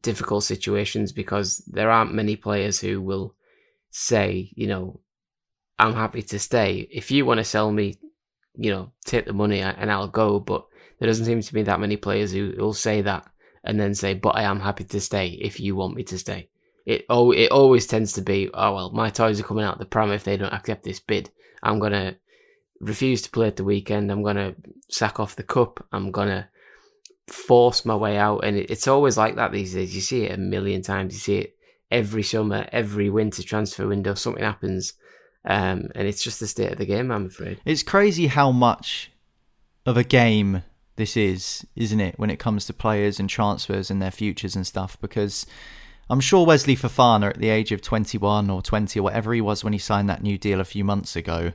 difficult 0.00 0.44
situations 0.44 1.10
because 1.12 1.58
there 1.66 1.90
aren't 1.90 2.14
many 2.14 2.36
players 2.36 2.78
who 2.78 3.00
will 3.00 3.34
say, 3.90 4.52
you 4.54 4.68
know, 4.68 5.00
I'm 5.78 5.94
happy 5.94 6.22
to 6.22 6.38
stay. 6.38 6.86
If 6.90 7.10
you 7.10 7.26
want 7.26 7.38
to 7.38 7.44
sell 7.44 7.72
me 7.72 7.98
you 8.56 8.70
know, 8.70 8.92
take 9.04 9.26
the 9.26 9.32
money 9.32 9.60
and 9.60 9.90
I'll 9.90 10.08
go. 10.08 10.38
But 10.38 10.66
there 10.98 11.08
doesn't 11.08 11.26
seem 11.26 11.40
to 11.40 11.54
be 11.54 11.62
that 11.62 11.80
many 11.80 11.96
players 11.96 12.32
who 12.32 12.54
will 12.56 12.72
say 12.72 13.02
that 13.02 13.26
and 13.64 13.78
then 13.78 13.94
say, 13.94 14.14
"But 14.14 14.36
I 14.36 14.42
am 14.42 14.60
happy 14.60 14.84
to 14.84 15.00
stay 15.00 15.28
if 15.28 15.60
you 15.60 15.76
want 15.76 15.96
me 15.96 16.04
to 16.04 16.18
stay." 16.18 16.48
It 16.84 17.06
oh, 17.08 17.30
it 17.32 17.50
always 17.50 17.86
tends 17.86 18.12
to 18.14 18.22
be, 18.22 18.50
"Oh 18.52 18.74
well, 18.74 18.90
my 18.90 19.10
toys 19.10 19.40
are 19.40 19.44
coming 19.44 19.64
out 19.64 19.78
the 19.78 19.84
pram 19.84 20.10
if 20.10 20.24
they 20.24 20.36
don't 20.36 20.52
accept 20.52 20.82
this 20.84 21.00
bid. 21.00 21.30
I'm 21.62 21.78
gonna 21.78 22.16
refuse 22.80 23.22
to 23.22 23.30
play 23.30 23.48
at 23.48 23.56
the 23.56 23.64
weekend. 23.64 24.10
I'm 24.10 24.22
gonna 24.22 24.54
sack 24.88 25.20
off 25.20 25.36
the 25.36 25.42
cup. 25.42 25.86
I'm 25.92 26.10
gonna." 26.10 26.48
force 27.28 27.84
my 27.84 27.94
way 27.94 28.18
out 28.18 28.40
and 28.44 28.56
it's 28.56 28.88
always 28.88 29.16
like 29.16 29.36
that 29.36 29.52
these 29.52 29.74
days 29.74 29.94
you 29.94 30.00
see 30.00 30.24
it 30.24 30.32
a 30.32 30.36
million 30.36 30.82
times 30.82 31.14
you 31.14 31.20
see 31.20 31.38
it 31.38 31.56
every 31.90 32.22
summer 32.22 32.66
every 32.72 33.08
winter 33.08 33.42
transfer 33.42 33.86
window 33.86 34.12
something 34.12 34.42
happens 34.42 34.94
um, 35.44 35.90
and 35.94 36.06
it's 36.06 36.22
just 36.22 36.40
the 36.40 36.46
state 36.46 36.72
of 36.72 36.78
the 36.78 36.86
game, 36.86 37.10
I'm 37.10 37.26
afraid. 37.26 37.60
It's 37.64 37.82
crazy 37.82 38.28
how 38.28 38.52
much 38.52 39.10
of 39.84 39.96
a 39.96 40.04
game 40.04 40.62
this 40.96 41.16
is, 41.16 41.66
isn't 41.74 42.00
it, 42.00 42.18
when 42.18 42.30
it 42.30 42.38
comes 42.38 42.66
to 42.66 42.72
players 42.72 43.18
and 43.18 43.28
transfers 43.28 43.90
and 43.90 44.00
their 44.00 44.10
futures 44.10 44.54
and 44.54 44.66
stuff? 44.66 45.00
Because 45.00 45.46
I'm 46.08 46.20
sure 46.20 46.46
Wesley 46.46 46.76
Fofana, 46.76 47.30
at 47.30 47.38
the 47.38 47.48
age 47.48 47.72
of 47.72 47.82
21 47.82 48.50
or 48.50 48.62
20 48.62 48.98
or 48.98 49.02
whatever 49.02 49.32
he 49.32 49.40
was 49.40 49.64
when 49.64 49.72
he 49.72 49.78
signed 49.78 50.08
that 50.08 50.22
new 50.22 50.38
deal 50.38 50.60
a 50.60 50.64
few 50.64 50.84
months 50.84 51.16
ago, 51.16 51.52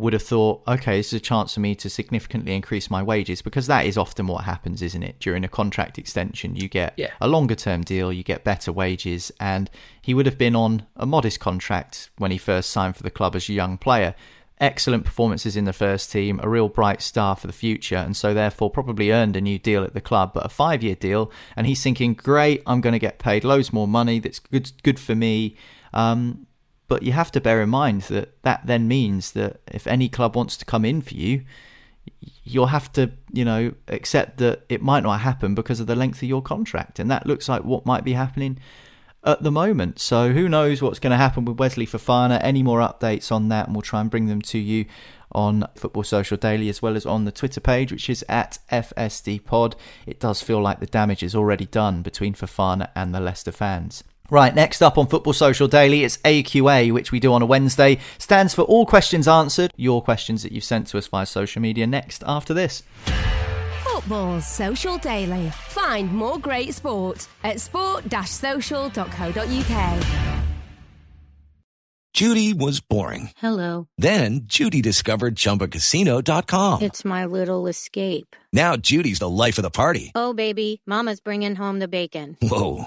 would 0.00 0.14
have 0.14 0.22
thought, 0.22 0.62
okay, 0.66 0.96
this 0.96 1.08
is 1.08 1.18
a 1.18 1.20
chance 1.20 1.54
for 1.54 1.60
me 1.60 1.74
to 1.74 1.90
significantly 1.90 2.54
increase 2.54 2.90
my 2.90 3.02
wages 3.02 3.42
because 3.42 3.66
that 3.66 3.84
is 3.84 3.98
often 3.98 4.26
what 4.26 4.44
happens, 4.44 4.80
isn't 4.80 5.02
it? 5.02 5.20
During 5.20 5.44
a 5.44 5.48
contract 5.48 5.98
extension, 5.98 6.56
you 6.56 6.68
get 6.68 6.94
yeah. 6.96 7.10
a 7.20 7.28
longer 7.28 7.54
term 7.54 7.82
deal, 7.82 8.12
you 8.12 8.22
get 8.22 8.42
better 8.42 8.72
wages, 8.72 9.30
and 9.38 9.70
he 10.00 10.14
would 10.14 10.26
have 10.26 10.38
been 10.38 10.56
on 10.56 10.86
a 10.96 11.04
modest 11.06 11.38
contract 11.38 12.10
when 12.16 12.30
he 12.30 12.38
first 12.38 12.70
signed 12.70 12.96
for 12.96 13.02
the 13.02 13.10
club 13.10 13.36
as 13.36 13.48
a 13.48 13.52
young 13.52 13.76
player. 13.76 14.14
Excellent 14.58 15.04
performances 15.04 15.56
in 15.56 15.64
the 15.64 15.72
first 15.72 16.10
team, 16.10 16.40
a 16.42 16.48
real 16.48 16.68
bright 16.68 17.02
star 17.02 17.36
for 17.36 17.46
the 17.46 17.52
future, 17.52 17.96
and 17.96 18.16
so 18.16 18.32
therefore 18.32 18.70
probably 18.70 19.10
earned 19.10 19.36
a 19.36 19.40
new 19.40 19.58
deal 19.58 19.84
at 19.84 19.94
the 19.94 20.00
club, 20.00 20.32
but 20.34 20.46
a 20.46 20.50
five 20.50 20.82
year 20.82 20.94
deal. 20.94 21.30
And 21.56 21.66
he's 21.66 21.82
thinking, 21.82 22.14
great, 22.14 22.62
I'm 22.66 22.80
going 22.80 22.92
to 22.94 22.98
get 22.98 23.18
paid 23.18 23.44
loads 23.44 23.72
more 23.72 23.88
money, 23.88 24.18
that's 24.18 24.38
good, 24.38 24.72
good 24.82 24.98
for 24.98 25.14
me. 25.14 25.56
Um, 25.92 26.46
but 26.90 27.04
you 27.04 27.12
have 27.12 27.30
to 27.30 27.40
bear 27.40 27.62
in 27.62 27.68
mind 27.68 28.02
that 28.02 28.42
that 28.42 28.66
then 28.66 28.88
means 28.88 29.30
that 29.32 29.60
if 29.68 29.86
any 29.86 30.08
club 30.08 30.34
wants 30.34 30.56
to 30.56 30.64
come 30.64 30.84
in 30.84 31.00
for 31.00 31.14
you, 31.14 31.44
you'll 32.42 32.66
have 32.66 32.92
to, 32.94 33.12
you 33.32 33.44
know, 33.44 33.72
accept 33.86 34.38
that 34.38 34.64
it 34.68 34.82
might 34.82 35.04
not 35.04 35.20
happen 35.20 35.54
because 35.54 35.78
of 35.78 35.86
the 35.86 35.94
length 35.94 36.20
of 36.20 36.28
your 36.28 36.42
contract. 36.42 36.98
And 36.98 37.08
that 37.08 37.28
looks 37.28 37.48
like 37.48 37.62
what 37.62 37.86
might 37.86 38.02
be 38.02 38.14
happening 38.14 38.58
at 39.22 39.40
the 39.44 39.52
moment. 39.52 40.00
So 40.00 40.32
who 40.32 40.48
knows 40.48 40.82
what's 40.82 40.98
going 40.98 41.12
to 41.12 41.16
happen 41.16 41.44
with 41.44 41.60
Wesley 41.60 41.86
Fofana? 41.86 42.40
Any 42.42 42.64
more 42.64 42.80
updates 42.80 43.30
on 43.30 43.50
that, 43.50 43.66
and 43.66 43.76
we'll 43.76 43.82
try 43.82 44.00
and 44.00 44.10
bring 44.10 44.26
them 44.26 44.42
to 44.42 44.58
you 44.58 44.86
on 45.30 45.68
Football 45.76 46.02
Social 46.02 46.36
Daily 46.36 46.68
as 46.68 46.82
well 46.82 46.96
as 46.96 47.06
on 47.06 47.24
the 47.24 47.30
Twitter 47.30 47.60
page, 47.60 47.92
which 47.92 48.10
is 48.10 48.24
at 48.28 48.58
FSD 48.72 49.44
Pod. 49.44 49.76
It 50.06 50.18
does 50.18 50.42
feel 50.42 50.60
like 50.60 50.80
the 50.80 50.86
damage 50.86 51.22
is 51.22 51.36
already 51.36 51.66
done 51.66 52.02
between 52.02 52.34
Fofana 52.34 52.90
and 52.96 53.14
the 53.14 53.20
Leicester 53.20 53.52
fans. 53.52 54.02
Right, 54.30 54.54
next 54.54 54.80
up 54.80 54.96
on 54.96 55.08
Football 55.08 55.32
Social 55.32 55.66
Daily, 55.66 56.04
it's 56.04 56.18
AQA, 56.18 56.92
which 56.92 57.10
we 57.10 57.18
do 57.18 57.32
on 57.32 57.42
a 57.42 57.46
Wednesday. 57.46 57.98
Stands 58.18 58.54
for 58.54 58.62
All 58.62 58.86
Questions 58.86 59.26
Answered. 59.26 59.72
Your 59.76 60.00
questions 60.02 60.44
that 60.44 60.52
you've 60.52 60.62
sent 60.62 60.86
to 60.88 60.98
us 60.98 61.08
via 61.08 61.26
social 61.26 61.60
media 61.60 61.84
next 61.86 62.22
after 62.26 62.54
this. 62.54 62.84
Football 63.84 64.40
Social 64.40 64.96
Daily. 64.98 65.50
Find 65.68 66.12
more 66.12 66.38
great 66.38 66.74
sport 66.74 67.26
at 67.42 67.60
sport-social.co.uk. 67.60 70.04
Judy 72.12 72.52
was 72.52 72.80
boring. 72.80 73.30
Hello. 73.36 73.86
Then 73.96 74.40
Judy 74.44 74.82
discovered 74.82 75.36
ChumbaCasino.com. 75.36 76.82
It's 76.82 77.04
my 77.04 77.24
little 77.24 77.68
escape. 77.68 78.34
Now 78.52 78.74
Judy's 78.76 79.20
the 79.20 79.28
life 79.28 79.58
of 79.58 79.62
the 79.62 79.70
party. 79.70 80.10
Oh, 80.14 80.34
baby, 80.34 80.82
Mama's 80.86 81.20
bringing 81.20 81.54
home 81.54 81.78
the 81.78 81.86
bacon. 81.86 82.36
Whoa, 82.42 82.86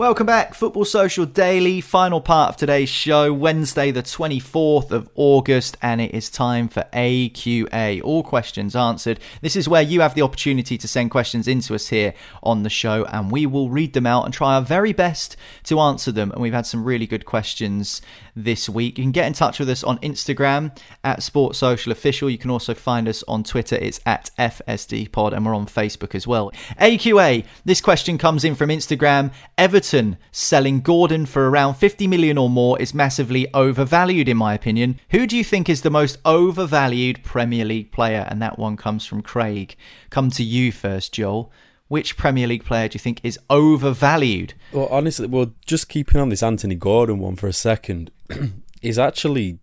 Welcome 0.00 0.24
back, 0.24 0.54
Football 0.54 0.86
Social 0.86 1.26
Daily. 1.26 1.82
Final 1.82 2.22
part 2.22 2.48
of 2.48 2.56
today's 2.56 2.88
show, 2.88 3.34
Wednesday, 3.34 3.90
the 3.90 4.02
24th 4.02 4.92
of 4.92 5.10
August, 5.14 5.76
and 5.82 6.00
it 6.00 6.14
is 6.14 6.30
time 6.30 6.68
for 6.68 6.86
AQA. 6.94 8.00
All 8.02 8.22
questions 8.22 8.74
answered. 8.74 9.20
This 9.42 9.56
is 9.56 9.68
where 9.68 9.82
you 9.82 10.00
have 10.00 10.14
the 10.14 10.22
opportunity 10.22 10.78
to 10.78 10.88
send 10.88 11.10
questions 11.10 11.46
into 11.46 11.74
us 11.74 11.88
here 11.88 12.14
on 12.42 12.62
the 12.62 12.70
show, 12.70 13.04
and 13.12 13.30
we 13.30 13.44
will 13.44 13.68
read 13.68 13.92
them 13.92 14.06
out 14.06 14.24
and 14.24 14.32
try 14.32 14.54
our 14.54 14.62
very 14.62 14.94
best 14.94 15.36
to 15.64 15.78
answer 15.78 16.10
them. 16.10 16.32
And 16.32 16.40
we've 16.40 16.54
had 16.54 16.64
some 16.64 16.82
really 16.82 17.06
good 17.06 17.26
questions 17.26 18.00
this 18.34 18.70
week. 18.70 18.96
You 18.96 19.04
can 19.04 19.12
get 19.12 19.26
in 19.26 19.34
touch 19.34 19.58
with 19.58 19.68
us 19.68 19.84
on 19.84 19.98
Instagram 19.98 20.74
at 21.04 21.22
Sports 21.22 21.58
Social 21.58 21.92
Official. 21.92 22.30
You 22.30 22.38
can 22.38 22.50
also 22.50 22.72
find 22.72 23.06
us 23.06 23.22
on 23.28 23.44
Twitter. 23.44 23.76
It's 23.76 24.00
at 24.06 24.30
FSD 24.38 25.12
Pod, 25.12 25.34
and 25.34 25.44
we're 25.44 25.54
on 25.54 25.66
Facebook 25.66 26.14
as 26.14 26.26
well. 26.26 26.52
AQA. 26.80 27.44
This 27.66 27.82
question 27.82 28.16
comes 28.16 28.44
in 28.44 28.54
from 28.54 28.70
Instagram. 28.70 29.30
Everton 29.58 29.89
selling 30.32 30.80
Gordon 30.80 31.26
for 31.26 31.48
around 31.48 31.74
50 31.74 32.06
million 32.06 32.38
or 32.38 32.48
more 32.48 32.80
is 32.80 32.94
massively 32.94 33.52
overvalued, 33.54 34.28
in 34.28 34.36
my 34.36 34.54
opinion. 34.54 35.00
Who 35.10 35.26
do 35.26 35.36
you 35.36 35.44
think 35.44 35.68
is 35.68 35.82
the 35.82 35.90
most 35.90 36.18
overvalued 36.24 37.22
Premier 37.22 37.64
League 37.64 37.92
player? 37.92 38.26
And 38.28 38.40
that 38.42 38.58
one 38.58 38.76
comes 38.76 39.06
from 39.06 39.22
Craig. 39.22 39.76
Come 40.10 40.30
to 40.30 40.42
you 40.42 40.72
first, 40.72 41.12
Joel. 41.12 41.52
Which 41.88 42.16
Premier 42.16 42.46
League 42.46 42.64
player 42.64 42.88
do 42.88 42.94
you 42.96 43.00
think 43.00 43.20
is 43.24 43.38
overvalued? 43.50 44.54
Well, 44.72 44.86
honestly, 44.90 45.26
well, 45.26 45.52
just 45.66 45.88
keeping 45.88 46.20
on 46.20 46.28
this 46.28 46.42
Anthony 46.42 46.76
Gordon 46.76 47.18
one 47.18 47.36
for 47.36 47.48
a 47.48 47.52
second, 47.52 48.12
is 48.82 48.98
actually 48.98 49.58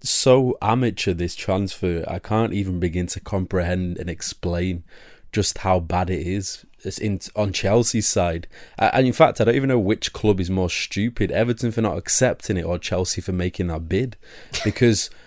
so 0.00 0.56
amateur 0.62 1.12
this 1.12 1.34
transfer. 1.34 2.04
I 2.06 2.18
can't 2.18 2.52
even 2.52 2.78
begin 2.78 3.06
to 3.08 3.20
comprehend 3.20 3.98
and 3.98 4.08
explain 4.08 4.84
just 5.32 5.58
how 5.58 5.80
bad 5.80 6.10
it 6.10 6.26
is. 6.26 6.64
In 7.00 7.20
on 7.36 7.52
Chelsea's 7.52 8.08
side, 8.08 8.48
and 8.78 9.06
in 9.06 9.12
fact, 9.12 9.40
I 9.40 9.44
don't 9.44 9.54
even 9.54 9.68
know 9.68 9.78
which 9.78 10.12
club 10.12 10.40
is 10.40 10.50
more 10.50 10.70
stupid: 10.70 11.30
Everton 11.30 11.72
for 11.72 11.80
not 11.80 11.96
accepting 11.96 12.56
it 12.56 12.64
or 12.64 12.78
Chelsea 12.78 13.20
for 13.20 13.32
making 13.32 13.68
that 13.68 13.88
bid, 13.88 14.16
because. 14.64 15.10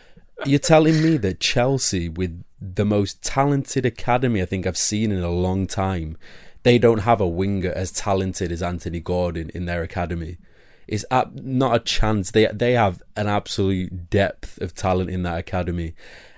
You're 0.46 0.60
telling 0.60 1.02
me 1.02 1.16
that 1.16 1.40
Chelsea, 1.40 2.10
with 2.10 2.44
the 2.60 2.84
most 2.84 3.24
talented 3.24 3.86
academy 3.86 4.42
I 4.42 4.46
think 4.46 4.68
I've 4.68 4.78
seen 4.78 5.14
in 5.14 5.24
a 5.24 5.32
long 5.32 5.66
time, 5.66 6.18
they 6.64 6.80
don't 6.80 7.00
have 7.00 7.22
a 7.22 7.28
winger 7.28 7.72
as 7.72 7.92
talented 7.92 8.52
as 8.52 8.64
Anthony 8.64 9.00
Gordon 9.00 9.52
in 9.54 9.66
their 9.66 9.84
academy. 9.84 10.38
It's 10.88 11.06
not 11.12 11.76
a 11.76 11.80
chance. 11.80 12.32
They 12.32 12.48
they 12.48 12.74
have 12.74 13.04
an 13.16 13.28
absolute 13.28 14.10
depth 14.10 14.60
of 14.62 14.74
talent 14.74 15.12
in 15.12 15.22
that 15.24 15.38
academy, 15.38 15.94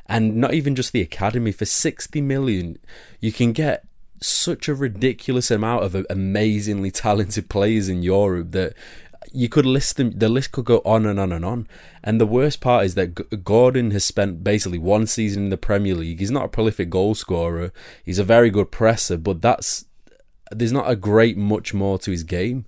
and 0.05 0.35
not 0.35 0.53
even 0.53 0.75
just 0.75 0.91
the 0.91 1.01
academy. 1.01 1.51
For 1.53 1.65
sixty 1.65 2.21
million, 2.21 2.77
you 3.19 3.31
can 3.31 3.53
get 3.53 3.86
such 4.19 4.67
a 4.67 4.75
ridiculous 4.75 5.51
amount 5.51 5.83
of 5.83 6.05
amazingly 6.09 6.91
talented 6.91 7.49
players 7.49 7.89
in 7.89 8.03
Europe 8.03 8.51
that 8.51 8.73
you 9.31 9.49
could 9.49 9.65
list 9.65 9.97
them. 9.97 10.11
The 10.17 10.29
list 10.29 10.51
could 10.51 10.65
go 10.65 10.81
on 10.85 11.05
and 11.05 11.19
on 11.19 11.31
and 11.31 11.45
on. 11.45 11.67
And 12.03 12.19
the 12.19 12.25
worst 12.25 12.61
part 12.61 12.85
is 12.85 12.95
that 12.95 13.15
G- 13.15 13.37
Gordon 13.37 13.91
has 13.91 14.05
spent 14.05 14.43
basically 14.43 14.77
one 14.77 15.07
season 15.07 15.45
in 15.45 15.49
the 15.49 15.57
Premier 15.57 15.95
League. 15.95 16.19
He's 16.19 16.31
not 16.31 16.45
a 16.45 16.49
prolific 16.49 16.89
goal 16.89 17.15
scorer. 17.15 17.71
He's 18.03 18.19
a 18.19 18.23
very 18.23 18.49
good 18.49 18.71
presser, 18.71 19.17
but 19.17 19.41
that's 19.41 19.85
there's 20.51 20.71
not 20.71 20.89
a 20.89 20.95
great 20.95 21.37
much 21.37 21.73
more 21.73 21.99
to 21.99 22.11
his 22.11 22.23
game. 22.23 22.65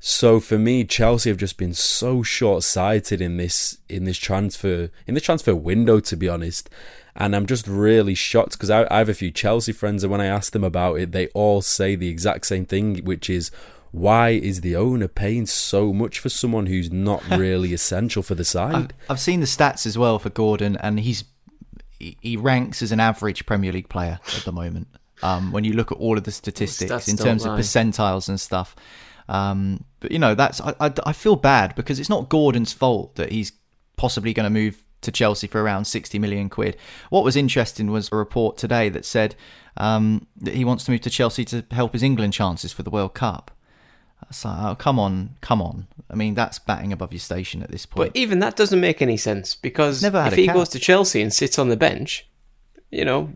So 0.00 0.38
for 0.38 0.58
me, 0.58 0.84
Chelsea 0.84 1.28
have 1.28 1.38
just 1.38 1.58
been 1.58 1.74
so 1.74 2.22
short 2.22 2.62
sighted 2.62 3.20
in 3.20 3.36
this 3.36 3.78
in 3.88 4.04
this 4.04 4.18
transfer 4.18 4.90
in 5.06 5.14
the 5.14 5.20
transfer 5.20 5.54
window, 5.54 6.00
to 6.00 6.16
be 6.16 6.28
honest. 6.28 6.70
And 7.20 7.34
I'm 7.34 7.46
just 7.46 7.66
really 7.66 8.14
shocked 8.14 8.52
because 8.52 8.70
I, 8.70 8.86
I 8.90 8.98
have 8.98 9.08
a 9.08 9.14
few 9.14 9.32
Chelsea 9.32 9.72
friends, 9.72 10.04
and 10.04 10.10
when 10.10 10.20
I 10.20 10.26
ask 10.26 10.52
them 10.52 10.62
about 10.62 10.94
it, 10.94 11.10
they 11.10 11.26
all 11.28 11.60
say 11.60 11.96
the 11.96 12.08
exact 12.08 12.46
same 12.46 12.64
thing, 12.64 13.04
which 13.04 13.28
is 13.28 13.50
why 13.90 14.30
is 14.30 14.60
the 14.60 14.76
owner 14.76 15.08
paying 15.08 15.46
so 15.46 15.92
much 15.92 16.20
for 16.20 16.28
someone 16.28 16.66
who's 16.66 16.92
not 16.92 17.28
really 17.36 17.72
essential 17.72 18.22
for 18.22 18.36
the 18.36 18.44
side? 18.44 18.74
I've, 18.74 19.10
I've, 19.10 19.20
seen 19.20 19.40
the 19.40 19.46
stats 19.46 19.84
as 19.84 19.98
well 19.98 20.20
for 20.20 20.30
Gordon, 20.30 20.76
and 20.76 21.00
he's 21.00 21.24
he 21.98 22.36
ranks 22.36 22.80
as 22.82 22.92
an 22.92 23.00
average 23.00 23.44
Premier 23.44 23.72
League 23.72 23.88
player 23.88 24.20
at 24.36 24.44
the 24.44 24.52
moment. 24.52 24.86
Um, 25.20 25.50
when 25.50 25.64
you 25.64 25.72
look 25.72 25.90
at 25.90 25.98
all 25.98 26.16
of 26.16 26.22
the 26.22 26.30
statistics 26.30 27.08
in 27.08 27.16
terms 27.16 27.44
lie. 27.44 27.54
of 27.54 27.58
percentiles 27.58 28.28
and 28.28 28.40
stuff, 28.40 28.76
um, 29.28 29.84
but 29.98 30.12
you 30.12 30.20
know 30.20 30.36
that's 30.36 30.60
I, 30.60 30.74
I, 30.78 30.92
I 31.04 31.12
feel 31.12 31.34
bad 31.34 31.74
because 31.74 31.98
it's 31.98 32.08
not 32.08 32.28
Gordon's 32.28 32.72
fault 32.72 33.16
that 33.16 33.32
he's 33.32 33.50
possibly 33.96 34.32
going 34.32 34.44
to 34.44 34.50
move 34.50 34.84
to 35.00 35.12
Chelsea 35.12 35.46
for 35.46 35.62
around 35.62 35.84
60 35.86 36.18
million 36.18 36.48
quid. 36.48 36.76
What 37.10 37.24
was 37.24 37.36
interesting 37.36 37.90
was 37.90 38.10
a 38.12 38.16
report 38.16 38.56
today 38.56 38.88
that 38.88 39.04
said 39.04 39.34
um, 39.76 40.26
that 40.36 40.54
he 40.54 40.64
wants 40.64 40.84
to 40.84 40.90
move 40.90 41.02
to 41.02 41.10
Chelsea 41.10 41.44
to 41.46 41.64
help 41.70 41.92
his 41.92 42.02
England 42.02 42.32
chances 42.32 42.72
for 42.72 42.82
the 42.82 42.90
World 42.90 43.14
Cup. 43.14 43.50
So, 44.30 44.48
oh, 44.48 44.74
come 44.74 44.98
on, 44.98 45.36
come 45.40 45.62
on. 45.62 45.86
I 46.10 46.16
mean, 46.16 46.34
that's 46.34 46.58
batting 46.58 46.92
above 46.92 47.12
your 47.12 47.20
station 47.20 47.62
at 47.62 47.70
this 47.70 47.86
point. 47.86 48.12
But 48.12 48.18
even 48.18 48.40
that 48.40 48.56
doesn't 48.56 48.80
make 48.80 49.00
any 49.00 49.16
sense 49.16 49.54
because 49.54 50.02
if 50.02 50.34
he 50.34 50.46
cap. 50.46 50.54
goes 50.54 50.68
to 50.70 50.78
Chelsea 50.78 51.22
and 51.22 51.32
sits 51.32 51.58
on 51.58 51.68
the 51.68 51.76
bench, 51.76 52.28
you 52.90 53.04
know, 53.04 53.32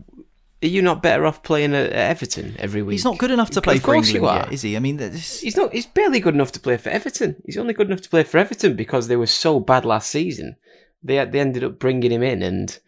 are 0.61 0.67
you 0.67 0.81
not 0.81 1.01
better 1.01 1.25
off 1.25 1.43
playing 1.43 1.73
at 1.73 1.91
Everton 1.91 2.55
every 2.59 2.81
week? 2.81 2.93
He's 2.93 3.05
not 3.05 3.17
good 3.17 3.31
enough 3.31 3.49
to 3.51 3.61
play 3.61 3.77
of 3.77 3.81
for 3.81 3.95
England 3.95 4.23
yet, 4.23 4.53
is 4.53 4.61
he? 4.61 4.75
I 4.75 4.79
mean, 4.79 4.97
this... 4.97 5.41
he's 5.41 5.57
not. 5.57 5.73
He's 5.73 5.85
barely 5.85 6.19
good 6.19 6.35
enough 6.35 6.51
to 6.53 6.59
play 6.59 6.77
for 6.77 6.89
Everton. 6.89 7.41
He's 7.45 7.57
only 7.57 7.73
good 7.73 7.87
enough 7.87 8.01
to 8.01 8.09
play 8.09 8.23
for 8.23 8.37
Everton 8.37 8.75
because 8.75 9.07
they 9.07 9.15
were 9.15 9.27
so 9.27 9.59
bad 9.59 9.83
last 9.85 10.09
season. 10.09 10.55
They 11.03 11.23
they 11.25 11.39
ended 11.39 11.63
up 11.63 11.79
bringing 11.79 12.11
him 12.11 12.23
in 12.23 12.41
and 12.41 12.79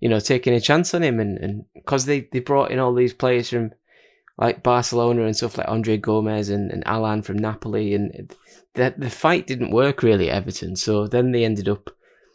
you 0.00 0.08
know 0.08 0.20
taking 0.20 0.54
a 0.54 0.60
chance 0.60 0.94
on 0.94 1.02
him 1.02 1.20
and 1.20 1.64
because 1.74 2.06
they 2.06 2.28
they 2.32 2.40
brought 2.40 2.70
in 2.70 2.78
all 2.78 2.94
these 2.94 3.14
players 3.14 3.50
from 3.50 3.72
like 4.38 4.62
Barcelona 4.62 5.24
and 5.24 5.36
stuff 5.36 5.58
like 5.58 5.68
Andre 5.68 5.96
Gomes 5.96 6.48
and, 6.48 6.70
and 6.70 6.86
Allan 6.86 7.22
from 7.22 7.38
Napoli, 7.38 7.92
and 7.92 8.34
the 8.74 8.94
the 8.96 9.10
fight 9.10 9.46
didn't 9.46 9.72
work 9.72 10.02
really 10.02 10.30
at 10.30 10.36
Everton. 10.36 10.76
So 10.76 11.06
then 11.06 11.32
they 11.32 11.44
ended 11.44 11.68
up 11.68 11.90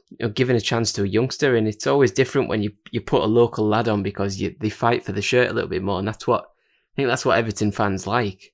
you 0.10 0.18
know, 0.20 0.30
giving 0.30 0.58
a 0.58 0.62
chance 0.62 0.92
to 0.94 1.04
a 1.04 1.08
youngster, 1.08 1.56
and 1.56 1.68
it's 1.68 1.88
always 1.88 2.12
different 2.12 2.50
when 2.50 2.62
you 2.62 2.74
you 2.92 3.00
put 3.00 3.24
a 3.24 3.28
local 3.28 3.66
lad 3.66 3.88
on 3.88 4.04
because 4.04 4.40
you, 4.40 4.54
they 4.60 4.70
fight 4.70 5.06
for 5.06 5.14
the 5.14 5.22
shirt 5.22 5.50
a 5.50 5.54
little 5.54 5.70
bit 5.70 5.82
more, 5.82 5.98
and 5.98 6.08
that's 6.08 6.28
what 6.28 6.44
I 6.44 6.96
think 6.98 7.08
that's 7.08 7.26
what 7.26 7.38
Everton 7.38 7.72
fans 7.72 8.06
like. 8.06 8.54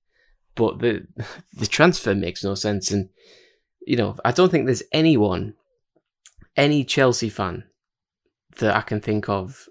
But 0.53 0.79
the 0.79 1.07
the 1.53 1.67
transfer 1.67 2.13
makes 2.13 2.43
no 2.43 2.53
sense, 2.53 2.91
and 2.91 3.09
you 3.81 3.97
know 3.97 4.15
I 4.23 4.31
don't 4.31 4.51
think 4.51 4.67
there's 4.67 4.83
anyone, 4.91 5.55
any 6.55 6.83
Chelsea 6.83 7.29
fan, 7.29 7.65
that 8.57 8.75
I 8.75 8.81
can 8.81 9.01
think 9.01 9.29
of 9.29 9.67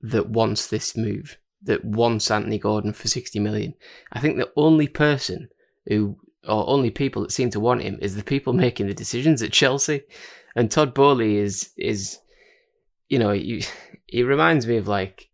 that 0.00 0.28
wants 0.28 0.66
this 0.66 0.96
move 0.96 1.38
that 1.66 1.84
wants 1.84 2.30
Anthony 2.30 2.58
Gordon 2.58 2.92
for 2.92 3.08
60 3.08 3.38
million. 3.40 3.74
I 4.12 4.20
think 4.20 4.36
the 4.36 4.50
only 4.56 4.88
person 4.88 5.48
who, 5.86 6.16
or 6.46 6.68
only 6.68 6.90
people 6.90 7.22
that 7.22 7.32
seem 7.32 7.50
to 7.50 7.60
want 7.60 7.82
him 7.82 7.98
is 8.00 8.16
the 8.16 8.24
people 8.24 8.52
making 8.54 8.86
the 8.86 8.94
decisions 8.94 9.42
at 9.42 9.52
Chelsea. 9.52 10.02
And 10.54 10.70
Todd 10.70 10.94
Boehly 10.94 11.36
is, 11.36 11.70
is, 11.76 12.18
you 13.08 13.18
know, 13.18 13.32
he, 13.32 13.64
he 14.06 14.22
reminds 14.22 14.66
me 14.66 14.76
of 14.76 14.88
like, 14.88 15.28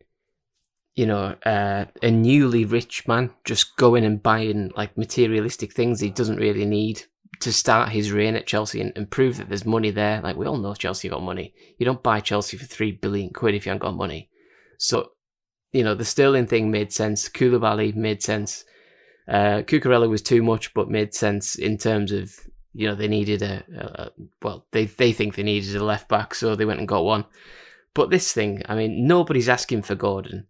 you 0.94 1.06
know, 1.06 1.36
uh, 1.46 1.86
a 2.02 2.10
newly 2.10 2.64
rich 2.64 3.06
man 3.08 3.30
just 3.44 3.76
going 3.76 4.04
and 4.04 4.22
buying 4.22 4.70
like 4.76 4.98
materialistic 4.98 5.72
things 5.72 6.00
he 6.00 6.10
doesn't 6.10 6.36
really 6.36 6.66
need 6.66 7.02
to 7.40 7.52
start 7.52 7.88
his 7.88 8.12
reign 8.12 8.36
at 8.36 8.46
Chelsea 8.46 8.80
and, 8.80 8.92
and, 8.94 9.10
prove 9.10 9.36
that 9.38 9.48
there's 9.48 9.64
money 9.64 9.90
there. 9.90 10.20
Like 10.20 10.36
we 10.36 10.46
all 10.46 10.58
know 10.58 10.74
Chelsea 10.74 11.08
got 11.08 11.22
money. 11.22 11.54
You 11.78 11.86
don't 11.86 12.02
buy 12.02 12.20
Chelsea 12.20 12.56
for 12.56 12.66
three 12.66 12.92
billion 12.92 13.30
quid 13.30 13.54
if 13.54 13.66
you 13.66 13.70
haven't 13.70 13.82
got 13.82 13.96
money. 13.96 14.28
So 14.78 15.12
you 15.72 15.82
know, 15.82 15.94
the 15.94 16.04
Sterling 16.04 16.46
thing 16.46 16.70
made 16.70 16.92
sense. 16.92 17.28
Koulibaly 17.28 17.94
made 17.94 18.22
sense. 18.22 18.64
Uh, 19.26 19.62
Cucurella 19.62 20.08
was 20.08 20.22
too 20.22 20.42
much, 20.42 20.74
but 20.74 20.90
made 20.90 21.14
sense 21.14 21.54
in 21.54 21.78
terms 21.78 22.12
of, 22.12 22.34
you 22.74 22.86
know, 22.86 22.94
they 22.94 23.08
needed 23.08 23.42
a, 23.42 23.64
a, 23.76 24.10
well, 24.42 24.66
they, 24.72 24.84
they 24.84 25.12
think 25.12 25.34
they 25.34 25.42
needed 25.42 25.74
a 25.76 25.84
left 25.84 26.08
back, 26.08 26.34
so 26.34 26.54
they 26.54 26.64
went 26.64 26.80
and 26.80 26.88
got 26.88 27.04
one. 27.04 27.24
But 27.94 28.10
this 28.10 28.32
thing, 28.32 28.62
I 28.68 28.74
mean, 28.74 29.06
nobody's 29.06 29.48
asking 29.48 29.82
for 29.82 29.94
Gordon. 29.94 30.46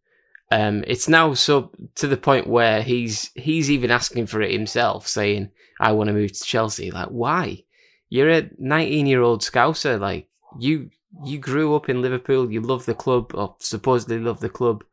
Um, 0.52 0.84
it's 0.86 1.08
now 1.08 1.32
so 1.32 1.70
to 1.94 2.06
the 2.06 2.18
point 2.18 2.46
where 2.46 2.82
he's 2.82 3.30
he's 3.34 3.70
even 3.70 3.90
asking 3.90 4.26
for 4.26 4.42
it 4.42 4.52
himself, 4.52 5.08
saying, 5.08 5.50
"I 5.80 5.92
want 5.92 6.08
to 6.08 6.12
move 6.12 6.32
to 6.32 6.44
Chelsea." 6.44 6.90
Like, 6.90 7.08
why? 7.08 7.64
You're 8.10 8.28
a 8.28 8.50
19 8.58 9.06
year 9.06 9.22
old 9.22 9.40
scouser. 9.40 9.98
Like, 9.98 10.28
you 10.58 10.90
you 11.24 11.38
grew 11.38 11.74
up 11.74 11.88
in 11.88 12.02
Liverpool, 12.02 12.52
you 12.52 12.60
love 12.60 12.84
the 12.84 12.94
club, 12.94 13.34
or 13.34 13.56
supposedly 13.60 14.18
love 14.18 14.40
the 14.40 14.50
club. 14.50 14.84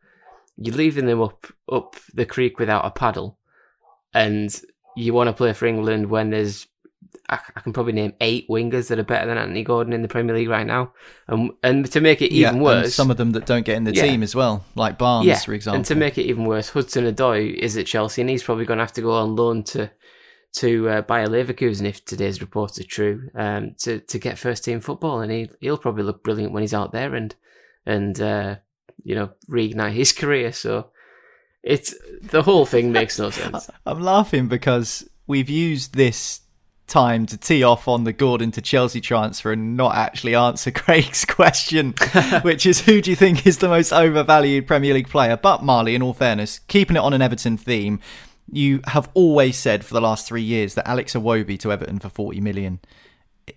You're 0.55 0.77
leaving 0.77 1.07
them 1.07 1.21
up 1.21 1.47
up 1.69 1.97
the 2.13 2.25
creek 2.25 2.57
without 2.57 2.85
a 2.85 2.91
paddle, 2.91 3.37
and 4.13 4.49
you 4.95 5.13
want 5.13 5.27
to 5.27 5.33
play 5.33 5.51
for 5.51 5.65
England 5.65 6.09
when 6.09 6.29
there's 6.29 6.67
I, 7.29 7.39
I 7.55 7.59
can 7.61 7.73
probably 7.73 7.93
name 7.93 8.13
eight 8.21 8.47
wingers 8.49 8.87
that 8.89 8.99
are 8.99 9.03
better 9.03 9.27
than 9.27 9.37
Anthony 9.37 9.63
Gordon 9.63 9.93
in 9.93 10.01
the 10.01 10.07
Premier 10.07 10.35
League 10.35 10.49
right 10.49 10.65
now, 10.65 10.93
and 11.27 11.51
and 11.63 11.91
to 11.91 12.01
make 12.01 12.21
it 12.21 12.31
even 12.31 12.55
yeah, 12.57 12.61
worse, 12.61 12.95
some 12.95 13.11
of 13.11 13.17
them 13.17 13.31
that 13.31 13.45
don't 13.45 13.65
get 13.65 13.77
in 13.77 13.83
the 13.83 13.93
Yeah. 13.93 14.03
team 14.03 14.23
as 14.23 14.35
well, 14.35 14.65
like 14.75 14.97
Barnes, 14.97 15.27
yeah, 15.27 15.39
for 15.39 15.53
example. 15.53 15.77
and 15.77 15.85
to 15.85 15.95
make 15.95 16.17
it 16.17 16.23
even 16.25 16.45
worse, 16.45 16.69
Hudson 16.69 17.05
Odoi 17.05 17.53
is 17.53 17.77
at 17.77 17.85
Chelsea, 17.85 18.21
and 18.21 18.29
he's 18.29 18.43
probably 18.43 18.65
going 18.65 18.77
to 18.79 18.83
have 18.83 18.93
to 18.93 19.01
go 19.01 19.11
on 19.13 19.35
loan 19.35 19.63
to 19.65 19.91
to 20.51 20.89
uh, 20.89 21.01
Bayer 21.03 21.27
Leverkusen 21.27 21.85
if 21.85 22.03
today's 22.05 22.41
reports 22.41 22.79
are 22.79 22.83
true, 22.83 23.29
um, 23.35 23.75
to 23.79 23.99
to 23.99 24.17
get 24.19 24.37
first 24.39 24.63
team 24.63 24.79
football, 24.79 25.21
and 25.21 25.31
he 25.31 25.49
he'll 25.59 25.77
probably 25.77 26.03
look 26.03 26.23
brilliant 26.23 26.53
when 26.53 26.63
he's 26.63 26.73
out 26.73 26.91
there 26.91 27.13
and 27.13 27.35
and 27.85 28.19
uh, 28.19 28.55
you 29.03 29.13
know 29.15 29.29
reignite 29.49 29.93
his 29.93 30.11
career. 30.11 30.51
So 30.51 30.89
it's 31.61 31.93
the 32.23 32.41
whole 32.41 32.65
thing 32.65 32.91
makes 32.91 33.19
no 33.19 33.29
sense. 33.41 33.69
I'm 33.85 33.99
laughing 34.01 34.47
because 34.47 35.07
we've 35.27 35.49
used 35.49 35.93
this 35.93 36.41
time 36.89 37.25
to 37.27 37.37
tee 37.37 37.63
off 37.63 37.87
on 37.87 38.03
the 38.03 38.11
Gordon 38.11 38.51
to 38.51 38.61
Chelsea 38.61 38.99
transfer 38.99 39.51
and 39.51 39.77
not 39.77 39.95
actually 39.95 40.35
answer 40.35 40.71
Craig's 40.71 41.23
question, 41.23 41.93
which 42.41 42.65
is 42.65 42.81
who 42.81 43.01
do 43.01 43.09
you 43.09 43.15
think 43.15 43.47
is 43.47 43.59
the 43.59 43.69
most 43.69 43.93
overvalued 43.93 44.67
Premier 44.67 44.93
League 44.93 45.09
player? 45.09 45.37
But 45.37 45.63
Marley, 45.63 45.95
in 45.95 46.01
all 46.01 46.13
fairness, 46.13 46.59
keeping 46.67 46.97
it 46.97 47.01
on 47.01 47.13
an 47.13 47.21
Everton 47.21 47.57
theme, 47.57 47.99
you 48.51 48.81
have 48.87 49.09
always 49.13 49.57
said 49.57 49.85
for 49.85 49.93
the 49.93 50.01
last 50.01 50.27
three 50.27 50.41
years 50.41 50.73
that 50.73 50.87
Alex 50.87 51.13
Iwobi 51.13 51.57
to 51.59 51.71
Everton 51.71 51.99
for 51.99 52.09
40 52.09 52.41
million 52.41 52.79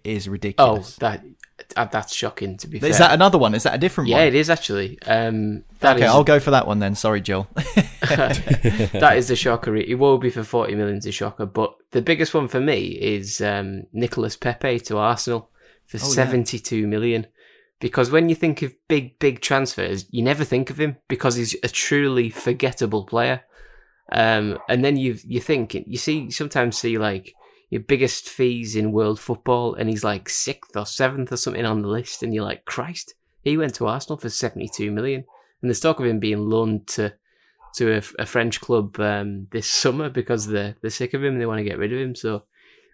is 0.05 0.29
ridiculous. 0.29 0.71
Oh, 0.71 0.75
ridiculous. 0.75 0.97
that 0.97 1.25
uh, 1.77 1.85
that's 1.87 2.15
shocking. 2.15 2.57
To 2.59 2.67
be 2.67 2.79
is 2.79 2.99
fair, 2.99 3.09
that 3.09 3.15
another 3.15 3.39
one? 3.39 3.55
Is 3.55 3.63
that 3.65 3.75
a 3.75 3.79
different 3.79 4.09
yeah, 4.09 4.17
one? 4.17 4.23
Yeah, 4.23 4.29
it 4.29 4.35
is 4.35 4.51
actually. 4.51 5.01
Um, 5.03 5.65
that 5.81 5.97
okay, 5.97 6.07
is- 6.07 6.11
I'll 6.11 6.25
go 6.25 6.41
for 6.41 6.51
that 6.51 6.67
one 6.67 6.79
then. 6.79 6.95
Sorry, 6.95 7.21
Joel. 7.21 7.49
that 7.55 9.15
is 9.17 9.31
a 9.31 9.37
shocker. 9.37 9.77
It 9.77 9.99
will 9.99 10.19
be 10.19 10.31
for 10.31 10.43
40 10.45 10.75
million 10.75 10.99
is 10.99 11.07
a 11.07 11.13
shocker. 11.13 11.47
But 11.47 11.75
the 11.93 12.03
biggest 12.03 12.35
one 12.35 12.49
for 12.49 12.61
me 12.61 12.89
is 12.89 13.41
um, 13.41 13.85
Nicolas 13.93 14.37
Pepe 14.37 14.81
to 14.81 14.99
Arsenal 14.99 15.51
for 15.87 15.99
Oh, 15.99 16.09
yeah. 16.09 16.15
72 16.15 16.87
million. 16.87 17.27
Because 17.81 18.11
when 18.11 18.29
you 18.29 18.35
think 18.35 18.63
of 18.63 18.75
big, 18.87 19.19
big 19.19 19.41
transfers, 19.41 20.07
you 20.11 20.23
never 20.23 20.45
think 20.45 20.71
of 20.71 20.79
him 20.79 20.99
because 21.09 21.35
he's 21.35 21.57
a 21.65 21.69
truly 21.69 22.31
forgettable 22.31 23.05
player. 23.05 23.43
Um, 24.13 24.59
and 24.69 24.85
then 24.85 24.97
you 24.97 25.17
you 25.25 25.41
think 25.41 25.75
you 25.75 25.97
see 25.97 26.31
sometimes 26.31 26.77
see 26.77 26.99
like 26.99 27.35
your 27.73 27.81
biggest 27.81 28.29
fees 28.29 28.77
in 28.77 28.93
world 28.93 29.19
football, 29.19 29.75
and 29.75 29.89
he's 29.89 30.05
like 30.05 30.29
sixth 30.29 30.77
or 30.77 30.85
seventh 30.85 31.33
or 31.33 31.39
something 31.39 31.65
on 31.65 31.81
the 31.81 31.89
list, 31.89 32.23
and 32.23 32.35
you're 32.35 32.45
like, 32.45 32.67
Christ, 32.67 33.15
he 33.43 33.57
went 33.57 33.75
to 33.77 33.87
Arsenal 33.87 34.19
for 34.19 34.29
72 34.29 34.91
million, 34.91 35.25
and 35.63 35.71
there's 35.71 35.81
talk 35.81 35.99
of 35.99 36.05
him 36.05 36.21
being 36.21 36.51
loaned 36.51 36.87
to 36.89 37.15
to 37.77 37.97
a, 37.97 38.03
a 38.19 38.27
French 38.27 38.61
club 38.61 39.01
um, 39.01 39.47
this 39.53 39.67
summer 39.67 40.11
because 40.11 40.49
they're 40.49 40.77
they're 40.83 40.91
sick 40.91 41.15
of 41.15 41.25
him 41.25 41.33
and 41.33 41.41
they 41.41 41.47
want 41.47 41.61
to 41.61 41.65
get 41.65 41.79
rid 41.79 41.95
of 41.95 41.99
him. 41.99 42.15
So 42.15 42.43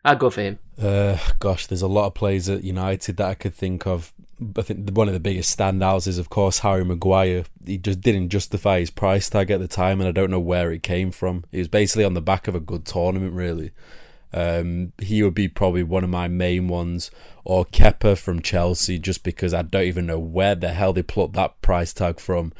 I'd 0.04 0.20
go 0.20 0.30
for 0.30 0.42
him. 0.42 0.60
Uh, 0.80 1.18
gosh, 1.40 1.66
there's 1.66 1.82
a 1.82 1.88
lot 1.88 2.06
of 2.06 2.14
players 2.14 2.48
at 2.48 2.62
United 2.62 3.16
that 3.16 3.26
I 3.26 3.34
could 3.34 3.54
think 3.54 3.84
of. 3.84 4.14
I 4.56 4.62
think 4.62 4.90
one 4.90 5.08
of 5.08 5.14
the 5.14 5.18
biggest 5.18 5.58
standouts 5.58 6.06
is, 6.06 6.18
of 6.18 6.30
course, 6.30 6.60
Harry 6.60 6.84
Maguire. 6.84 7.46
He 7.66 7.78
just 7.78 8.00
didn't 8.00 8.28
justify 8.28 8.78
his 8.78 8.90
price 8.90 9.28
tag 9.28 9.50
at 9.50 9.58
the 9.58 9.66
time, 9.66 10.00
and 10.00 10.06
I 10.06 10.12
don't 10.12 10.30
know 10.30 10.38
where 10.38 10.70
it 10.70 10.84
came 10.84 11.10
from. 11.10 11.42
He 11.50 11.58
was 11.58 11.66
basically 11.66 12.04
on 12.04 12.14
the 12.14 12.22
back 12.22 12.46
of 12.46 12.54
a 12.54 12.60
good 12.60 12.84
tournament, 12.84 13.32
really. 13.32 13.72
Um, 14.32 14.92
he 15.00 15.22
would 15.22 15.34
be 15.34 15.48
probably 15.48 15.82
one 15.82 16.04
of 16.04 16.10
my 16.10 16.28
main 16.28 16.68
ones, 16.68 17.10
or 17.44 17.64
Kepa 17.64 18.18
from 18.18 18.42
Chelsea, 18.42 18.98
just 18.98 19.22
because 19.22 19.54
I 19.54 19.62
don't 19.62 19.84
even 19.84 20.06
know 20.06 20.18
where 20.18 20.54
the 20.54 20.72
hell 20.72 20.92
they 20.92 21.02
plucked 21.02 21.34
that 21.34 21.60
price 21.62 21.92
tag 21.92 22.20
from. 22.20 22.52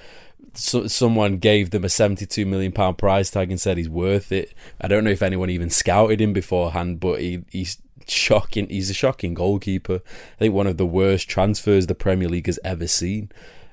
So, 0.54 0.86
someone 0.86 1.36
gave 1.38 1.70
them 1.70 1.84
a 1.84 1.88
72 1.88 2.44
million 2.46 2.72
pound 2.72 2.98
price 2.98 3.30
tag 3.30 3.50
and 3.50 3.60
said 3.60 3.76
he's 3.76 3.88
worth 3.88 4.32
it. 4.32 4.54
I 4.80 4.88
don't 4.88 5.04
know 5.04 5.10
if 5.10 5.22
anyone 5.22 5.50
even 5.50 5.70
scouted 5.70 6.20
him 6.20 6.32
beforehand, 6.32 7.00
but 7.00 7.20
he, 7.20 7.44
he's 7.50 7.78
shocking. 8.06 8.68
He's 8.68 8.90
a 8.90 8.94
shocking 8.94 9.34
goalkeeper. 9.34 9.96
I 9.96 10.38
think 10.38 10.54
one 10.54 10.66
of 10.66 10.78
the 10.78 10.86
worst 10.86 11.28
transfers 11.28 11.86
the 11.86 11.94
Premier 11.94 12.28
League 12.28 12.46
has 12.46 12.58
ever 12.64 12.86
seen. 12.86 13.30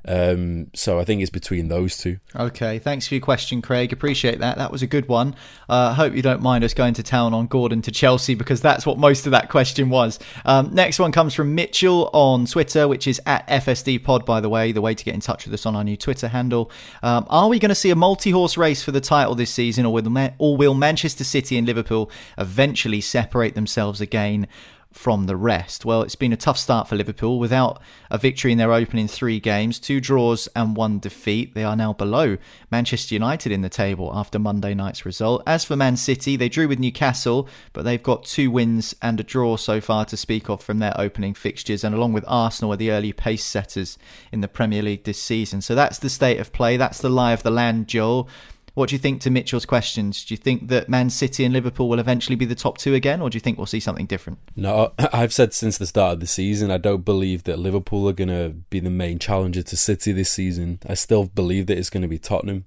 Um, 0.08 0.68
so 0.74 0.99
I 0.99 1.03
think 1.03 1.22
it's 1.22 1.32
between 1.32 1.68
those 1.68 1.97
two. 1.97 2.20
Okay, 2.36 2.80
thanks 2.80 3.08
for 3.08 3.16
your 3.16 3.22
question, 3.22 3.62
Craig. 3.62 3.91
Appreciate 3.91 4.39
that. 4.39 4.58
That 4.58 4.72
was 4.72 4.82
a 4.82 4.88
good 4.88 5.08
one. 5.08 5.36
I 5.68 5.88
uh, 5.88 5.93
hope 5.93 6.14
you 6.14 6.22
don't 6.22 6.41
mind 6.41 6.64
us 6.64 6.74
going 6.74 6.93
to 6.95 7.03
town 7.03 7.34
on 7.34 7.47
Gordon 7.47 7.82
to 7.84 7.91
Chelsea 7.91 8.36
because 8.36 8.62
that's 8.62 8.86
what 8.86 8.97
most 8.97 9.26
of 9.26 9.32
that 9.32 9.49
question 9.49 9.89
was. 9.89 10.20
Um, 10.45 10.74
next 10.74 10.99
one 10.99 11.12
comes 11.12 11.34
from 11.34 11.56
Mitchell 11.56 12.10
on 12.14 12.45
Twitter, 12.45 12.88
which 12.88 13.08
is 13.08 13.20
at 13.26 13.47
FSD 13.47 14.03
Pod, 14.03 14.26
by 14.26 14.39
the 14.41 14.49
way, 14.49 14.72
the 14.72 14.82
way 14.82 14.93
to 14.93 15.03
get 15.03 15.16
in 15.16 15.22
touch 15.22 15.45
with 15.45 15.53
us 15.53 15.66
on 15.66 15.76
our 15.76 15.84
new 15.84 15.97
Twitter 15.97 16.28
handle. 16.28 16.70
Um, 17.01 17.26
are 17.30 17.49
we 17.49 17.60
going 17.60 17.70
to 17.70 17.76
see 17.76 17.89
a 17.89 17.95
multi 17.95 18.32
horse 18.32 18.58
race 18.58 18.84
for 18.84 18.91
the 18.91 19.01
title 19.01 19.36
this 19.36 19.51
season, 19.51 19.86
or 19.86 19.93
will, 19.93 20.30
or 20.38 20.56
will 20.58 20.74
Manchester 20.74 21.24
City 21.24 21.58
and 21.58 21.66
Liverpool 21.66 22.12
eventually 22.38 23.01
separate 23.01 23.56
themselves 23.56 24.01
again? 24.01 24.47
From 24.96 25.26
the 25.26 25.36
rest. 25.36 25.84
Well, 25.84 26.02
it's 26.02 26.16
been 26.16 26.32
a 26.32 26.38
tough 26.38 26.58
start 26.58 26.88
for 26.88 26.96
Liverpool 26.96 27.38
without 27.38 27.82
a 28.10 28.18
victory 28.18 28.54
in 28.54 28.58
their 28.58 28.72
opening 28.72 29.10
three 29.10 29.41
games, 29.41 29.78
two 29.78 30.00
draws 30.00 30.48
and 30.56 30.76
one 30.76 31.00
defeat. 31.00 31.54
They 31.54 31.66
are 31.66 31.76
now 31.76 31.91
below 31.91 32.38
Manchester 32.72 33.14
United 33.14 33.52
in 33.52 33.62
the 33.62 33.70
table 33.70 34.10
after 34.16 34.39
Monday 34.39 34.74
night's 34.74 35.06
result. 35.06 35.43
As 35.46 35.66
for 35.66 35.76
Man 35.76 35.98
City, 35.98 36.38
they 36.38 36.48
drew 36.48 36.70
with 36.70 36.80
Newcastle, 36.80 37.48
but 37.74 37.84
they've 37.84 38.02
got 38.02 38.24
two 38.24 38.50
wins 38.50 38.96
and 39.02 39.20
a 39.20 39.24
draw 39.24 39.58
so 39.58 39.82
far 39.82 40.06
to 40.06 40.16
speak 40.16 40.50
of 40.50 40.64
from 40.64 40.80
their 40.80 41.00
opening 41.00 41.34
fixtures, 41.34 41.84
and 41.84 41.93
along 41.93 42.14
with 42.14 42.24
Arsenal 42.26 42.72
are 42.72 42.78
the 42.78 42.91
early 42.91 43.12
pace 43.12 43.43
setters 43.43 43.98
in 44.32 44.39
the 44.39 44.48
Premier 44.48 44.82
League 44.82 45.04
this 45.04 45.22
season. 45.22 45.62
So 45.62 45.76
that's 45.76 46.00
the 46.00 46.10
state 46.10 46.39
of 46.39 46.54
play. 46.54 46.78
That's 46.78 47.02
the 47.02 47.10
lie 47.10 47.34
of 47.34 47.43
the 47.43 47.52
land, 47.52 47.89
Joel. 47.89 48.30
What 48.76 48.89
do 48.89 48.95
you 48.95 48.99
think 48.99 49.21
to 49.21 49.30
Mitchell's 49.30 49.65
questions? 49.65 50.26
Do 50.26 50.34
you 50.34 50.38
think 50.38 50.67
that 50.67 50.89
Man 50.89 51.09
City 51.09 51.45
and 51.45 51.53
Liverpool 51.53 51.88
will 51.88 51.97
eventually 51.97 52.36
be 52.36 52.43
the 52.43 52.55
top 52.55 52.78
two 52.78 52.93
again, 52.93 53.21
or 53.21 53.30
do 53.30 53.38
you 53.38 53.39
think 53.39 53.57
we'll 53.57 53.65
see 53.65 53.80
something 53.80 54.05
different? 54.05 54.38
No, 54.55 54.91
I've 54.99 55.34
said 55.34 55.53
since 55.53 55.78
the 55.78 55.88
start 55.88 56.15
of 56.15 56.19
the 56.19 56.28
season, 56.28 56.69
I 56.69 56.78
don't 56.78 57.05
believe 57.05 57.45
that 57.45 57.57
Liverpool 57.57 58.07
are 58.09 58.13
going 58.13 58.28
to 58.28 58.49
be 58.69 58.82
the 58.82 58.89
main 58.89 59.17
challenger 59.17 59.63
to 59.63 59.78
City 59.78 60.11
this 60.11 60.32
season. 60.32 60.80
I 60.88 60.93
still 60.93 61.23
believe 61.23 61.67
that 61.67 61.78
it's 61.78 61.89
going 61.89 62.01
to 62.01 62.09
be 62.09 62.19
Tottenham, 62.19 62.65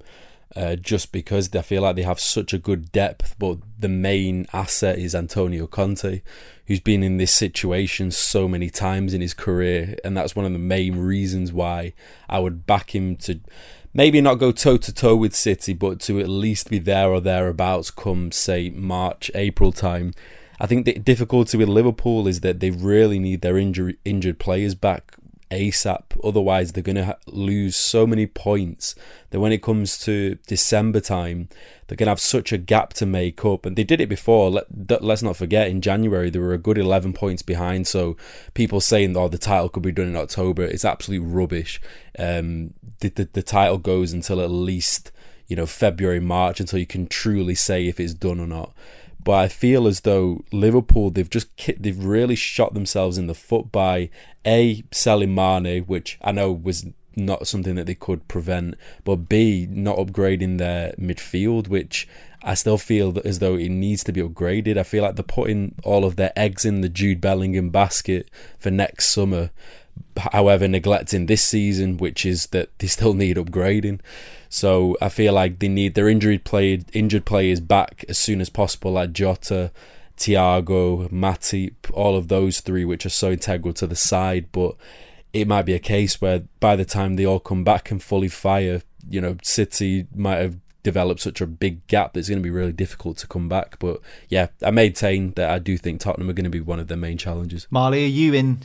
uh, 0.56 0.76
just 0.76 1.12
because 1.12 1.54
I 1.54 1.60
feel 1.60 1.82
like 1.82 1.96
they 1.96 2.02
have 2.02 2.18
such 2.18 2.54
a 2.54 2.58
good 2.58 2.90
depth, 2.90 3.36
but 3.38 3.58
the 3.78 3.90
main 3.90 4.46
asset 4.54 4.98
is 4.98 5.14
Antonio 5.14 5.66
Conte, 5.66 6.22
who's 6.66 6.80
been 6.80 7.02
in 7.02 7.18
this 7.18 7.34
situation 7.34 8.10
so 8.10 8.48
many 8.48 8.70
times 8.70 9.12
in 9.12 9.20
his 9.20 9.34
career, 9.34 9.94
and 10.02 10.16
that's 10.16 10.34
one 10.34 10.46
of 10.46 10.54
the 10.54 10.58
main 10.58 10.96
reasons 10.96 11.52
why 11.52 11.92
I 12.30 12.38
would 12.38 12.66
back 12.66 12.94
him 12.94 13.16
to 13.16 13.40
maybe 13.98 14.20
not 14.20 14.36
go 14.36 14.52
toe 14.52 14.76
to 14.76 14.94
toe 14.94 15.16
with 15.16 15.34
City, 15.34 15.74
but 15.74 15.98
to 15.98 16.20
at 16.20 16.28
least 16.28 16.70
be 16.70 16.78
there 16.78 17.10
or 17.10 17.20
thereabouts 17.20 17.90
come, 17.90 18.30
say, 18.30 18.70
March, 18.70 19.28
April 19.34 19.72
time. 19.72 20.14
I 20.60 20.68
think 20.68 20.86
the 20.86 20.92
difficulty 20.92 21.58
with 21.58 21.68
Liverpool 21.68 22.28
is 22.28 22.40
that 22.42 22.60
they 22.60 22.70
really 22.70 23.18
need 23.18 23.40
their 23.40 23.58
injury, 23.58 23.98
injured 24.04 24.38
players 24.38 24.76
back 24.76 25.16
ASAP. 25.50 26.02
Otherwise, 26.22 26.72
they're 26.72 26.82
going 26.82 26.96
to 26.96 27.16
lose 27.26 27.76
so 27.76 28.06
many 28.06 28.26
points 28.26 28.94
that 29.30 29.40
when 29.40 29.52
it 29.52 29.62
comes 29.62 29.98
to 30.00 30.36
December 30.46 31.00
time, 31.00 31.48
they're 31.86 31.96
going 31.96 32.06
to 32.06 32.10
have 32.10 32.20
such 32.20 32.52
a 32.52 32.58
gap 32.58 32.92
to 32.94 33.06
make 33.06 33.44
up. 33.44 33.64
And 33.64 33.76
they 33.76 33.84
did 33.84 34.00
it 34.00 34.08
before. 34.08 34.50
Let, 34.50 35.02
let's 35.02 35.22
not 35.22 35.36
forget, 35.36 35.68
in 35.68 35.80
January, 35.80 36.30
they 36.30 36.38
were 36.38 36.52
a 36.52 36.58
good 36.58 36.78
11 36.78 37.12
points 37.12 37.42
behind. 37.42 37.86
So 37.86 38.16
people 38.54 38.80
saying, 38.80 39.16
oh, 39.16 39.28
the 39.28 39.38
title 39.38 39.68
could 39.68 39.82
be 39.82 39.92
done 39.92 40.08
in 40.08 40.16
October, 40.16 40.64
it's 40.64 40.84
absolute 40.84 41.22
rubbish. 41.22 41.80
Um, 42.18 42.74
the, 43.00 43.08
the, 43.08 43.28
the 43.32 43.42
title 43.42 43.78
goes 43.78 44.12
until 44.12 44.40
at 44.40 44.50
least, 44.50 45.12
you 45.46 45.56
know, 45.56 45.66
February, 45.66 46.20
March, 46.20 46.60
until 46.60 46.78
you 46.78 46.86
can 46.86 47.06
truly 47.06 47.54
say 47.54 47.86
if 47.86 47.98
it's 48.00 48.14
done 48.14 48.40
or 48.40 48.46
not 48.46 48.74
but 49.28 49.34
I 49.34 49.48
feel 49.48 49.86
as 49.86 50.00
though 50.00 50.42
Liverpool 50.52 51.10
they've 51.10 51.28
just 51.28 51.48
they've 51.78 52.02
really 52.02 52.34
shot 52.34 52.72
themselves 52.72 53.18
in 53.18 53.26
the 53.26 53.34
foot 53.34 53.70
by 53.70 54.08
a 54.46 54.82
selling 54.90 55.34
Mane, 55.34 55.82
which 55.82 56.18
I 56.22 56.32
know 56.32 56.50
was 56.50 56.86
not 57.14 57.46
something 57.46 57.74
that 57.74 57.84
they 57.84 57.94
could 57.94 58.26
prevent, 58.26 58.76
but 59.04 59.28
b 59.28 59.68
not 59.70 59.98
upgrading 59.98 60.56
their 60.56 60.92
midfield, 60.92 61.68
which 61.68 62.08
I 62.42 62.54
still 62.54 62.78
feel 62.78 63.18
as 63.22 63.38
though 63.38 63.56
it 63.56 63.68
needs 63.68 64.02
to 64.04 64.12
be 64.12 64.22
upgraded. 64.22 64.78
I 64.78 64.82
feel 64.82 65.02
like 65.02 65.16
they're 65.16 65.24
putting 65.24 65.74
all 65.84 66.06
of 66.06 66.16
their 66.16 66.32
eggs 66.34 66.64
in 66.64 66.80
the 66.80 66.88
Jude 66.88 67.20
Bellingham 67.20 67.68
basket 67.68 68.30
for 68.58 68.70
next 68.70 69.10
summer. 69.10 69.50
However, 70.32 70.66
neglecting 70.66 71.26
this 71.26 71.44
season, 71.44 71.98
which 71.98 72.24
is 72.24 72.46
that 72.46 72.70
they 72.78 72.86
still 72.86 73.12
need 73.12 73.36
upgrading. 73.36 74.00
So 74.48 74.96
I 75.00 75.08
feel 75.08 75.34
like 75.34 75.58
they 75.58 75.68
need 75.68 75.94
their 75.94 76.08
injured 76.08 76.44
play 76.44 76.82
injured 76.92 77.24
players 77.24 77.60
back 77.60 78.04
as 78.08 78.18
soon 78.18 78.40
as 78.40 78.48
possible, 78.48 78.92
like 78.92 79.12
Jota, 79.12 79.70
Thiago, 80.16 81.08
Matip, 81.10 81.74
all 81.92 82.16
of 82.16 82.28
those 82.28 82.60
three, 82.60 82.84
which 82.84 83.06
are 83.06 83.10
so 83.10 83.32
integral 83.32 83.74
to 83.74 83.86
the 83.86 83.96
side. 83.96 84.46
But 84.52 84.76
it 85.32 85.46
might 85.46 85.62
be 85.62 85.74
a 85.74 85.78
case 85.78 86.20
where 86.20 86.44
by 86.60 86.76
the 86.76 86.84
time 86.84 87.16
they 87.16 87.26
all 87.26 87.40
come 87.40 87.64
back 87.64 87.90
and 87.90 88.02
fully 88.02 88.28
fire, 88.28 88.82
you 89.08 89.20
know, 89.20 89.36
City 89.42 90.06
might 90.14 90.38
have 90.38 90.56
developed 90.82 91.20
such 91.20 91.40
a 91.40 91.46
big 91.46 91.86
gap 91.86 92.12
that 92.12 92.20
it's 92.20 92.28
going 92.28 92.38
to 92.38 92.42
be 92.42 92.50
really 92.50 92.72
difficult 92.72 93.18
to 93.18 93.26
come 93.26 93.48
back. 93.48 93.78
But 93.78 94.00
yeah, 94.28 94.48
I 94.64 94.70
maintain 94.70 95.32
that 95.32 95.50
I 95.50 95.58
do 95.58 95.76
think 95.76 96.00
Tottenham 96.00 96.30
are 96.30 96.34
going 96.34 96.44
to 96.44 96.50
be 96.50 96.60
one 96.60 96.80
of 96.80 96.88
their 96.88 96.96
main 96.96 97.18
challenges. 97.18 97.66
Marley, 97.70 98.04
are 98.04 98.08
you 98.08 98.32
in 98.32 98.60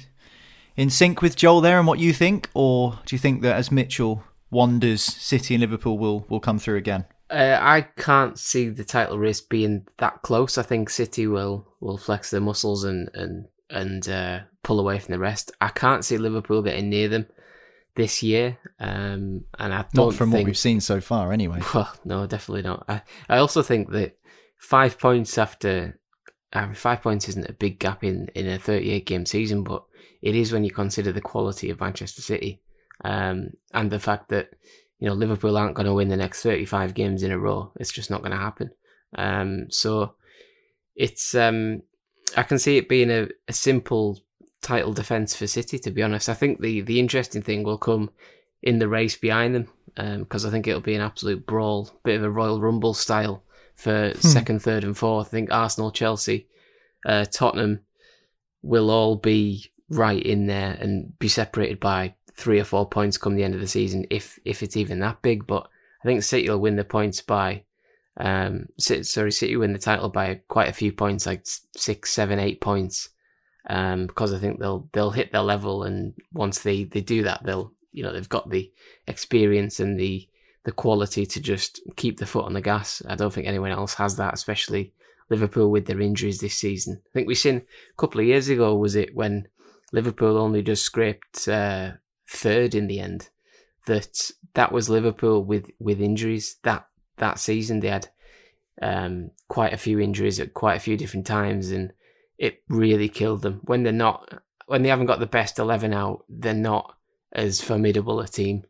in 0.75 0.89
sync 0.89 1.21
with 1.21 1.35
Joel 1.35 1.61
there 1.61 1.77
and 1.77 1.87
what 1.87 1.99
you 1.99 2.13
think, 2.13 2.49
or 2.53 2.99
do 3.05 3.15
you 3.15 3.19
think 3.19 3.41
that 3.41 3.55
as 3.55 3.71
Mitchell 3.71 4.23
wanders, 4.53 5.01
City 5.01 5.55
and 5.55 5.61
Liverpool 5.61 5.97
will 5.97 6.25
will 6.29 6.39
come 6.39 6.59
through 6.59 6.77
again? 6.77 7.05
Uh, 7.29 7.57
I 7.59 7.81
can't 7.81 8.37
see 8.37 8.69
the 8.69 8.83
title 8.83 9.17
race 9.17 9.41
being 9.41 9.87
that 9.97 10.21
close. 10.21 10.57
I 10.57 10.63
think 10.63 10.89
City 10.89 11.27
will 11.27 11.67
will 11.79 11.97
flex 11.97 12.29
their 12.29 12.41
muscles 12.41 12.83
and 12.83 13.09
and 13.13 13.47
and 13.69 14.07
uh, 14.07 14.39
pull 14.63 14.79
away 14.79 14.99
from 14.99 15.11
the 15.11 15.19
rest. 15.19 15.51
I 15.59 15.69
can't 15.69 16.05
see 16.05 16.17
Liverpool 16.17 16.61
getting 16.61 16.89
near 16.89 17.07
them 17.09 17.25
this 17.95 18.23
year, 18.23 18.57
um, 18.79 19.45
and 19.57 19.73
I 19.73 19.85
don't 19.93 20.07
Not 20.07 20.13
from 20.13 20.31
think, 20.31 20.43
what 20.43 20.47
we've 20.47 20.57
seen 20.57 20.79
so 20.79 21.01
far, 21.01 21.31
anyway. 21.31 21.59
Well, 21.73 21.93
no, 22.05 22.27
definitely 22.27 22.63
not. 22.63 22.85
I 22.87 23.01
I 23.27 23.37
also 23.37 23.61
think 23.63 23.91
that 23.91 24.17
five 24.57 24.99
points 24.99 25.37
after 25.37 25.99
I 26.53 26.65
mean, 26.65 26.75
five 26.75 27.01
points 27.01 27.27
isn't 27.29 27.49
a 27.49 27.53
big 27.53 27.79
gap 27.79 28.03
in 28.03 28.29
in 28.35 28.47
a 28.47 28.59
38 28.59 29.05
game 29.05 29.25
season, 29.25 29.63
but 29.63 29.83
it 30.21 30.35
is 30.35 30.53
when 30.53 30.63
you 30.63 30.71
consider 30.71 31.11
the 31.11 31.21
quality 31.21 31.69
of 31.69 31.81
Manchester 31.81 32.21
City 32.21 32.61
um, 33.03 33.51
and 33.73 33.91
the 33.91 33.99
fact 33.99 34.29
that 34.29 34.49
you 34.99 35.07
know 35.07 35.13
Liverpool 35.13 35.57
aren't 35.57 35.75
going 35.75 35.85
to 35.87 35.93
win 35.93 36.07
the 36.09 36.17
next 36.17 36.41
35 36.43 36.93
games 36.93 37.23
in 37.23 37.31
a 37.31 37.39
row. 37.39 37.71
It's 37.79 37.91
just 37.91 38.09
not 38.09 38.21
going 38.21 38.31
to 38.31 38.37
happen. 38.37 38.71
Um, 39.15 39.69
so 39.69 40.15
it's 40.95 41.35
um, 41.35 41.83
I 42.37 42.43
can 42.43 42.59
see 42.59 42.77
it 42.77 42.89
being 42.89 43.09
a, 43.11 43.27
a 43.47 43.53
simple 43.53 44.19
title 44.61 44.93
defense 44.93 45.35
for 45.35 45.47
City. 45.47 45.77
To 45.79 45.91
be 45.91 46.03
honest, 46.03 46.29
I 46.29 46.33
think 46.33 46.61
the 46.61 46.81
the 46.81 46.99
interesting 46.99 47.41
thing 47.41 47.63
will 47.63 47.77
come 47.77 48.09
in 48.61 48.79
the 48.79 48.87
race 48.87 49.17
behind 49.17 49.55
them 49.55 49.67
because 50.19 50.45
I 50.45 50.49
think 50.49 50.67
it'll 50.67 50.81
be 50.81 50.95
an 50.95 51.01
absolute 51.01 51.45
brawl, 51.45 51.91
bit 52.03 52.15
of 52.17 52.23
a 52.23 52.29
Royal 52.29 52.59
Rumble 52.61 52.93
style 52.93 53.43
for 53.75 54.09
Hmm. 54.11 54.17
second, 54.19 54.59
third, 54.61 54.83
and 54.83 54.97
fourth. 54.97 55.27
I 55.27 55.29
think 55.31 55.51
Arsenal, 55.51 55.91
Chelsea, 55.91 56.47
uh, 57.05 57.25
Tottenham 57.25 57.81
will 58.61 58.89
all 58.89 59.15
be 59.17 59.71
right 59.89 60.21
in 60.23 60.47
there 60.47 60.77
and 60.79 61.17
be 61.19 61.27
separated 61.27 61.79
by 61.79 62.15
three 62.35 62.59
or 62.59 62.63
four 62.63 62.87
points 62.87 63.17
come 63.17 63.35
the 63.35 63.43
end 63.43 63.53
of 63.55 63.61
the 63.61 63.67
season, 63.67 64.05
if 64.09 64.39
if 64.45 64.63
it's 64.63 64.77
even 64.77 64.99
that 64.99 65.21
big. 65.21 65.47
But 65.47 65.67
I 66.03 66.07
think 66.07 66.23
City 66.23 66.49
will 66.49 66.59
win 66.59 66.75
the 66.75 66.83
points 66.83 67.21
by, 67.21 67.63
um, 68.17 68.67
sorry, 68.77 69.31
City 69.31 69.55
win 69.55 69.73
the 69.73 69.79
title 69.79 70.09
by 70.09 70.41
quite 70.47 70.69
a 70.69 70.73
few 70.73 70.91
points, 70.91 71.25
like 71.25 71.45
six, 71.75 72.11
seven, 72.11 72.39
eight 72.39 72.61
points, 72.61 73.09
um, 73.69 74.07
because 74.07 74.33
I 74.33 74.39
think 74.39 74.59
they'll 74.59 74.89
they'll 74.93 75.11
hit 75.11 75.31
their 75.31 75.41
level, 75.41 75.83
and 75.83 76.13
once 76.33 76.59
they 76.59 76.83
they 76.85 77.01
do 77.01 77.23
that, 77.23 77.43
they'll 77.45 77.71
you 77.91 78.03
know 78.03 78.11
they've 78.11 78.27
got 78.27 78.49
the 78.49 78.71
experience 79.07 79.79
and 79.79 79.99
the 79.99 80.27
the 80.65 80.71
quality 80.71 81.25
to 81.25 81.41
just 81.41 81.81
keep 81.95 82.17
the 82.17 82.25
foot 82.25 82.45
on 82.45 82.53
the 82.53 82.61
gas. 82.61 83.01
I 83.07 83.15
don't 83.15 83.33
think 83.33 83.47
anyone 83.47 83.71
else 83.71 83.93
has 83.95 84.15
that, 84.15 84.33
especially 84.33 84.93
Liverpool 85.29 85.69
with 85.69 85.85
their 85.85 86.01
injuries 86.01 86.39
this 86.39 86.55
season. 86.55 87.01
I 87.05 87.09
think 87.13 87.27
we 87.27 87.35
seen 87.35 87.57
a 87.57 87.97
couple 87.97 88.21
of 88.21 88.27
years 88.27 88.49
ago 88.49 88.75
was 88.75 88.95
it 88.95 89.13
when 89.13 89.47
Liverpool 89.91 90.37
only 90.37 90.61
just 90.61 90.83
scraped 90.83 91.47
uh, 91.47 91.91
third 92.33 92.75
in 92.75 92.87
the 92.87 92.99
end. 92.99 93.29
That 93.85 94.31
that 94.53 94.71
was 94.71 94.89
Liverpool 94.89 95.43
with 95.43 95.69
with 95.79 96.01
injuries 96.01 96.57
that 96.63 96.87
that 97.17 97.39
season. 97.39 97.79
They 97.79 97.89
had 97.89 98.07
um, 98.81 99.31
quite 99.47 99.73
a 99.73 99.77
few 99.77 99.99
injuries 99.99 100.39
at 100.39 100.53
quite 100.53 100.75
a 100.75 100.81
few 100.81 100.97
different 100.97 101.27
times, 101.27 101.71
and 101.71 101.93
it 102.37 102.63
really 102.69 103.09
killed 103.09 103.41
them. 103.41 103.61
When 103.63 103.83
they're 103.83 103.93
not, 103.93 104.41
when 104.67 104.83
they 104.83 104.89
haven't 104.89 105.07
got 105.07 105.19
the 105.19 105.25
best 105.25 105.59
eleven 105.59 105.93
out, 105.93 106.25
they're 106.29 106.53
not 106.53 106.95
as 107.31 107.61
formidable 107.61 108.19
a 108.19 108.27
team. 108.27 108.63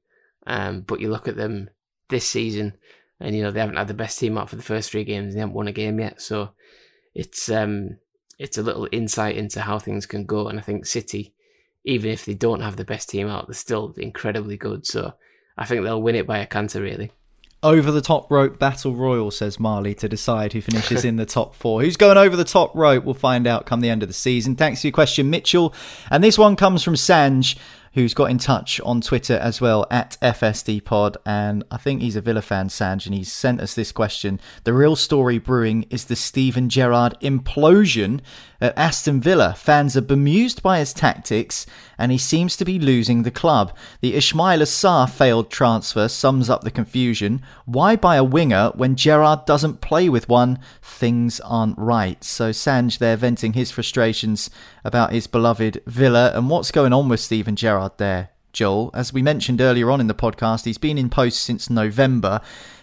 Um, 0.45 0.81
but 0.81 0.99
you 0.99 1.09
look 1.09 1.27
at 1.27 1.35
them 1.35 1.69
this 2.09 2.27
season, 2.27 2.75
and 3.19 3.35
you 3.35 3.43
know 3.43 3.51
they 3.51 3.59
haven't 3.59 3.77
had 3.77 3.87
the 3.87 3.93
best 3.93 4.19
team 4.19 4.37
out 4.37 4.49
for 4.49 4.55
the 4.55 4.63
first 4.63 4.91
three 4.91 5.03
games. 5.03 5.33
They 5.33 5.39
haven't 5.39 5.55
won 5.55 5.67
a 5.67 5.71
game 5.71 5.99
yet, 5.99 6.21
so 6.21 6.49
it's 7.13 7.49
um 7.49 7.97
it's 8.39 8.57
a 8.57 8.63
little 8.63 8.87
insight 8.91 9.37
into 9.37 9.61
how 9.61 9.79
things 9.79 10.05
can 10.05 10.25
go. 10.25 10.47
And 10.47 10.59
I 10.59 10.61
think 10.61 10.85
City, 10.85 11.33
even 11.85 12.11
if 12.11 12.25
they 12.25 12.33
don't 12.33 12.61
have 12.61 12.75
the 12.75 12.85
best 12.85 13.09
team 13.09 13.27
out, 13.27 13.47
they're 13.47 13.53
still 13.53 13.93
incredibly 13.97 14.57
good. 14.57 14.85
So 14.85 15.13
I 15.57 15.65
think 15.65 15.83
they'll 15.83 16.01
win 16.01 16.15
it 16.15 16.27
by 16.27 16.39
a 16.39 16.45
canter, 16.45 16.81
really. 16.81 17.11
Over 17.61 17.91
the 17.91 18.01
top 18.01 18.29
rope 18.29 18.59
battle 18.59 18.93
royal, 18.93 19.31
says 19.31 19.57
Marley, 19.57 19.95
to 19.95 20.09
decide 20.09 20.51
who 20.51 20.59
finishes 20.59 21.05
in 21.05 21.15
the 21.15 21.25
top 21.25 21.55
four. 21.55 21.81
Who's 21.81 21.95
going 21.95 22.17
over 22.17 22.35
the 22.35 22.43
top 22.43 22.75
rope? 22.75 23.05
We'll 23.05 23.13
find 23.13 23.47
out 23.47 23.65
come 23.65 23.79
the 23.79 23.89
end 23.89 24.03
of 24.03 24.09
the 24.09 24.13
season. 24.13 24.57
Thanks 24.57 24.81
for 24.81 24.87
your 24.87 24.93
question, 24.93 25.29
Mitchell. 25.29 25.73
And 26.11 26.21
this 26.21 26.37
one 26.37 26.57
comes 26.57 26.83
from 26.83 26.95
Sanj, 26.95 27.57
who's 27.93 28.13
got 28.13 28.31
in 28.31 28.37
touch 28.37 28.79
on 28.81 29.01
Twitter 29.01 29.35
as 29.35 29.61
well 29.61 29.85
at 29.91 30.17
FSD 30.21 30.83
Pod. 30.83 31.17
And 31.25 31.63
I 31.69 31.77
think 31.77 32.01
he's 32.01 32.15
a 32.15 32.21
Villa 32.21 32.41
fan, 32.41 32.67
Sanj, 32.67 33.05
and 33.05 33.15
he's 33.15 33.31
sent 33.31 33.61
us 33.61 33.73
this 33.73 33.91
question. 33.91 34.39
The 34.63 34.73
real 34.73 34.95
story 34.95 35.37
brewing 35.37 35.85
is 35.89 36.05
the 36.05 36.15
Steven 36.15 36.69
Gerrard 36.69 37.15
implosion 37.21 38.21
at 38.63 38.77
Aston 38.77 39.19
Villa. 39.19 39.53
Fans 39.57 39.97
are 39.97 40.01
bemused 40.01 40.63
by 40.63 40.79
his 40.79 40.93
tactics, 40.93 41.65
and 41.97 42.11
he 42.11 42.17
seems 42.17 42.55
to 42.55 42.65
be 42.65 42.79
losing 42.79 43.23
the 43.23 43.31
club. 43.31 43.75
The 44.01 44.13
Ismaila 44.13 44.63
Sarr 44.63 45.09
failed 45.09 45.51
transfer 45.51 46.07
sums 46.07 46.49
up 46.49 46.63
the 46.63 46.71
confusion. 46.71 47.41
Why 47.65 47.95
buy 47.95 48.15
a 48.15 48.23
winger 48.23 48.71
when 48.75 48.95
Gerrard 48.95 49.45
doesn't 49.45 49.81
play 49.81 50.07
with 50.07 50.29
one? 50.29 50.59
Things 50.81 51.41
aren't 51.41 51.77
right. 51.77 52.23
So 52.23 52.51
Sanj 52.51 52.97
there 52.97 53.17
venting 53.17 53.53
his 53.53 53.69
frustrations 53.69 54.49
about 54.85 55.11
his 55.11 55.27
beloved 55.27 55.81
Villa 55.85 56.31
and 56.33 56.49
what's 56.49 56.71
going 56.71 56.93
on 56.93 57.09
with 57.09 57.19
Steven 57.19 57.55
Gerrard 57.55 57.82
there. 57.97 58.29
Joel, 58.51 58.91
as 58.93 59.11
we 59.11 59.21
mentioned 59.21 59.61
earlier 59.61 59.89
on 59.89 59.99
in 59.99 60.07
the 60.07 60.13
podcast, 60.13 60.65
he's 60.65 60.77
been 60.77 60.97
in 60.97 61.09
post 61.09 61.43
since 61.43 61.69
November. 61.69 62.39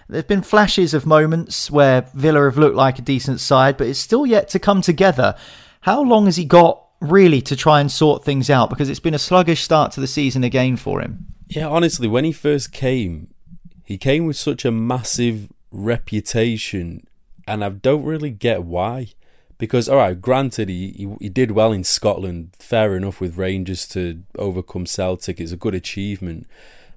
There 0.09 0.19
have 0.19 0.27
been 0.27 0.43
flashes 0.43 0.93
of 0.93 1.07
moments 1.07 1.71
where 1.71 2.03
Villa 2.15 2.45
have 2.45 2.59
looked 2.59 2.75
like 2.75 2.99
a 2.99 3.03
decent 3.03 3.39
side, 3.39 3.77
but 3.77 3.87
it's 3.87 3.99
still 3.99 4.27
yet 4.27 4.49
to 4.49 4.59
come 4.59 4.83
together. 4.83 5.37
How 5.83 6.03
long 6.03 6.25
has 6.25 6.37
he 6.37 6.45
got 6.45 6.85
really 7.01 7.41
to 7.43 7.55
try 7.55 7.81
and 7.81 7.91
sort 7.91 8.25
things 8.25 8.51
out? 8.51 8.69
Because 8.69 8.89
it's 8.89 9.01
been 9.01 9.15
a 9.15 9.19
sluggish 9.19 9.63
start 9.63 9.93
to 9.93 10.01
the 10.01 10.09
season 10.09 10.43
again 10.43 10.77
for 10.77 11.01
him. 11.01 11.27
Yeah, 11.47 11.69
honestly, 11.69 12.09
when 12.09 12.25
he 12.25 12.33
first 12.33 12.73
came, 12.73 13.33
he 13.85 13.97
came 13.97 14.27
with 14.27 14.37
such 14.37 14.65
a 14.65 14.73
massive 14.73 15.49
reputation, 15.71 17.07
and 17.47 17.65
I 17.65 17.69
don't 17.69 18.05
really 18.05 18.31
get 18.31 18.65
why. 18.65 19.13
Because, 19.61 19.91
all 19.91 19.99
right, 19.99 20.19
granted, 20.19 20.71
he, 20.71 20.89
he 20.97 21.15
he 21.21 21.29
did 21.29 21.51
well 21.51 21.71
in 21.71 21.85
Scotland, 21.85 22.57
fair 22.59 22.97
enough 22.97 23.21
with 23.21 23.37
Rangers 23.37 23.87
to 23.89 24.23
overcome 24.39 24.87
Celtic. 24.87 25.39
It's 25.39 25.53
a 25.53 25.57
good 25.57 25.75
achievement. 25.75 26.47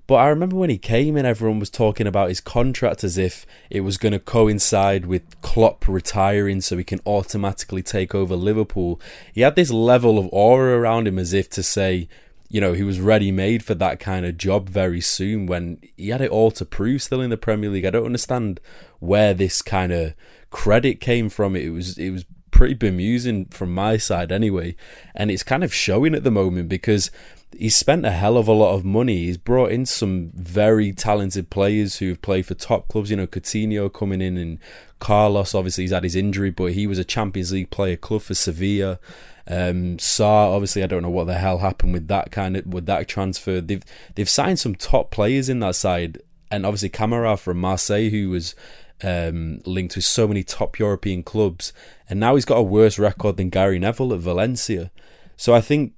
But 0.08 0.16
I 0.16 0.30
remember 0.30 0.56
when 0.56 0.70
he 0.70 0.78
came 0.78 1.16
and 1.18 1.28
everyone 1.28 1.60
was 1.60 1.70
talking 1.70 2.08
about 2.08 2.30
his 2.30 2.42
contract 2.42 3.04
as 3.04 3.18
if 3.18 3.46
it 3.70 3.82
was 3.82 3.98
going 3.98 4.12
to 4.14 4.20
coincide 4.20 5.06
with 5.06 5.42
Klopp 5.42 5.88
retiring 5.88 6.62
so 6.62 6.78
he 6.78 6.84
can 6.84 7.00
automatically 7.06 7.84
take 7.84 8.16
over 8.16 8.36
Liverpool. 8.36 9.00
He 9.34 9.42
had 9.42 9.56
this 9.56 9.72
level 9.72 10.18
of 10.18 10.30
aura 10.32 10.78
around 10.78 11.08
him 11.08 11.20
as 11.20 11.32
if 11.32 11.50
to 11.52 11.64
say, 11.64 12.08
you 12.50 12.62
know, 12.62 12.74
he 12.74 12.84
was 12.84 13.00
ready 13.00 13.32
made 13.32 13.64
for 13.64 13.76
that 13.76 14.00
kind 14.00 14.26
of 14.26 14.38
job 14.38 14.70
very 14.70 15.02
soon 15.02 15.48
when 15.48 15.80
he 15.98 16.10
had 16.10 16.22
it 16.22 16.32
all 16.32 16.52
to 16.52 16.66
prove 16.66 17.02
still 17.02 17.22
in 17.22 17.30
the 17.30 17.38
Premier 17.38 17.70
League. 17.70 17.86
I 17.86 17.90
don't 17.90 18.06
understand 18.06 18.60
where 19.00 19.34
this 19.34 19.62
kind 19.62 19.92
of 19.92 20.14
credit 20.50 21.00
came 21.02 21.30
from. 21.30 21.56
It 21.56 21.70
was 21.70 21.98
it 21.98 22.12
was 22.12 22.26
pretty 22.64 22.76
bemusing 22.76 23.44
from 23.48 23.76
my 23.76 23.98
side 23.98 24.32
anyway. 24.32 24.74
And 25.14 25.30
it's 25.30 25.44
kind 25.44 25.66
of 25.66 25.74
showing 25.74 26.16
at 26.16 26.24
the 26.24 26.32
moment 26.32 26.70
because 26.70 27.12
he's 27.52 27.76
spent 27.76 28.06
a 28.06 28.12
hell 28.12 28.38
of 28.38 28.48
a 28.48 28.54
lot 28.54 28.74
of 28.74 28.86
money. 28.86 29.26
He's 29.26 29.36
brought 29.36 29.74
in 29.74 29.86
some 29.86 30.32
very 30.34 30.94
talented 30.94 31.50
players 31.50 31.98
who've 31.98 32.22
played 32.22 32.46
for 32.46 32.54
top 32.54 32.88
clubs. 32.88 33.12
You 33.12 33.18
know, 33.18 33.28
Coutinho 33.28 33.92
coming 33.92 34.22
in 34.22 34.38
and 34.38 34.60
Carlos, 35.00 35.54
obviously, 35.54 35.84
he's 35.84 35.92
had 35.92 36.06
his 36.06 36.16
injury, 36.16 36.52
but 36.52 36.72
he 36.72 36.88
was 36.88 36.98
a 36.98 37.04
Champions 37.04 37.52
League 37.52 37.70
player, 37.70 37.98
club 37.98 38.22
for 38.22 38.34
Sevilla. 38.34 38.98
Um, 39.46 39.98
Sarr, 39.98 40.56
obviously, 40.56 40.84
I 40.84 40.88
don't 40.88 41.02
know 41.04 41.10
what 41.10 41.28
the 41.28 41.34
hell 41.34 41.58
happened 41.58 41.92
with 41.92 42.08
that 42.08 42.32
kind 42.32 42.56
of 42.56 42.66
with 42.66 42.86
that 42.86 43.10
transfer. 43.10 43.60
They've 43.60 43.84
they've 44.16 44.30
signed 44.30 44.60
some 44.60 44.76
top 44.76 45.12
players 45.12 45.50
in 45.50 45.60
that 45.60 45.76
side, 45.76 46.22
and 46.50 46.66
obviously 46.66 46.92
Kamara 46.92 47.38
from 47.38 47.60
Marseille, 47.60 48.10
who 48.10 48.30
was 48.30 48.56
um, 49.04 49.60
linked 49.66 49.96
with 49.96 50.06
so 50.06 50.28
many 50.28 50.44
top 50.44 50.80
European 50.80 51.24
clubs, 51.24 51.74
and 52.10 52.20
now 52.20 52.36
he's 52.36 52.46
got 52.46 52.58
a 52.58 52.64
worse 52.64 52.98
record 52.98 53.38
than 53.38 53.50
Gary 53.50 53.80
Neville 53.80 54.14
at 54.14 54.20
Valencia. 54.20 54.92
So 55.38 55.54
I 55.54 55.62
think 55.62 55.94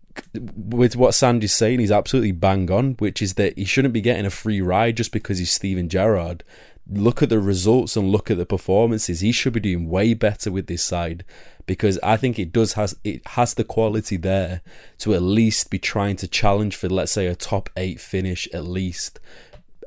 with 0.56 0.96
what 0.96 1.14
Sandy's 1.14 1.54
saying, 1.54 1.80
he's 1.80 1.92
absolutely 1.92 2.32
bang 2.32 2.72
on, 2.72 2.94
which 2.94 3.22
is 3.22 3.36
that 3.36 3.58
he 3.58 3.66
shouldn't 3.66 3.94
be 3.94 4.02
getting 4.02 4.26
a 4.26 4.30
free 4.30 4.62
ride 4.62 4.98
just 4.98 5.12
because 5.12 5.40
he's 5.40 5.52
Steven 5.52 5.90
Gerrard. 5.90 6.44
Look 6.88 7.24
at 7.24 7.30
the 7.30 7.40
results 7.40 7.96
and 7.96 8.12
look 8.12 8.30
at 8.30 8.38
the 8.38 8.46
performances. 8.46 9.22
He 9.22 9.32
should 9.32 9.54
be 9.54 9.60
doing 9.60 9.90
way 9.90 10.14
better 10.14 10.52
with 10.52 10.68
this 10.68 10.84
side 10.84 11.26
because 11.66 12.00
I 12.04 12.16
think 12.16 12.38
it 12.38 12.52
does 12.52 12.74
has 12.74 12.96
it 13.04 13.26
has 13.30 13.56
the 13.56 13.64
quality 13.64 14.18
there 14.18 14.62
to 15.00 15.16
at 15.16 15.24
least 15.24 15.72
be 15.72 15.80
trying 15.80 16.16
to 16.18 16.28
challenge 16.28 16.76
for 16.76 16.88
let's 16.88 17.12
say 17.12 17.26
a 17.26 17.36
top 17.36 17.70
eight 17.76 18.00
finish 18.00 18.48
at 18.54 18.66
least. 18.66 19.20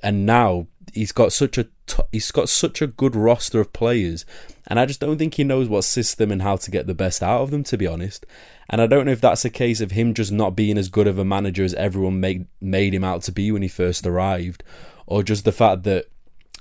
And 0.03 0.27
now 0.27 0.66
he's 0.93 1.12
got 1.12 1.33
such 1.33 1.57
a 1.57 1.69
t- 1.89 2.03
he's 2.12 2.30
got 2.30 2.49
such 2.49 2.80
a 2.80 2.86
good 2.86 3.16
roster 3.16 3.61
of 3.61 3.72
players, 3.72 4.24
and 4.66 4.78
I 4.78 4.86
just 4.86 5.01
don't 5.01 5.18
think 5.18 5.34
he 5.34 5.45
knows 5.45 5.68
what 5.68 5.84
system 5.84 6.30
and 6.30 6.43
how 6.43 6.57
to 6.57 6.70
get 6.70 6.86
the 6.86 6.95
best 6.95 7.22
out 7.22 7.43
of 7.43 7.51
them. 7.51 7.64
To 7.64 7.76
be 7.76 7.86
honest, 7.86 8.24
and 8.70 8.80
I 8.80 8.86
don't 8.86 9.07
know 9.07 9.12
if 9.12 9.20
that's 9.20 9.45
a 9.45 9.51
case 9.51 9.80
of 9.80 9.93
him 9.93 10.14
just 10.14 10.30
not 10.30 10.57
being 10.57 10.78
as 10.78 10.89
good 10.89 11.07
of 11.07 11.18
a 11.18 11.24
manager 11.24 11.64
as 11.64 11.74
everyone 11.74 12.20
made 12.20 12.47
made 12.61 12.95
him 12.95 13.05
out 13.05 13.22
to 13.22 13.32
be 13.32 13.51
when 13.51 13.62
he 13.62 13.68
first 13.68 14.07
arrived, 14.07 14.62
or 15.07 15.22
just 15.22 15.45
the 15.45 15.53
fact 15.53 15.82
that 15.84 16.07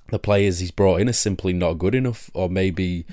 the 0.09 0.19
players 0.19 0.59
he's 0.59 0.71
brought 0.71 1.01
in 1.01 1.09
are 1.09 1.13
simply 1.13 1.53
not 1.53 1.73
good 1.73 1.93
enough, 1.93 2.31
or 2.33 2.49
maybe 2.49 3.05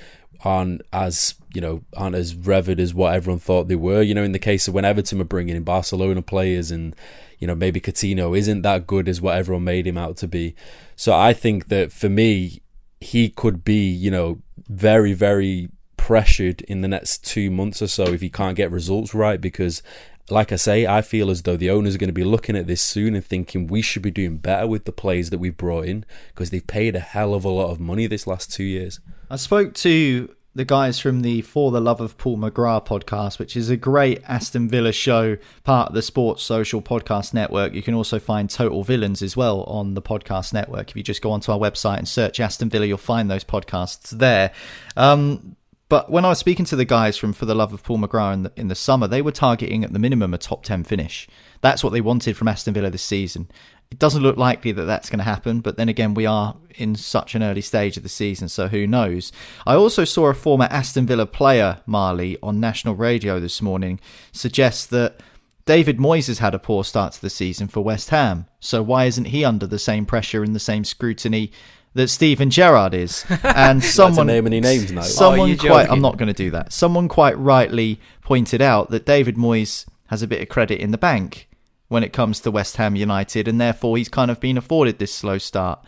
aren't 0.45 0.83
as 0.93 1.35
you 1.55 1.61
know 1.61 1.83
aren't 1.97 2.17
as 2.17 2.35
revered 2.35 2.79
as 2.79 2.95
what 2.95 3.15
everyone 3.15 3.41
thought 3.41 3.69
they 3.69 3.77
were. 3.77 4.03
You 4.03 4.15
know, 4.15 4.25
in 4.25 4.33
the 4.33 4.39
case 4.39 4.69
of 4.69 4.75
when 4.75 4.85
Everton 4.85 5.19
were 5.19 5.25
bringing 5.25 5.57
in 5.57 5.65
Barcelona 5.65 6.23
players 6.23 6.71
and 6.71 6.95
you 7.39 7.47
know 7.47 7.55
maybe 7.55 7.81
Coutinho 7.81 8.37
isn't 8.37 8.63
that 8.63 8.87
good 8.87 9.09
as 9.09 9.21
what 9.21 9.37
everyone 9.37 9.65
made 9.65 9.87
him 9.87 9.99
out 9.99 10.17
to 10.19 10.29
be. 10.29 10.55
So 10.97 11.13
I 11.13 11.33
think 11.33 11.69
that 11.69 11.93
for 11.93 12.09
me, 12.09 12.63
he 13.01 13.29
could 13.29 13.65
be 13.65 13.87
you 13.89 14.11
know 14.11 14.41
very 14.69 15.13
very 15.13 15.69
pressured 15.97 16.61
in 16.63 16.83
the 16.83 16.89
next 16.89 17.25
two 17.25 17.51
months 17.51 17.81
or 17.81 17.87
so 17.87 18.05
if 18.05 18.21
he 18.21 18.29
can't 18.29 18.57
get 18.57 18.71
results 18.71 19.15
right 19.15 19.41
because 19.41 19.83
like 20.31 20.53
I 20.53 20.57
say, 20.57 20.87
I 20.87 21.03
feel 21.03 21.31
as 21.31 21.43
though 21.43 21.57
the 21.57 21.71
owners 21.71 21.95
are 21.95 21.99
going 21.99 22.09
to 22.09 22.15
be 22.15 22.25
looking 22.25 22.57
at 22.57 22.67
this 22.67 22.81
soon 22.81 23.15
and 23.15 23.25
thinking 23.25 23.67
we 23.67 23.83
should 23.83 24.03
be 24.03 24.11
doing 24.11 24.39
better 24.39 24.67
with 24.67 24.87
the 24.87 24.93
players 24.93 25.31
that 25.31 25.39
we've 25.39 25.57
brought 25.57 25.85
in 25.85 26.05
because 26.29 26.51
they've 26.51 26.67
paid 26.67 26.97
a 26.97 27.01
hell 27.01 27.35
of 27.35 27.45
a 27.45 27.51
lot 27.51 27.71
of 27.71 27.79
money 27.79 28.07
this 28.07 28.27
last 28.27 28.53
two 28.53 28.65
years. 28.65 29.01
I 29.31 29.37
spoke 29.37 29.75
to 29.75 30.35
the 30.55 30.65
guys 30.65 31.01
from 31.01 31.23
the 31.23 31.43
For 31.43 31.73
the 31.73 31.81
Love 31.81 32.01
of 32.01 32.17
Paul 32.17 32.39
McGrath 32.39 32.87
podcast, 32.87 33.39
which 33.39 33.57
is 33.57 33.71
a 33.71 33.77
great 33.77 34.23
Aston 34.29 34.69
Villa 34.69 34.93
show, 34.93 35.37
part 35.65 35.89
of 35.89 35.95
the 35.95 36.03
Sports 36.03 36.45
Social 36.45 36.81
Podcast 36.81 37.35
Network. 37.35 37.75
You 37.75 37.83
can 37.83 37.95
also 37.95 38.21
find 38.21 38.49
Total 38.49 38.85
Villains 38.85 39.21
as 39.21 39.37
well 39.37 39.65
on 39.65 39.95
the 39.95 40.03
podcast 40.03 40.53
network. 40.53 40.91
If 40.91 40.97
you 40.97 41.03
just 41.03 41.23
go 41.23 41.33
onto 41.33 41.51
our 41.51 41.59
website 41.59 41.99
and 41.99 42.09
search 42.09 42.39
Aston 42.39 42.71
Villa, 42.71 42.87
you'll 42.87 42.99
find 42.99 43.29
those 43.29 43.45
podcasts 43.45 44.11
there. 44.11 44.53
Um, 44.97 45.57
but 45.89 46.11
when 46.11 46.25
I 46.25 46.29
was 46.29 46.39
speaking 46.39 46.65
to 46.67 46.77
the 46.77 46.85
guys 46.85 47.17
from 47.17 47.33
For 47.33 47.47
the 47.47 47.55
Love 47.55 47.73
of 47.73 47.83
Paul 47.83 47.99
McGrath 47.99 48.35
in 48.35 48.43
the, 48.45 48.53
in 48.57 48.69
the 48.69 48.75
summer, 48.75 49.07
they 49.07 49.23
were 49.23 49.33
targeting 49.33 49.85
at 49.85 49.93
the 49.93 49.99
minimum 49.99 50.33
a 50.33 50.39
top 50.39 50.65
10 50.65 50.85
finish. 50.85 51.29
That's 51.61 51.83
what 51.83 51.93
they 51.93 52.01
wanted 52.01 52.37
from 52.37 52.49
Aston 52.49 52.75
Villa 52.75 52.91
this 52.91 53.03
season. 53.03 53.49
It 53.91 53.99
doesn't 53.99 54.23
look 54.23 54.37
likely 54.37 54.73
that 54.73 54.85
that's 54.85 55.09
going 55.09 55.19
to 55.19 55.25
happen, 55.25 55.61
but 55.61 55.77
then 55.77 55.89
again, 55.89 56.15
we 56.15 56.27
are 56.27 56.57
in 56.75 56.97
such 56.97 57.35
an 57.35 57.43
early 57.43 57.61
stage 57.61 57.97
of 57.97 58.03
the 58.03 58.09
season, 58.09 58.49
so 58.49 58.67
who 58.69 58.87
knows? 58.87 59.31
I 59.67 59.75
also 59.75 60.05
saw 60.05 60.27
a 60.27 60.35
former 60.35 60.65
Aston 60.65 61.07
Villa 61.07 61.27
player, 61.27 61.81
Marley, 61.87 62.37
on 62.43 62.59
national 62.59 62.97
radio 62.97 63.39
this 63.39 63.63
morning 63.63 64.01
suggest 64.33 64.91
that 64.91 65.21
David 65.65 65.99
Moyes 65.99 66.27
has 66.27 66.41
had 66.41 66.55
a 66.55 66.59
poor 66.59 66.83
start 66.83 67.13
to 67.15 67.21
the 67.21 67.31
season 67.31 67.69
for 67.69 67.83
West 67.83 68.11
Ham, 68.11 68.47
so 68.59 68.83
why 68.83 69.05
isn't 69.05 69.27
he 69.27 69.45
under 69.45 69.67
the 69.67 69.79
same 69.79 70.07
pressure 70.07 70.43
and 70.43 70.55
the 70.55 70.61
same 70.61 70.85
scrutiny 70.85 71.53
that 71.95 72.09
Steven 72.09 72.51
Gerrard 72.51 72.93
is. 72.93 73.25
And 73.45 73.83
someone 73.83 74.27
name 74.27 74.47
any 74.47 74.61
names 74.61 74.91
now. 74.91 75.03
Someone 75.03 75.53
Oh, 75.53 75.57
quite 75.57 75.89
I'm 75.89 76.01
not 76.01 76.17
going 76.17 76.27
to 76.27 76.35
do 76.35 76.51
that. 76.51 76.73
Someone 76.73 77.09
quite 77.09 77.39
rightly 77.39 78.01
pointed 78.21 78.61
out 78.61 78.91
that 78.91 79.07
David 79.07 79.37
Moyes 79.37 79.87
has 80.09 80.23
a 80.23 80.27
bit 80.27 80.43
of 80.43 80.49
credit 80.49 80.81
in 80.81 80.91
the 80.91 80.99
bank 80.99 81.49
when 81.95 82.03
it 82.03 82.13
comes 82.13 82.41
to 82.41 82.51
West 82.51 82.77
Ham 82.77 82.97
United 82.97 83.47
and 83.47 83.61
therefore 83.61 83.97
he's 83.97 84.09
kind 84.09 84.29
of 84.29 84.41
been 84.41 84.59
afforded 84.59 84.99
this 84.99 85.15
slow 85.15 85.39
start. 85.39 85.83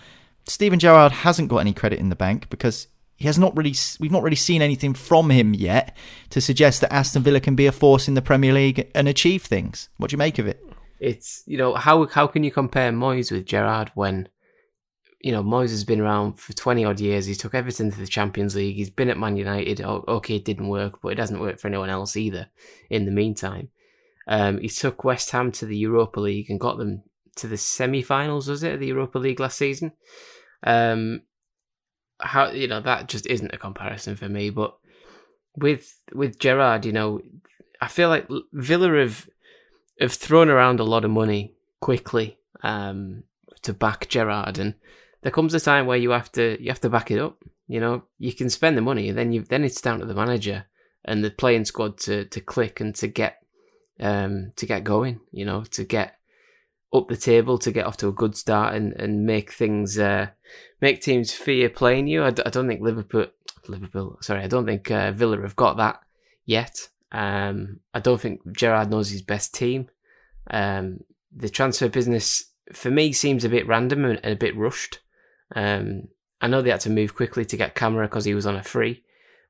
Steven 0.47 0.79
Gerrard 0.79 1.11
hasn't 1.11 1.49
got 1.49 1.59
any 1.59 1.73
credit 1.73 1.99
in 1.99 2.11
the 2.11 2.17
bank 2.17 2.49
because 2.49 2.87
he 3.17 3.25
has 3.25 3.39
not 3.39 3.57
really 3.57 3.75
we've 3.99 4.13
not 4.13 4.23
really 4.23 4.37
seen 4.37 4.63
anything 4.63 4.95
from 4.95 5.31
him 5.31 5.53
yet 5.53 5.97
to 6.31 6.41
suggest 6.41 6.81
that 6.81 6.93
Aston 6.93 7.25
Villa 7.25 7.41
can 7.41 7.57
be 7.57 7.67
a 7.67 7.73
force 7.73 8.07
in 8.07 8.15
the 8.15 8.23
Premier 8.23 8.53
League 8.53 8.89
and 8.95 9.09
achieve 9.09 9.43
things. 9.43 9.89
What 9.97 10.11
do 10.11 10.15
you 10.15 10.19
make 10.19 10.39
of 10.39 10.47
it? 10.47 10.65
It's 11.01 11.43
you 11.45 11.59
know 11.59 11.75
how 11.75 12.07
how 12.07 12.29
can 12.29 12.45
you 12.45 12.53
compare 12.53 12.93
Moyes 12.93 13.33
with 13.33 13.45
Gerrard 13.45 13.91
when 13.97 14.29
you 15.21 15.33
know 15.33 15.43
Moyes 15.43 15.71
has 15.71 15.83
been 15.83 16.01
around 16.01 16.39
for 16.39 16.53
twenty 16.53 16.85
odd 16.85 17.01
years. 17.01 17.27
He 17.27 17.35
took 17.35 17.55
Everton 17.55 17.91
to 17.91 17.99
the 17.99 18.07
Champions 18.07 18.55
League. 18.55 18.77
He's 18.77 18.91
been 18.91 19.11
at 19.11 19.19
Man 19.19 19.37
United. 19.37 19.81
Okay, 19.81 20.37
it 20.37 20.45
didn't 20.45 20.69
work, 20.69 21.01
but 21.03 21.09
it 21.09 21.19
hasn't 21.19 21.41
worked 21.41 21.61
for 21.61 21.67
anyone 21.67 21.91
else 21.91 22.17
either. 22.17 22.49
In 22.91 23.07
the 23.07 23.11
meantime, 23.11 23.71
um, 24.27 24.59
he 24.59 24.69
took 24.69 25.05
West 25.05 25.31
Ham 25.31 25.53
to 25.53 25.67
the 25.67 25.77
Europa 25.77 26.21
League 26.21 26.51
and 26.51 26.61
got 26.61 26.79
them 26.79 27.03
to 27.37 27.47
the 27.47 27.57
semi-finals. 27.57 28.49
Was 28.49 28.63
it 28.63 28.75
of 28.75 28.81
the 28.81 28.89
Europa 28.89 29.19
League 29.19 29.41
last 29.41 29.59
season? 29.59 29.93
Um, 30.63 31.23
how 32.19 32.51
you 32.51 32.67
know 32.67 32.81
that 32.81 33.09
just 33.09 33.27
isn't 33.27 33.55
a 33.55 33.59
comparison 33.59 34.17
for 34.17 34.29
me. 34.29 34.51
But 34.51 34.77
with 35.57 36.01
with 36.13 36.39
Gerrard, 36.39 36.85
you 36.85 36.93
know, 36.93 37.21
I 37.81 37.89
feel 37.89 38.09
like 38.09 38.29
Villa 38.53 38.99
have 38.99 39.29
have 40.01 40.13
thrown 40.13 40.49
around 40.49 40.81
a 40.81 40.85
lot 40.85 41.05
of 41.05 41.11
money 41.11 41.55
quickly 41.81 42.39
um, 42.63 43.23
to 43.63 43.73
back 43.73 44.09
Gerrard, 44.09 44.59
and 44.59 44.75
there 45.23 45.33
comes 45.33 45.55
a 45.55 45.61
time 45.61 45.87
where 45.87 45.99
you 45.99 46.11
have 46.11 46.33
to 46.33 46.57
you 46.61 46.69
have 46.69 46.81
to 46.81 46.91
back 46.91 47.11
it 47.11 47.21
up. 47.21 47.39
You 47.69 47.81
know, 47.81 48.05
you 48.19 48.33
can 48.33 48.49
spend 48.51 48.77
the 48.77 48.83
money, 48.83 49.09
and 49.09 49.19
then 49.19 49.33
you 49.33 49.43
then 49.43 49.65
it's 49.65 49.81
down 49.81 50.01
to 50.01 50.07
the 50.07 50.15
manager 50.15 50.65
and 51.05 51.23
the 51.23 51.31
playing 51.31 51.65
squad 51.67 51.99
to 51.99 52.25
to 52.25 52.41
click 52.41 52.81
and 52.81 52.95
to 52.97 53.07
get 53.09 53.43
um 54.01 54.51
to 54.57 54.67
get 54.67 54.85
going. 54.85 55.21
You 55.31 55.45
know, 55.45 55.65
to 55.73 55.85
get 55.85 56.17
up 56.93 57.09
the 57.09 57.17
table, 57.17 57.59
to 57.59 57.73
get 57.73 57.87
off 57.87 57.97
to 57.99 58.09
a 58.09 58.13
good 58.13 58.37
start, 58.37 58.75
and 58.75 58.93
and 58.95 59.27
make 59.27 59.53
things 59.53 59.99
uh, 59.99 60.29
make 60.81 61.01
teams 61.01 61.33
fear 61.33 61.69
playing 61.69 62.07
you. 62.07 62.25
I, 62.25 62.31
d- 62.31 62.43
I 62.45 62.51
don't 62.51 62.69
think 62.69 62.81
Liverpool 62.81 63.27
Liverpool 63.69 64.19
sorry, 64.21 64.43
I 64.43 64.49
don't 64.49 64.67
think 64.67 64.91
uh, 64.91 65.13
Villa 65.13 65.41
have 65.43 65.57
got 65.57 65.77
that 65.79 66.01
yet. 66.45 66.89
Um, 67.13 67.81
I 67.95 68.01
don't 68.01 68.21
think 68.21 68.41
Gerrard 68.57 68.91
knows 68.91 69.11
his 69.11 69.23
best 69.23 69.55
team. 69.55 69.89
Um, 70.51 71.01
the 71.35 71.49
transfer 71.49 71.89
business 71.89 72.51
for 72.73 72.91
me 72.91 73.13
seems 73.13 73.45
a 73.45 73.49
bit 73.49 73.67
random 73.67 74.05
and 74.05 74.21
a 74.25 74.35
bit 74.37 74.57
rushed. 74.57 75.01
Um, 75.55 76.09
I 76.41 76.49
know 76.49 76.63
they 76.63 76.71
had 76.71 76.81
to 76.81 76.91
move 76.91 77.15
quickly 77.15 77.45
to 77.45 77.57
get 77.57 77.75
Kamara 77.75 78.05
because 78.05 78.25
he 78.25 78.35
was 78.35 78.47
on 78.47 78.57
a 78.57 78.63
free, 78.63 79.03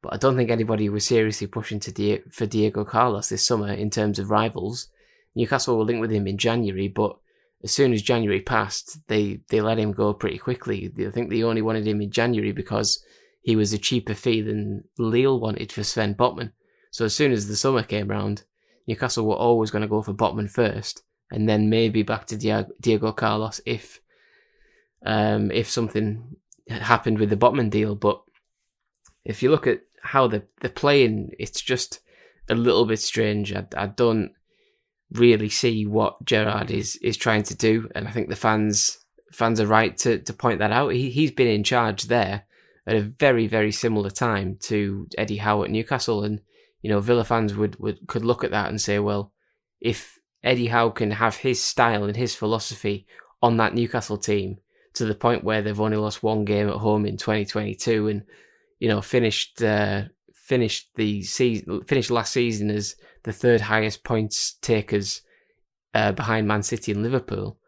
but 0.06 0.14
I 0.14 0.18
don't 0.18 0.36
think 0.36 0.50
anybody 0.50 0.88
was 0.88 1.04
seriously 1.04 1.48
pushing 1.48 1.80
Die- 1.80 2.22
for 2.30 2.46
Diego 2.46 2.84
Carlos 2.84 3.28
this 3.28 3.44
summer 3.44 3.72
in 3.72 3.90
terms 3.90 4.20
of 4.20 4.30
rivals. 4.30 4.86
Newcastle 5.34 5.76
were 5.76 5.84
linked 5.84 6.00
with 6.00 6.12
him 6.12 6.28
in 6.28 6.38
January, 6.38 6.86
but 6.86 7.18
as 7.64 7.72
soon 7.72 7.92
as 7.92 8.02
January 8.02 8.40
passed, 8.40 9.00
they, 9.08 9.40
they 9.48 9.60
let 9.60 9.80
him 9.80 9.90
go 9.90 10.14
pretty 10.14 10.38
quickly. 10.38 10.92
I 11.04 11.10
think 11.10 11.28
they 11.28 11.42
only 11.42 11.60
wanted 11.60 11.88
him 11.88 12.00
in 12.00 12.12
January 12.12 12.52
because 12.52 13.02
he 13.42 13.56
was 13.56 13.72
a 13.72 13.78
cheaper 13.78 14.14
fee 14.14 14.42
than 14.42 14.84
Lille 14.96 15.40
wanted 15.40 15.72
for 15.72 15.82
Sven 15.82 16.14
Botman. 16.14 16.52
So 16.92 17.06
as 17.06 17.14
soon 17.16 17.32
as 17.32 17.48
the 17.48 17.56
summer 17.56 17.82
came 17.82 18.06
round, 18.06 18.44
Newcastle 18.86 19.26
were 19.26 19.34
always 19.34 19.72
going 19.72 19.82
to 19.82 19.88
go 19.88 20.02
for 20.02 20.14
Botman 20.14 20.48
first, 20.48 21.02
and 21.32 21.48
then 21.48 21.68
maybe 21.68 22.04
back 22.04 22.26
to 22.26 22.36
Diego, 22.36 22.70
Diego 22.80 23.10
Carlos 23.10 23.60
if 23.66 24.00
um, 25.04 25.50
if 25.50 25.68
something 25.68 26.36
happened 26.68 27.18
with 27.18 27.30
the 27.30 27.36
Botman 27.36 27.70
deal. 27.70 27.96
But 27.96 28.22
if 29.24 29.42
you 29.42 29.50
look 29.50 29.66
at 29.66 29.80
how 30.06 30.26
they're, 30.26 30.46
they're 30.60 30.70
playing, 30.70 31.32
it's 31.38 31.60
just 31.60 32.00
a 32.48 32.54
little 32.54 32.86
bit 32.86 33.00
strange. 33.00 33.52
I, 33.52 33.66
I 33.76 33.86
don't 33.86 34.32
really 35.12 35.48
see 35.48 35.86
what 35.86 36.24
Gerrard 36.24 36.70
is 36.70 36.96
is 36.96 37.16
trying 37.16 37.42
to 37.44 37.54
do, 37.54 37.88
and 37.94 38.08
I 38.08 38.10
think 38.10 38.28
the 38.28 38.36
fans 38.36 38.98
fans 39.32 39.60
are 39.60 39.66
right 39.66 39.96
to, 39.98 40.18
to 40.18 40.32
point 40.32 40.60
that 40.60 40.72
out. 40.72 40.88
He 40.90 41.10
he's 41.10 41.32
been 41.32 41.48
in 41.48 41.64
charge 41.64 42.04
there 42.04 42.44
at 42.86 42.96
a 42.96 43.02
very 43.02 43.46
very 43.46 43.72
similar 43.72 44.10
time 44.10 44.58
to 44.62 45.08
Eddie 45.18 45.38
Howe 45.38 45.62
at 45.62 45.70
Newcastle, 45.70 46.24
and 46.24 46.40
you 46.82 46.90
know 46.90 47.00
Villa 47.00 47.24
fans 47.24 47.54
would, 47.54 47.78
would 47.78 48.06
could 48.06 48.24
look 48.24 48.44
at 48.44 48.50
that 48.50 48.68
and 48.68 48.80
say, 48.80 48.98
well, 48.98 49.32
if 49.80 50.18
Eddie 50.42 50.68
Howe 50.68 50.90
can 50.90 51.12
have 51.12 51.36
his 51.36 51.62
style 51.62 52.04
and 52.04 52.16
his 52.16 52.34
philosophy 52.34 53.06
on 53.42 53.56
that 53.56 53.74
Newcastle 53.74 54.18
team 54.18 54.58
to 54.94 55.04
the 55.04 55.14
point 55.14 55.44
where 55.44 55.60
they've 55.60 55.80
only 55.80 55.96
lost 55.96 56.22
one 56.22 56.44
game 56.44 56.68
at 56.68 56.76
home 56.76 57.04
in 57.04 57.16
2022 57.16 58.08
and 58.08 58.22
you 58.78 58.88
know 58.88 59.00
finished 59.00 59.62
uh, 59.62 60.02
finished 60.34 60.90
the 60.96 61.22
season 61.22 61.82
finished 61.84 62.10
last 62.10 62.32
season 62.32 62.70
as 62.70 62.96
the 63.24 63.32
third 63.32 63.60
highest 63.60 64.04
points 64.04 64.54
takers 64.62 65.22
uh, 65.94 66.12
behind 66.12 66.46
Man 66.46 66.62
City 66.62 66.92
and 66.92 67.02
Liverpool. 67.02 67.58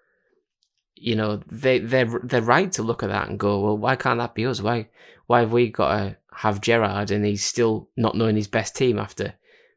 You 0.94 1.16
know 1.16 1.42
they 1.50 1.78
they're 1.78 2.20
they're 2.22 2.42
right 2.42 2.70
to 2.72 2.82
look 2.82 3.02
at 3.02 3.08
that 3.08 3.28
and 3.28 3.38
go 3.38 3.60
well 3.60 3.78
why 3.78 3.96
can't 3.96 4.18
that 4.18 4.34
be 4.34 4.46
us? 4.46 4.60
Why 4.60 4.88
why 5.26 5.40
have 5.40 5.52
we 5.52 5.70
got 5.70 5.96
to 5.96 6.16
have 6.32 6.60
Gerrard 6.60 7.10
and 7.10 7.24
he's 7.24 7.44
still 7.44 7.88
not 7.96 8.16
knowing 8.16 8.36
his 8.36 8.48
best 8.48 8.76
team 8.76 8.98
after 8.98 9.34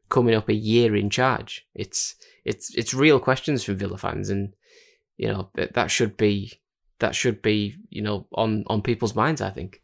coming 0.08 0.34
up 0.34 0.48
a 0.48 0.54
year 0.54 0.96
in 0.96 1.10
charge? 1.10 1.66
It's 1.74 2.16
it's 2.44 2.74
it's 2.76 2.94
real 2.94 3.20
questions 3.20 3.62
from 3.62 3.76
Villa 3.76 3.98
fans 3.98 4.30
and 4.30 4.54
you 5.16 5.28
know 5.28 5.50
that, 5.54 5.74
that 5.74 5.90
should 5.90 6.16
be 6.16 6.52
that 6.98 7.14
should 7.14 7.42
be 7.42 7.76
you 7.90 8.02
know 8.02 8.26
on 8.34 8.64
on 8.66 8.82
people's 8.82 9.14
minds 9.14 9.40
I 9.40 9.50
think 9.50 9.81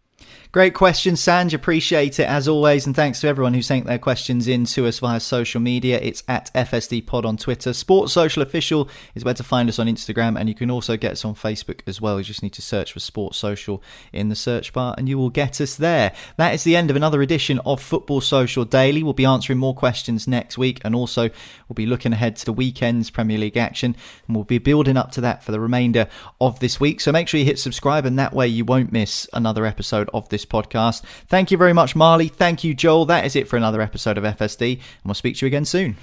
Great 0.50 0.72
question, 0.72 1.14
Sanj. 1.14 1.52
Appreciate 1.52 2.18
it 2.18 2.26
as 2.26 2.48
always. 2.48 2.86
And 2.86 2.96
thanks 2.96 3.20
to 3.20 3.28
everyone 3.28 3.52
who 3.52 3.60
sent 3.60 3.84
their 3.84 3.98
questions 3.98 4.48
in 4.48 4.64
to 4.64 4.86
us 4.86 4.98
via 4.98 5.20
social 5.20 5.60
media. 5.60 6.00
It's 6.00 6.22
at 6.26 6.50
FSD 6.54 7.04
Pod 7.04 7.26
on 7.26 7.36
Twitter. 7.36 7.74
Sports 7.74 8.14
Social 8.14 8.42
Official 8.42 8.88
is 9.14 9.26
where 9.26 9.34
to 9.34 9.44
find 9.44 9.68
us 9.68 9.78
on 9.78 9.88
Instagram. 9.88 10.40
And 10.40 10.48
you 10.48 10.54
can 10.54 10.70
also 10.70 10.96
get 10.96 11.12
us 11.12 11.24
on 11.26 11.34
Facebook 11.34 11.80
as 11.86 12.00
well. 12.00 12.18
You 12.18 12.24
just 12.24 12.42
need 12.42 12.54
to 12.54 12.62
search 12.62 12.94
for 12.94 13.00
Sports 13.00 13.36
Social 13.36 13.82
in 14.10 14.30
the 14.30 14.34
search 14.34 14.72
bar 14.72 14.94
and 14.96 15.06
you 15.06 15.18
will 15.18 15.28
get 15.28 15.60
us 15.60 15.76
there. 15.76 16.14
That 16.38 16.54
is 16.54 16.64
the 16.64 16.76
end 16.76 16.88
of 16.88 16.96
another 16.96 17.20
edition 17.20 17.58
of 17.66 17.82
Football 17.82 18.22
Social 18.22 18.64
Daily. 18.64 19.02
We'll 19.02 19.12
be 19.12 19.26
answering 19.26 19.58
more 19.58 19.74
questions 19.74 20.26
next 20.26 20.56
week. 20.56 20.80
And 20.82 20.94
also, 20.94 21.28
we'll 21.68 21.74
be 21.74 21.84
looking 21.84 22.14
ahead 22.14 22.36
to 22.36 22.46
the 22.46 22.54
weekend's 22.54 23.10
Premier 23.10 23.36
League 23.36 23.58
action. 23.58 23.94
And 24.26 24.34
we'll 24.34 24.44
be 24.44 24.56
building 24.56 24.96
up 24.96 25.12
to 25.12 25.20
that 25.20 25.44
for 25.44 25.52
the 25.52 25.60
remainder 25.60 26.08
of 26.40 26.58
this 26.60 26.80
week. 26.80 27.02
So 27.02 27.12
make 27.12 27.28
sure 27.28 27.38
you 27.38 27.44
hit 27.44 27.58
subscribe. 27.58 28.06
And 28.06 28.18
that 28.18 28.32
way 28.32 28.48
you 28.48 28.64
won't 28.64 28.92
miss 28.92 29.28
another 29.34 29.66
episode 30.08 30.18
of 30.18 30.28
this 30.28 30.44
podcast. 30.44 31.02
Thank 31.26 31.50
you 31.50 31.58
very 31.58 31.72
much, 31.72 31.96
Marley. 31.96 32.28
Thank 32.28 32.64
you, 32.64 32.74
Joel. 32.74 33.06
That 33.06 33.24
is 33.24 33.36
it 33.36 33.48
for 33.48 33.56
another 33.56 33.80
episode 33.80 34.18
of 34.18 34.24
FSD, 34.24 34.74
and 34.74 34.82
we'll 35.04 35.14
speak 35.14 35.36
to 35.36 35.46
you 35.46 35.48
again 35.48 35.64
soon. 35.64 35.96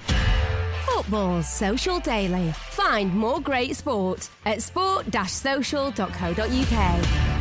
Football 0.86 1.43
Social 1.43 1.99
Daily. 1.99 2.51
Find 2.72 3.14
more 3.14 3.39
great 3.39 3.76
sport 3.76 4.30
at 4.45 4.62
sport-social.co.uk. 4.62 7.35